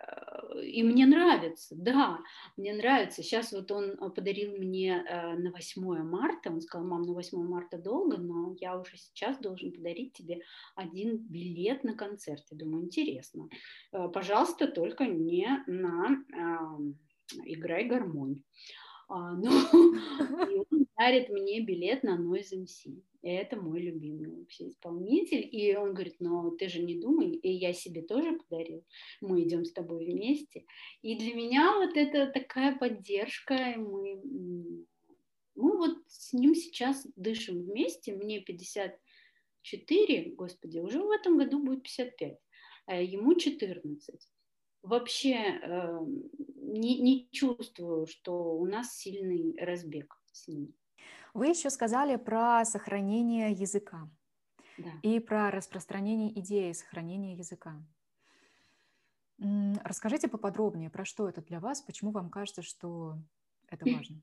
и 0.61 0.83
мне 0.83 1.05
нравится, 1.05 1.75
да, 1.75 2.19
мне 2.57 2.73
нравится. 2.73 3.23
Сейчас 3.23 3.51
вот 3.51 3.71
он 3.71 3.95
а, 3.99 4.09
подарил 4.09 4.55
мне 4.57 5.03
а, 5.09 5.35
на 5.35 5.51
8 5.51 6.03
марта, 6.03 6.51
он 6.51 6.61
сказал, 6.61 6.87
мам, 6.87 7.01
на 7.01 7.13
8 7.13 7.43
марта 7.43 7.77
долго, 7.77 8.17
но 8.17 8.55
я 8.59 8.77
уже 8.77 8.97
сейчас 8.97 9.39
должен 9.39 9.71
подарить 9.71 10.13
тебе 10.13 10.41
один 10.75 11.17
билет 11.17 11.83
на 11.83 11.95
концерт. 11.95 12.43
Я 12.51 12.57
думаю, 12.57 12.85
интересно. 12.85 13.49
Пожалуйста, 13.91 14.67
только 14.67 15.05
не 15.05 15.63
на 15.67 16.23
«Играй 17.45 17.85
гармонь». 17.85 18.41
Ну, 19.09 19.51
и 20.49 20.65
он 20.71 20.72
дарит 20.97 21.29
мне 21.29 21.61
билет 21.61 22.03
на 22.03 22.17
Noise 22.17 22.65
MC 22.65 23.01
это 23.23 23.55
мой 23.55 23.81
любимый 23.81 24.29
вообще 24.29 24.67
исполнитель. 24.67 25.47
И 25.49 25.75
он 25.75 25.93
говорит, 25.93 26.17
но 26.19 26.51
ты 26.51 26.67
же 26.67 26.81
не 26.83 26.99
думай, 26.99 27.29
и 27.31 27.51
я 27.51 27.73
себе 27.73 28.01
тоже 28.01 28.37
подарил, 28.37 28.85
мы 29.21 29.43
идем 29.43 29.65
с 29.65 29.71
тобой 29.71 30.05
вместе. 30.05 30.65
И 31.01 31.17
для 31.17 31.33
меня 31.33 31.73
вот 31.77 31.95
это 31.95 32.27
такая 32.27 32.77
поддержка, 32.77 33.75
мы, 33.77 34.21
ну 35.55 35.77
вот 35.77 35.97
с 36.07 36.33
ним 36.33 36.53
сейчас 36.53 37.07
дышим 37.15 37.63
вместе, 37.63 38.13
мне 38.13 38.41
54, 38.41 40.31
господи, 40.35 40.79
уже 40.79 41.01
в 41.01 41.09
этом 41.09 41.37
году 41.37 41.63
будет 41.63 41.83
55, 41.83 42.37
а 42.87 43.01
ему 43.01 43.35
14. 43.35 44.29
Вообще 44.81 45.35
э, 45.35 45.99
не, 46.57 46.99
не 46.99 47.29
чувствую, 47.31 48.05
что 48.05 48.57
у 48.57 48.65
нас 48.65 48.97
сильный 48.97 49.55
разбег 49.57 50.13
с 50.33 50.49
ним. 50.49 50.73
Вы 51.33 51.47
еще 51.47 51.69
сказали 51.69 52.15
про 52.15 52.63
сохранение 52.63 53.51
языка 53.51 54.09
да. 54.77 54.91
и 55.01 55.19
про 55.19 55.49
распространение 55.49 56.37
идеи 56.39 56.71
сохранения 56.73 57.35
языка. 57.35 57.81
Расскажите 59.83 60.27
поподробнее, 60.27 60.89
про 60.89 61.05
что 61.05 61.27
это 61.27 61.41
для 61.41 61.59
вас, 61.59 61.81
почему 61.81 62.11
вам 62.11 62.29
кажется, 62.29 62.61
что 62.61 63.17
это 63.67 63.85
важно? 63.89 64.21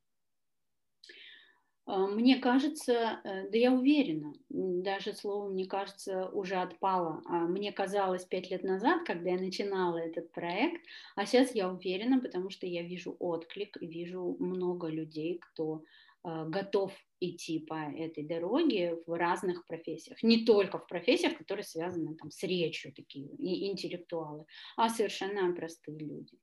А, 1.86 2.06
мне 2.06 2.36
кажется, 2.38 3.20
э, 3.24 3.48
да 3.50 3.58
я 3.58 3.72
уверена, 3.72 4.32
даже 4.48 5.12
слово 5.12 5.48
«мне 5.48 5.66
кажется» 5.66 6.28
уже 6.28 6.54
отпало. 6.54 7.20
А, 7.26 7.40
мне 7.46 7.72
казалось 7.72 8.24
пять 8.24 8.48
лет 8.48 8.62
назад, 8.62 9.04
когда 9.04 9.30
я 9.30 9.38
начинала 9.38 9.96
этот 9.96 10.30
проект, 10.30 10.86
а 11.16 11.26
сейчас 11.26 11.52
я 11.54 11.68
уверена, 11.68 12.20
потому 12.20 12.48
что 12.50 12.66
я 12.66 12.82
вижу 12.82 13.16
отклик, 13.18 13.76
вижу 13.80 14.36
много 14.38 14.86
людей, 14.86 15.38
кто 15.38 15.82
готов 16.22 16.92
идти 17.20 17.60
по 17.60 17.74
этой 17.74 18.24
дороге 18.24 18.98
в 19.06 19.16
разных 19.18 19.66
профессиях. 19.66 20.22
Не 20.22 20.44
только 20.44 20.78
в 20.78 20.86
профессиях, 20.86 21.36
которые 21.36 21.64
связаны 21.64 22.14
там, 22.16 22.30
с 22.30 22.42
речью, 22.42 22.92
такие 22.94 23.28
и 23.36 23.70
интеллектуалы, 23.70 24.46
а 24.76 24.88
совершенно 24.88 25.54
простые 25.54 25.98
люди. 25.98 26.38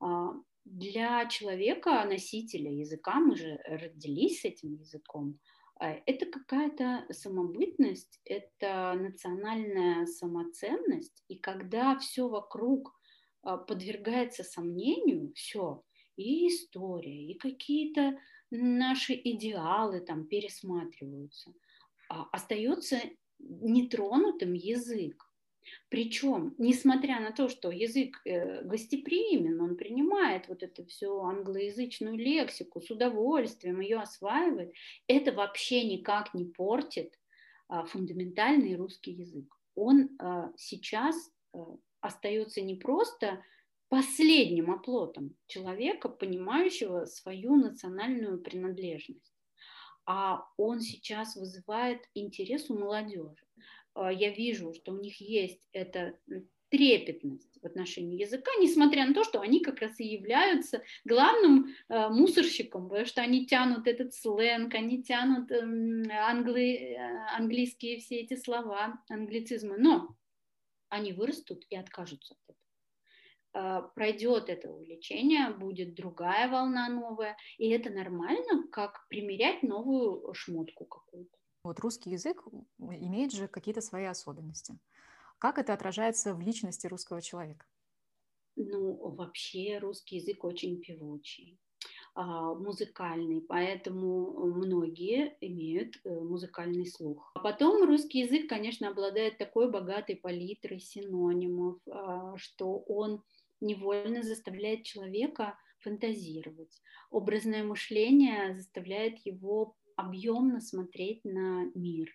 А, 0.00 0.32
для 0.64 1.26
человека, 1.26 2.04
носителя 2.04 2.70
языка, 2.70 3.14
мы 3.14 3.36
же 3.36 3.60
родились 3.64 4.40
с 4.40 4.44
этим 4.44 4.74
языком, 4.74 5.38
э, 5.80 6.00
это 6.06 6.26
какая-то 6.26 7.06
самобытность, 7.10 8.20
это 8.24 8.94
национальная 8.98 10.06
самоценность, 10.06 11.24
и 11.28 11.36
когда 11.36 11.98
все 11.98 12.28
вокруг 12.28 12.92
э, 13.44 13.56
подвергается 13.66 14.44
сомнению, 14.44 15.32
все, 15.34 15.82
и 16.16 16.48
история, 16.48 17.26
и 17.30 17.38
какие-то 17.38 18.18
наши 18.50 19.14
идеалы 19.14 20.00
там 20.00 20.26
пересматриваются, 20.26 21.52
а 22.08 22.28
остается 22.32 23.00
нетронутым 23.38 24.52
язык. 24.54 25.26
Причем, 25.88 26.54
несмотря 26.58 27.20
на 27.20 27.32
то, 27.32 27.48
что 27.48 27.70
язык 27.70 28.20
э, 28.24 28.62
гостеприимен, 28.62 29.60
он 29.60 29.76
принимает 29.76 30.48
вот 30.48 30.62
эту 30.62 30.84
всю 30.86 31.20
англоязычную 31.20 32.16
лексику 32.16 32.80
с 32.80 32.90
удовольствием, 32.90 33.80
ее 33.80 33.98
осваивает, 33.98 34.72
это 35.06 35.32
вообще 35.32 35.84
никак 35.84 36.34
не 36.34 36.46
портит 36.46 37.14
а, 37.68 37.84
фундаментальный 37.84 38.74
русский 38.74 39.12
язык. 39.12 39.54
Он 39.76 40.10
а, 40.18 40.52
сейчас 40.56 41.30
а, 41.52 41.76
остается 42.00 42.62
не 42.62 42.74
просто 42.74 43.44
последним 43.90 44.70
оплотом 44.70 45.36
человека, 45.48 46.08
понимающего 46.08 47.04
свою 47.04 47.56
национальную 47.56 48.40
принадлежность. 48.40 49.34
А 50.06 50.46
он 50.56 50.80
сейчас 50.80 51.36
вызывает 51.36 52.00
интерес 52.14 52.70
у 52.70 52.78
молодежи. 52.78 53.44
А, 53.94 54.12
я 54.12 54.30
вижу, 54.30 54.72
что 54.72 54.92
у 54.92 54.98
них 54.98 55.20
есть 55.20 55.68
эта 55.72 56.18
трепетность 56.68 57.58
в 57.60 57.66
отношении 57.66 58.20
языка, 58.20 58.52
несмотря 58.60 59.06
на 59.06 59.12
то, 59.12 59.24
что 59.24 59.40
они 59.40 59.60
как 59.60 59.80
раз 59.80 59.98
и 59.98 60.06
являются 60.06 60.82
главным 61.04 61.74
э, 61.88 62.08
мусорщиком, 62.10 62.88
потому 62.88 63.06
что 63.06 63.22
они 63.22 63.44
тянут 63.44 63.88
этот 63.88 64.14
сленг, 64.14 64.72
они 64.74 65.02
тянут 65.02 65.50
э, 65.50 65.56
англи, 66.12 66.96
английские 67.36 67.98
все 67.98 68.20
эти 68.20 68.36
слова, 68.36 69.02
англицизмы, 69.08 69.78
но 69.78 70.16
они 70.90 71.12
вырастут 71.12 71.64
и 71.70 71.76
откажутся 71.76 72.34
от 72.34 72.54
этого. 72.54 72.59
А, 73.52 73.82
пройдет 73.82 74.48
это 74.48 74.70
увлечение, 74.70 75.50
будет 75.50 75.94
другая 75.94 76.48
волна 76.48 76.88
новая, 76.88 77.36
и 77.58 77.68
это 77.70 77.90
нормально, 77.90 78.68
как 78.70 79.06
примерять 79.08 79.62
новую 79.62 80.32
шмотку 80.34 80.84
какую-то. 80.84 81.36
Вот 81.64 81.80
русский 81.80 82.10
язык 82.10 82.42
имеет 82.78 83.32
же 83.32 83.48
какие-то 83.48 83.80
свои 83.80 84.04
особенности. 84.04 84.78
Как 85.38 85.58
это 85.58 85.72
отражается 85.72 86.34
в 86.34 86.40
личности 86.40 86.86
русского 86.86 87.20
человека? 87.20 87.66
Ну, 88.56 88.94
вообще 89.10 89.78
русский 89.78 90.16
язык 90.16 90.44
очень 90.44 90.80
певучий 90.80 91.58
а, 92.14 92.54
музыкальный, 92.54 93.40
поэтому 93.40 94.32
многие 94.46 95.36
имеют 95.40 95.98
э, 96.04 96.10
музыкальный 96.10 96.86
слух. 96.86 97.30
А 97.34 97.40
потом 97.40 97.84
русский 97.84 98.20
язык, 98.20 98.48
конечно, 98.48 98.88
обладает 98.88 99.38
такой 99.38 99.70
богатой 99.70 100.16
палитрой 100.16 100.80
синонимов, 100.80 101.78
а, 101.88 102.36
что 102.36 102.78
он 102.80 103.22
невольно 103.60 104.22
заставляет 104.22 104.84
человека 104.84 105.58
фантазировать. 105.80 106.80
Образное 107.10 107.64
мышление 107.64 108.54
заставляет 108.54 109.18
его 109.24 109.76
объемно 109.96 110.60
смотреть 110.60 111.24
на 111.24 111.70
мир. 111.74 112.10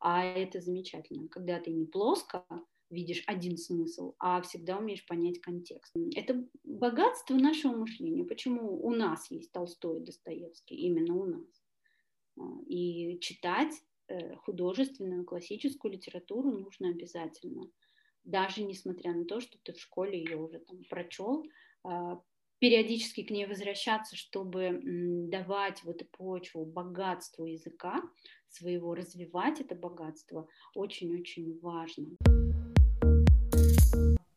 А 0.00 0.24
это 0.24 0.60
замечательно, 0.60 1.28
когда 1.28 1.58
ты 1.58 1.70
не 1.70 1.86
плоско 1.86 2.46
видишь 2.90 3.22
один 3.26 3.56
смысл, 3.56 4.14
а 4.18 4.40
всегда 4.42 4.78
умеешь 4.78 5.06
понять 5.06 5.40
контекст. 5.40 5.94
Это 6.14 6.46
богатство 6.64 7.34
нашего 7.34 7.76
мышления. 7.76 8.24
Почему 8.24 8.82
у 8.82 8.90
нас 8.90 9.30
есть 9.30 9.52
Толстой 9.52 10.00
и 10.00 10.04
Достоевский? 10.04 10.76
Именно 10.76 11.14
у 11.14 11.24
нас. 11.26 11.62
А, 12.38 12.42
и 12.66 13.18
читать 13.20 13.74
э, 14.08 14.36
художественную 14.36 15.24
классическую 15.24 15.92
литературу 15.92 16.50
нужно 16.52 16.88
обязательно 16.88 17.70
даже 18.24 18.62
несмотря 18.62 19.12
на 19.12 19.24
то, 19.24 19.40
что 19.40 19.58
ты 19.62 19.72
в 19.72 19.80
школе 19.80 20.18
ее 20.18 20.36
уже 20.36 20.58
там 20.60 20.82
прочел, 20.88 21.44
а, 21.84 22.20
периодически 22.58 23.22
к 23.22 23.30
ней 23.30 23.46
возвращаться, 23.46 24.16
чтобы 24.16 24.80
давать 25.30 25.82
вот 25.84 26.02
почву 26.10 26.64
богатству 26.64 27.44
языка 27.46 28.02
своего, 28.48 28.94
развивать 28.94 29.60
это 29.60 29.74
богатство, 29.74 30.48
очень-очень 30.74 31.58
важно. 31.60 32.16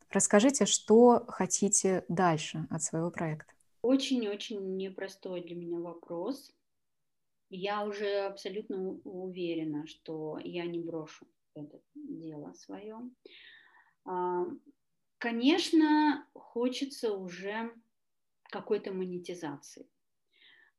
Расскажите, 0.10 0.66
что 0.66 1.24
хотите 1.28 2.04
дальше 2.10 2.68
от 2.70 2.84
своего 2.84 3.12
проекта? 3.12 3.54
Очень-очень 3.82 4.76
непростой 4.76 5.42
для 5.42 5.56
меня 5.56 5.80
вопрос. 5.80 6.52
Я 7.50 7.86
уже 7.86 8.20
абсолютно 8.20 9.00
уверена, 9.04 9.88
что 9.88 10.38
я 10.44 10.66
не 10.66 10.80
брошу 10.80 11.26
это 11.56 11.82
дело 11.96 12.54
свое. 12.54 12.98
А, 14.06 14.46
конечно, 15.18 16.28
хочется 16.34 17.14
уже 17.14 17.72
какой-то 18.50 18.92
монетизации. 18.94 19.88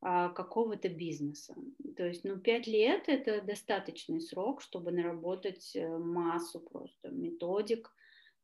а, 0.05 0.29
какого-то 0.29 0.89
бизнеса. 0.89 1.55
То 1.95 2.05
есть, 2.05 2.25
ну, 2.25 2.37
пять 2.37 2.67
лет– 2.67 3.03
это 3.07 3.41
достаточный 3.41 4.19
срок, 4.19 4.61
чтобы 4.61 4.91
наработать 4.91 5.73
э, 5.75 5.97
массу 5.97 6.59
просто 6.59 7.09
методик, 7.09 7.89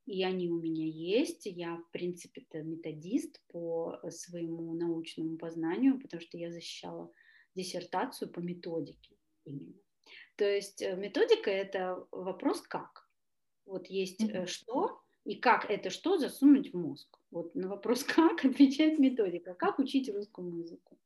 и 0.05 0.23
они 0.23 0.49
у 0.49 0.57
меня 0.57 0.85
есть. 0.85 1.45
Я, 1.45 1.75
в 1.75 1.91
принципе, 1.91 2.45
это 2.49 2.63
методист 2.63 3.43
по 3.49 3.99
своему 4.09 4.73
научному 4.73 5.37
познанию, 5.37 5.99
потому 5.99 6.21
что 6.21 6.37
я 6.37 6.49
защищала 6.49 7.11
диссертацию 7.55 8.31
по 8.31 8.39
методике 8.39 9.17
именно. 9.43 9.75
То 10.37 10.45
есть 10.45 10.81
э, 10.81 10.95
методика– 10.95 11.49
это 11.51 12.07
вопрос 12.11 12.61
«как?». 12.61 13.08
Вот 13.69 13.87
есть 13.87 14.21
mm-hmm. 14.21 14.47
что 14.47 14.99
и 15.25 15.35
как 15.35 15.69
это 15.69 15.89
что 15.91 16.17
засунуть 16.17 16.73
в 16.73 16.77
мозг. 16.77 17.07
Вот 17.31 17.53
на 17.55 17.67
вопрос 17.67 18.03
«как» 18.15 18.43
отвечает 18.43 18.99
методика. 18.99 19.53
Как 19.53 19.79
учить 19.79 20.13
русскую 20.13 20.49
музыку. 20.49 20.97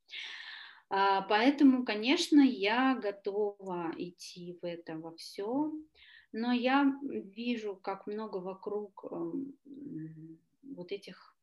А, 0.90 1.22
поэтому, 1.24 1.84
конечно, 1.84 2.40
я 2.40 2.96
готова 2.96 3.92
идти 3.98 4.58
в 4.62 4.66
это 4.66 4.96
во 4.98 5.16
все, 5.16 5.74
но 6.32 6.54
я 6.54 6.98
вижу, 7.04 7.76
как 7.76 8.08
много 8.08 8.38
вокруг 8.38 9.06
эм, 9.12 9.58
вот 10.64 10.92
этих 10.92 11.36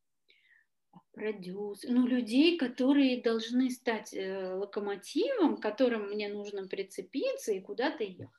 продюсеров, 1.13 1.95
ну, 1.95 2.07
людей, 2.07 2.57
которые 2.57 3.21
должны 3.21 3.69
стать 3.69 4.13
э, 4.13 4.53
локомотивом, 4.53 5.57
к 5.57 5.61
которым 5.61 6.09
мне 6.09 6.29
нужно 6.29 6.67
прицепиться 6.67 7.51
и 7.51 7.61
куда-то 7.61 8.03
ехать. 8.03 8.29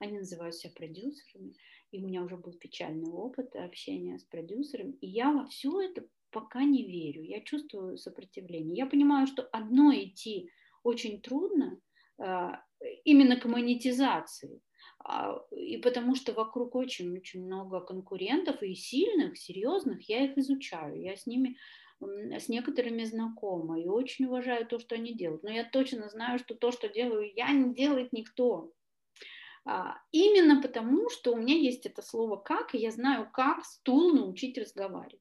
Они 0.00 0.18
называют 0.18 0.54
себя 0.54 0.72
продюсерами, 0.74 1.54
и 1.96 2.02
у 2.02 2.06
меня 2.06 2.22
уже 2.22 2.36
был 2.36 2.52
печальный 2.52 3.10
опыт 3.10 3.56
общения 3.56 4.18
с 4.18 4.24
продюсером, 4.24 4.92
и 4.92 5.06
я 5.06 5.32
во 5.32 5.46
все 5.46 5.80
это 5.80 6.06
пока 6.30 6.64
не 6.64 6.84
верю, 6.84 7.22
я 7.22 7.40
чувствую 7.40 7.96
сопротивление. 7.96 8.76
Я 8.76 8.86
понимаю, 8.86 9.26
что 9.26 9.42
одно 9.52 9.92
идти 9.94 10.50
очень 10.82 11.22
трудно, 11.22 11.80
а, 12.18 12.62
именно 13.04 13.40
к 13.40 13.46
монетизации, 13.46 14.60
а, 15.02 15.38
и 15.50 15.78
потому 15.78 16.14
что 16.14 16.32
вокруг 16.34 16.74
очень-очень 16.74 17.44
много 17.46 17.80
конкурентов 17.80 18.62
и 18.62 18.74
сильных, 18.74 19.38
серьезных, 19.38 20.08
я 20.08 20.24
их 20.24 20.36
изучаю, 20.36 21.00
я 21.00 21.16
с 21.16 21.26
ними 21.26 21.56
с 21.98 22.50
некоторыми 22.50 23.04
знакома 23.04 23.80
и 23.80 23.86
очень 23.86 24.26
уважаю 24.26 24.66
то, 24.66 24.78
что 24.78 24.96
они 24.96 25.14
делают. 25.14 25.42
Но 25.42 25.50
я 25.50 25.64
точно 25.64 26.10
знаю, 26.10 26.38
что 26.38 26.54
то, 26.54 26.70
что 26.70 26.90
делаю 26.90 27.32
я, 27.34 27.50
не 27.52 27.74
делает 27.74 28.12
никто. 28.12 28.70
А, 29.68 29.98
именно 30.12 30.62
потому, 30.62 31.10
что 31.10 31.32
у 31.32 31.36
меня 31.36 31.54
есть 31.54 31.86
это 31.86 32.00
слово 32.00 32.36
«как», 32.36 32.74
и 32.74 32.78
я 32.78 32.92
знаю, 32.92 33.28
как 33.32 33.64
стул 33.64 34.14
научить 34.14 34.56
разговаривать. 34.56 35.20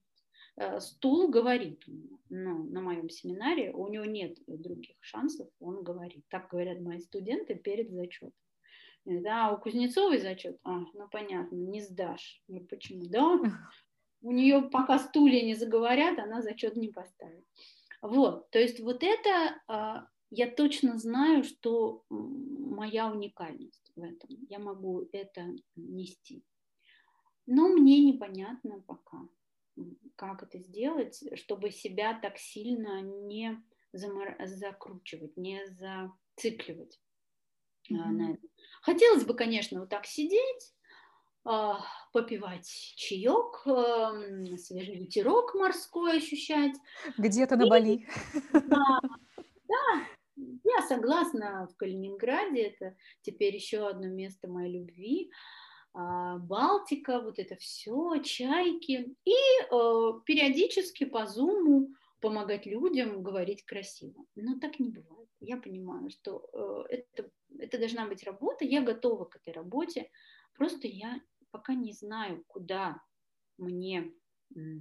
Э, 0.55 0.79
стул 0.79 1.29
говорит 1.29 1.83
ну, 2.29 2.63
на 2.63 2.81
моем 2.81 3.09
семинаре, 3.09 3.73
у 3.73 3.87
него 3.87 4.05
нет 4.05 4.37
других 4.45 4.97
шансов, 5.01 5.49
он 5.59 5.83
говорит. 5.83 6.23
Так 6.29 6.49
говорят 6.49 6.79
мои 6.79 6.99
студенты 6.99 7.55
перед 7.55 7.91
зачетом. 7.91 8.33
Да, 9.05 9.51
у 9.51 9.57
Кузнецовой 9.57 10.19
зачет, 10.19 10.59
а, 10.63 10.79
ну 10.93 11.07
понятно, 11.11 11.55
не 11.55 11.81
сдашь. 11.81 12.41
Ну 12.47 12.61
почему? 12.61 13.05
Да, 13.05 13.39
у 14.21 14.31
нее 14.31 14.61
пока 14.61 14.99
стулья 14.99 15.43
не 15.43 15.55
заговорят, 15.55 16.19
она 16.19 16.41
зачет 16.41 16.75
не 16.75 16.89
поставит. 16.89 17.45
Вот, 18.01 18.49
то 18.51 18.59
есть 18.59 18.79
вот 18.79 19.03
это 19.03 19.59
а, 19.67 20.07
я 20.29 20.49
точно 20.49 20.97
знаю, 20.97 21.43
что 21.43 22.03
моя 22.09 23.11
уникальность 23.11 23.84
в 23.95 24.03
этом. 24.03 24.29
Я 24.49 24.59
могу 24.59 25.07
это 25.11 25.55
нести. 25.75 26.43
Но 27.45 27.67
мне 27.67 28.03
непонятно 28.03 28.81
пока, 28.81 29.27
как 30.15 30.43
это 30.43 30.59
сделать, 30.59 31.23
чтобы 31.35 31.71
себя 31.71 32.19
так 32.19 32.37
сильно 32.37 33.01
не 33.01 33.61
замор... 33.93 34.35
закручивать, 34.45 35.37
не 35.37 35.65
зацикливать 35.67 36.99
mm-hmm. 37.91 38.11
на. 38.11 38.37
Хотелось 38.81 39.25
бы, 39.25 39.35
конечно, 39.35 39.79
вот 39.79 39.89
так 39.89 40.05
сидеть, 40.05 40.73
а, 41.43 41.79
попивать 42.11 42.67
чаек, 42.95 43.61
свежий 44.59 44.95
ветерок 44.95 45.53
морской 45.53 46.17
ощущать. 46.17 46.75
Где-то 47.17 47.55
на 47.55 47.67
Бали. 47.67 48.07
Да, 48.53 48.99
да, 49.67 50.07
я 50.35 50.81
согласна, 50.87 51.67
в 51.71 51.77
Калининграде 51.77 52.63
это 52.63 52.95
теперь 53.21 53.55
еще 53.55 53.87
одно 53.87 54.07
место 54.07 54.47
моей 54.47 54.79
любви. 54.79 55.31
А, 55.93 56.37
Балтика, 56.37 57.21
вот 57.21 57.39
это 57.39 57.55
все, 57.55 58.21
чайки. 58.21 59.15
И 59.23 59.31
э, 59.31 60.11
периодически 60.25 61.05
по 61.05 61.25
зуму 61.25 61.89
помогать 62.19 62.65
людям 62.65 63.23
говорить 63.23 63.65
красиво. 63.65 64.25
Но 64.35 64.59
так 64.59 64.79
не 64.79 64.89
бывает. 64.89 65.29
Я 65.39 65.57
понимаю, 65.57 66.09
что 66.09 66.85
э, 66.89 66.95
это, 66.95 67.29
это 67.59 67.77
должна 67.77 68.07
быть 68.07 68.23
работа, 68.23 68.65
я 68.65 68.81
готова 68.81 69.25
к 69.25 69.37
этой 69.37 69.53
работе, 69.53 70.09
просто 70.55 70.87
я 70.87 71.21
пока 71.51 71.73
не 71.73 71.93
знаю, 71.93 72.43
куда 72.47 73.01
мне 73.57 74.11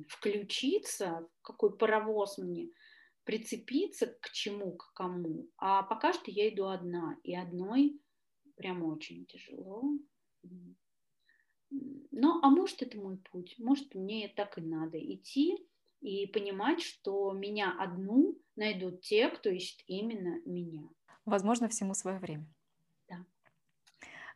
включиться, 0.09 1.27
какой 1.43 1.77
паровоз 1.77 2.39
мне 2.39 2.71
прицепиться 3.25 4.07
к 4.07 4.31
чему, 4.31 4.73
к 4.73 4.93
кому. 4.95 5.49
А 5.57 5.83
пока 5.83 6.13
что 6.13 6.31
я 6.31 6.49
иду 6.49 6.67
одна, 6.67 7.17
и 7.23 7.35
одной 7.35 8.01
прямо 8.57 8.87
очень 8.87 9.27
тяжело. 9.27 9.83
Ну, 11.71 12.41
а 12.43 12.51
может, 12.51 12.83
это 12.83 12.99
мой 12.99 13.17
путь, 13.17 13.57
может, 13.59 13.95
мне 13.95 14.29
так 14.29 14.59
и 14.59 14.61
надо 14.61 14.99
идти 14.99 15.67
и 16.01 16.27
понимать, 16.27 16.83
что 16.83 17.33
меня 17.33 17.75
одну 17.79 18.39
найдут 18.57 19.01
те, 19.01 19.29
кто 19.29 19.51
ищет 19.51 19.83
именно 19.87 20.41
меня. 20.45 20.89
Возможно, 21.25 21.69
всему 21.69 21.95
свое 21.95 22.19
время. 22.19 22.47
Да. 23.09 23.25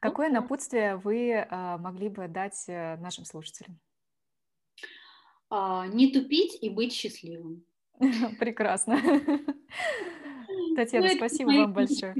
Какое 0.01 0.29
ну, 0.29 0.41
напутствие 0.41 0.97
вы 0.97 1.35
а, 1.35 1.79
могли 1.79 2.09
бы 2.09 2.27
дать 2.27 2.65
а, 2.69 2.97
нашим 2.97 3.25
слушателям? 3.25 3.79
А, 5.51 5.87
не 5.87 6.11
тупить 6.11 6.59
и 6.63 6.71
быть 6.71 6.93
счастливым. 6.93 7.65
Прекрасно. 8.39 9.01
Татьяна, 10.77 11.09
ну, 11.09 11.15
спасибо 11.17 11.49
вам 11.51 11.73
большое. 11.73 12.15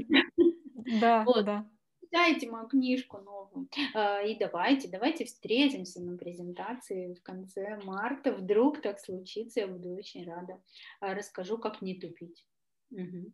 Да, 0.99 1.25
да. 1.43 1.69
Читайте 2.01 2.49
мою 2.49 2.67
книжку 2.67 3.19
новую. 3.19 3.69
А, 3.93 4.21
и 4.21 4.35
давайте, 4.37 4.87
давайте 4.87 5.25
встретимся 5.25 6.01
на 6.01 6.17
презентации 6.17 7.13
в 7.13 7.21
конце 7.21 7.79
марта. 7.83 8.33
Вдруг 8.33 8.81
так 8.81 8.99
случится, 8.99 9.59
я 9.59 9.67
буду 9.67 9.93
очень 9.93 10.25
рада. 10.25 10.59
А, 11.01 11.13
расскажу, 11.13 11.59
как 11.59 11.81
не 11.83 11.99
тупить. 11.99 12.47
Угу. 12.91 13.31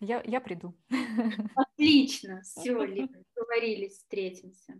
Я, 0.00 0.22
я 0.24 0.40
приду. 0.40 0.74
Отлично, 1.54 2.40
все, 2.42 2.72
договорились, 3.34 3.98
встретимся. 3.98 4.74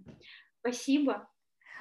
Спасибо. 0.61 1.29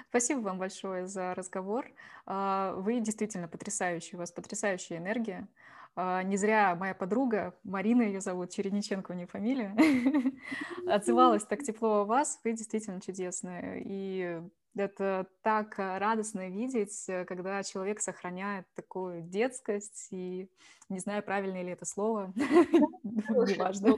Спасибо 0.09 0.39
вам 0.39 0.57
большое 0.59 1.07
за 1.07 1.33
разговор. 1.33 1.91
А, 2.25 2.73
вы 2.75 2.99
действительно 2.99 3.47
потрясающий, 3.47 4.15
у 4.15 4.19
вас 4.19 4.31
потрясающая 4.31 4.97
энергия. 4.97 5.47
А, 5.95 6.23
не 6.23 6.37
зря 6.37 6.75
моя 6.75 6.93
подруга, 6.93 7.57
Марина 7.63 8.01
ее 8.01 8.21
зовут, 8.21 8.51
Чередниченко 8.51 9.11
у 9.11 9.15
нее 9.15 9.27
фамилия, 9.27 9.75
отзывалась 10.87 11.45
так 11.45 11.63
тепло 11.63 12.01
о 12.01 12.05
вас. 12.05 12.39
Вы 12.43 12.53
действительно 12.53 13.01
чудесная. 13.01 13.81
И 13.85 14.41
это 14.75 15.27
так 15.41 15.77
радостно 15.77 16.49
видеть, 16.49 17.05
когда 17.27 17.61
человек 17.63 17.99
сохраняет 17.99 18.65
такую 18.73 19.21
детскость, 19.21 20.07
и 20.11 20.49
не 20.87 20.99
знаю, 20.99 21.23
правильное 21.23 21.63
ли 21.63 21.71
это 21.71 21.85
слово, 21.85 22.33
неважно. 23.03 23.97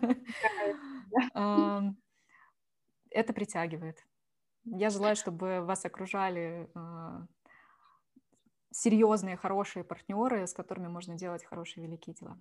Это 3.11 3.31
притягивает. 3.33 4.03
Я 4.65 4.89
желаю, 4.89 5.15
чтобы 5.15 5.61
вас 5.61 5.85
окружали 5.85 6.69
а, 6.73 7.25
серьезные, 8.71 9.37
хорошие 9.37 9.83
партнеры, 9.83 10.47
с 10.47 10.53
которыми 10.53 10.87
можно 10.87 11.17
делать 11.17 11.43
хорошие, 11.43 11.85
великие 11.85 12.15
дела. 12.15 12.39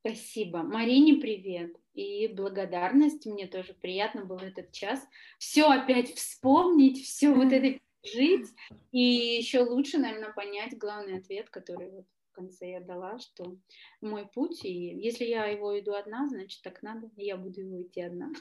Спасибо. 0.00 0.62
Марине 0.62 1.14
привет 1.14 1.76
и 1.94 2.28
благодарность. 2.28 3.24
Мне 3.24 3.46
тоже 3.46 3.72
приятно 3.72 4.24
было 4.24 4.40
этот 4.40 4.70
час. 4.72 5.06
Все 5.38 5.66
опять 5.66 6.12
вспомнить, 6.14 7.02
все 7.02 7.32
вот 7.32 7.52
это 7.52 7.80
жить. 8.04 8.48
И 8.92 9.00
еще 9.00 9.60
лучше, 9.60 9.98
наверное, 9.98 10.32
понять 10.32 10.76
главный 10.76 11.18
ответ, 11.18 11.48
который 11.48 11.90
вот 11.90 12.06
в 12.30 12.34
конце 12.34 12.72
я 12.72 12.80
дала, 12.80 13.18
что 13.18 13.56
мой 14.00 14.26
путь, 14.26 14.64
и 14.64 14.72
если 14.72 15.24
я 15.24 15.46
его 15.46 15.78
иду 15.78 15.94
одна, 15.94 16.26
значит 16.28 16.62
так 16.62 16.82
надо, 16.82 17.08
и 17.16 17.24
я 17.24 17.36
буду 17.36 17.60
его 17.60 17.80
идти 17.80 18.02
одна. 18.02 18.32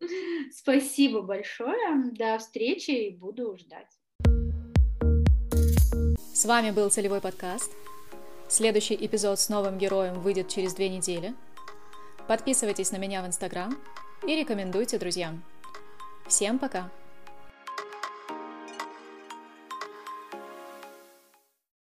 Спасибо 0.52 1.22
большое. 1.22 2.12
До 2.12 2.38
встречи 2.38 2.90
и 2.90 3.16
буду 3.16 3.56
ждать. 3.56 3.88
С 6.34 6.44
вами 6.44 6.70
был 6.70 6.88
Целевой 6.90 7.20
подкаст. 7.20 7.72
Следующий 8.48 8.94
эпизод 8.94 9.38
с 9.38 9.48
новым 9.48 9.76
героем 9.76 10.20
выйдет 10.20 10.48
через 10.48 10.74
две 10.74 10.88
недели. 10.88 11.34
Подписывайтесь 12.28 12.92
на 12.92 12.96
меня 12.96 13.22
в 13.22 13.26
Инстаграм 13.26 13.76
и 14.26 14.36
рекомендуйте 14.36 14.98
друзьям. 14.98 15.42
Всем 16.28 16.58
пока! 16.58 16.90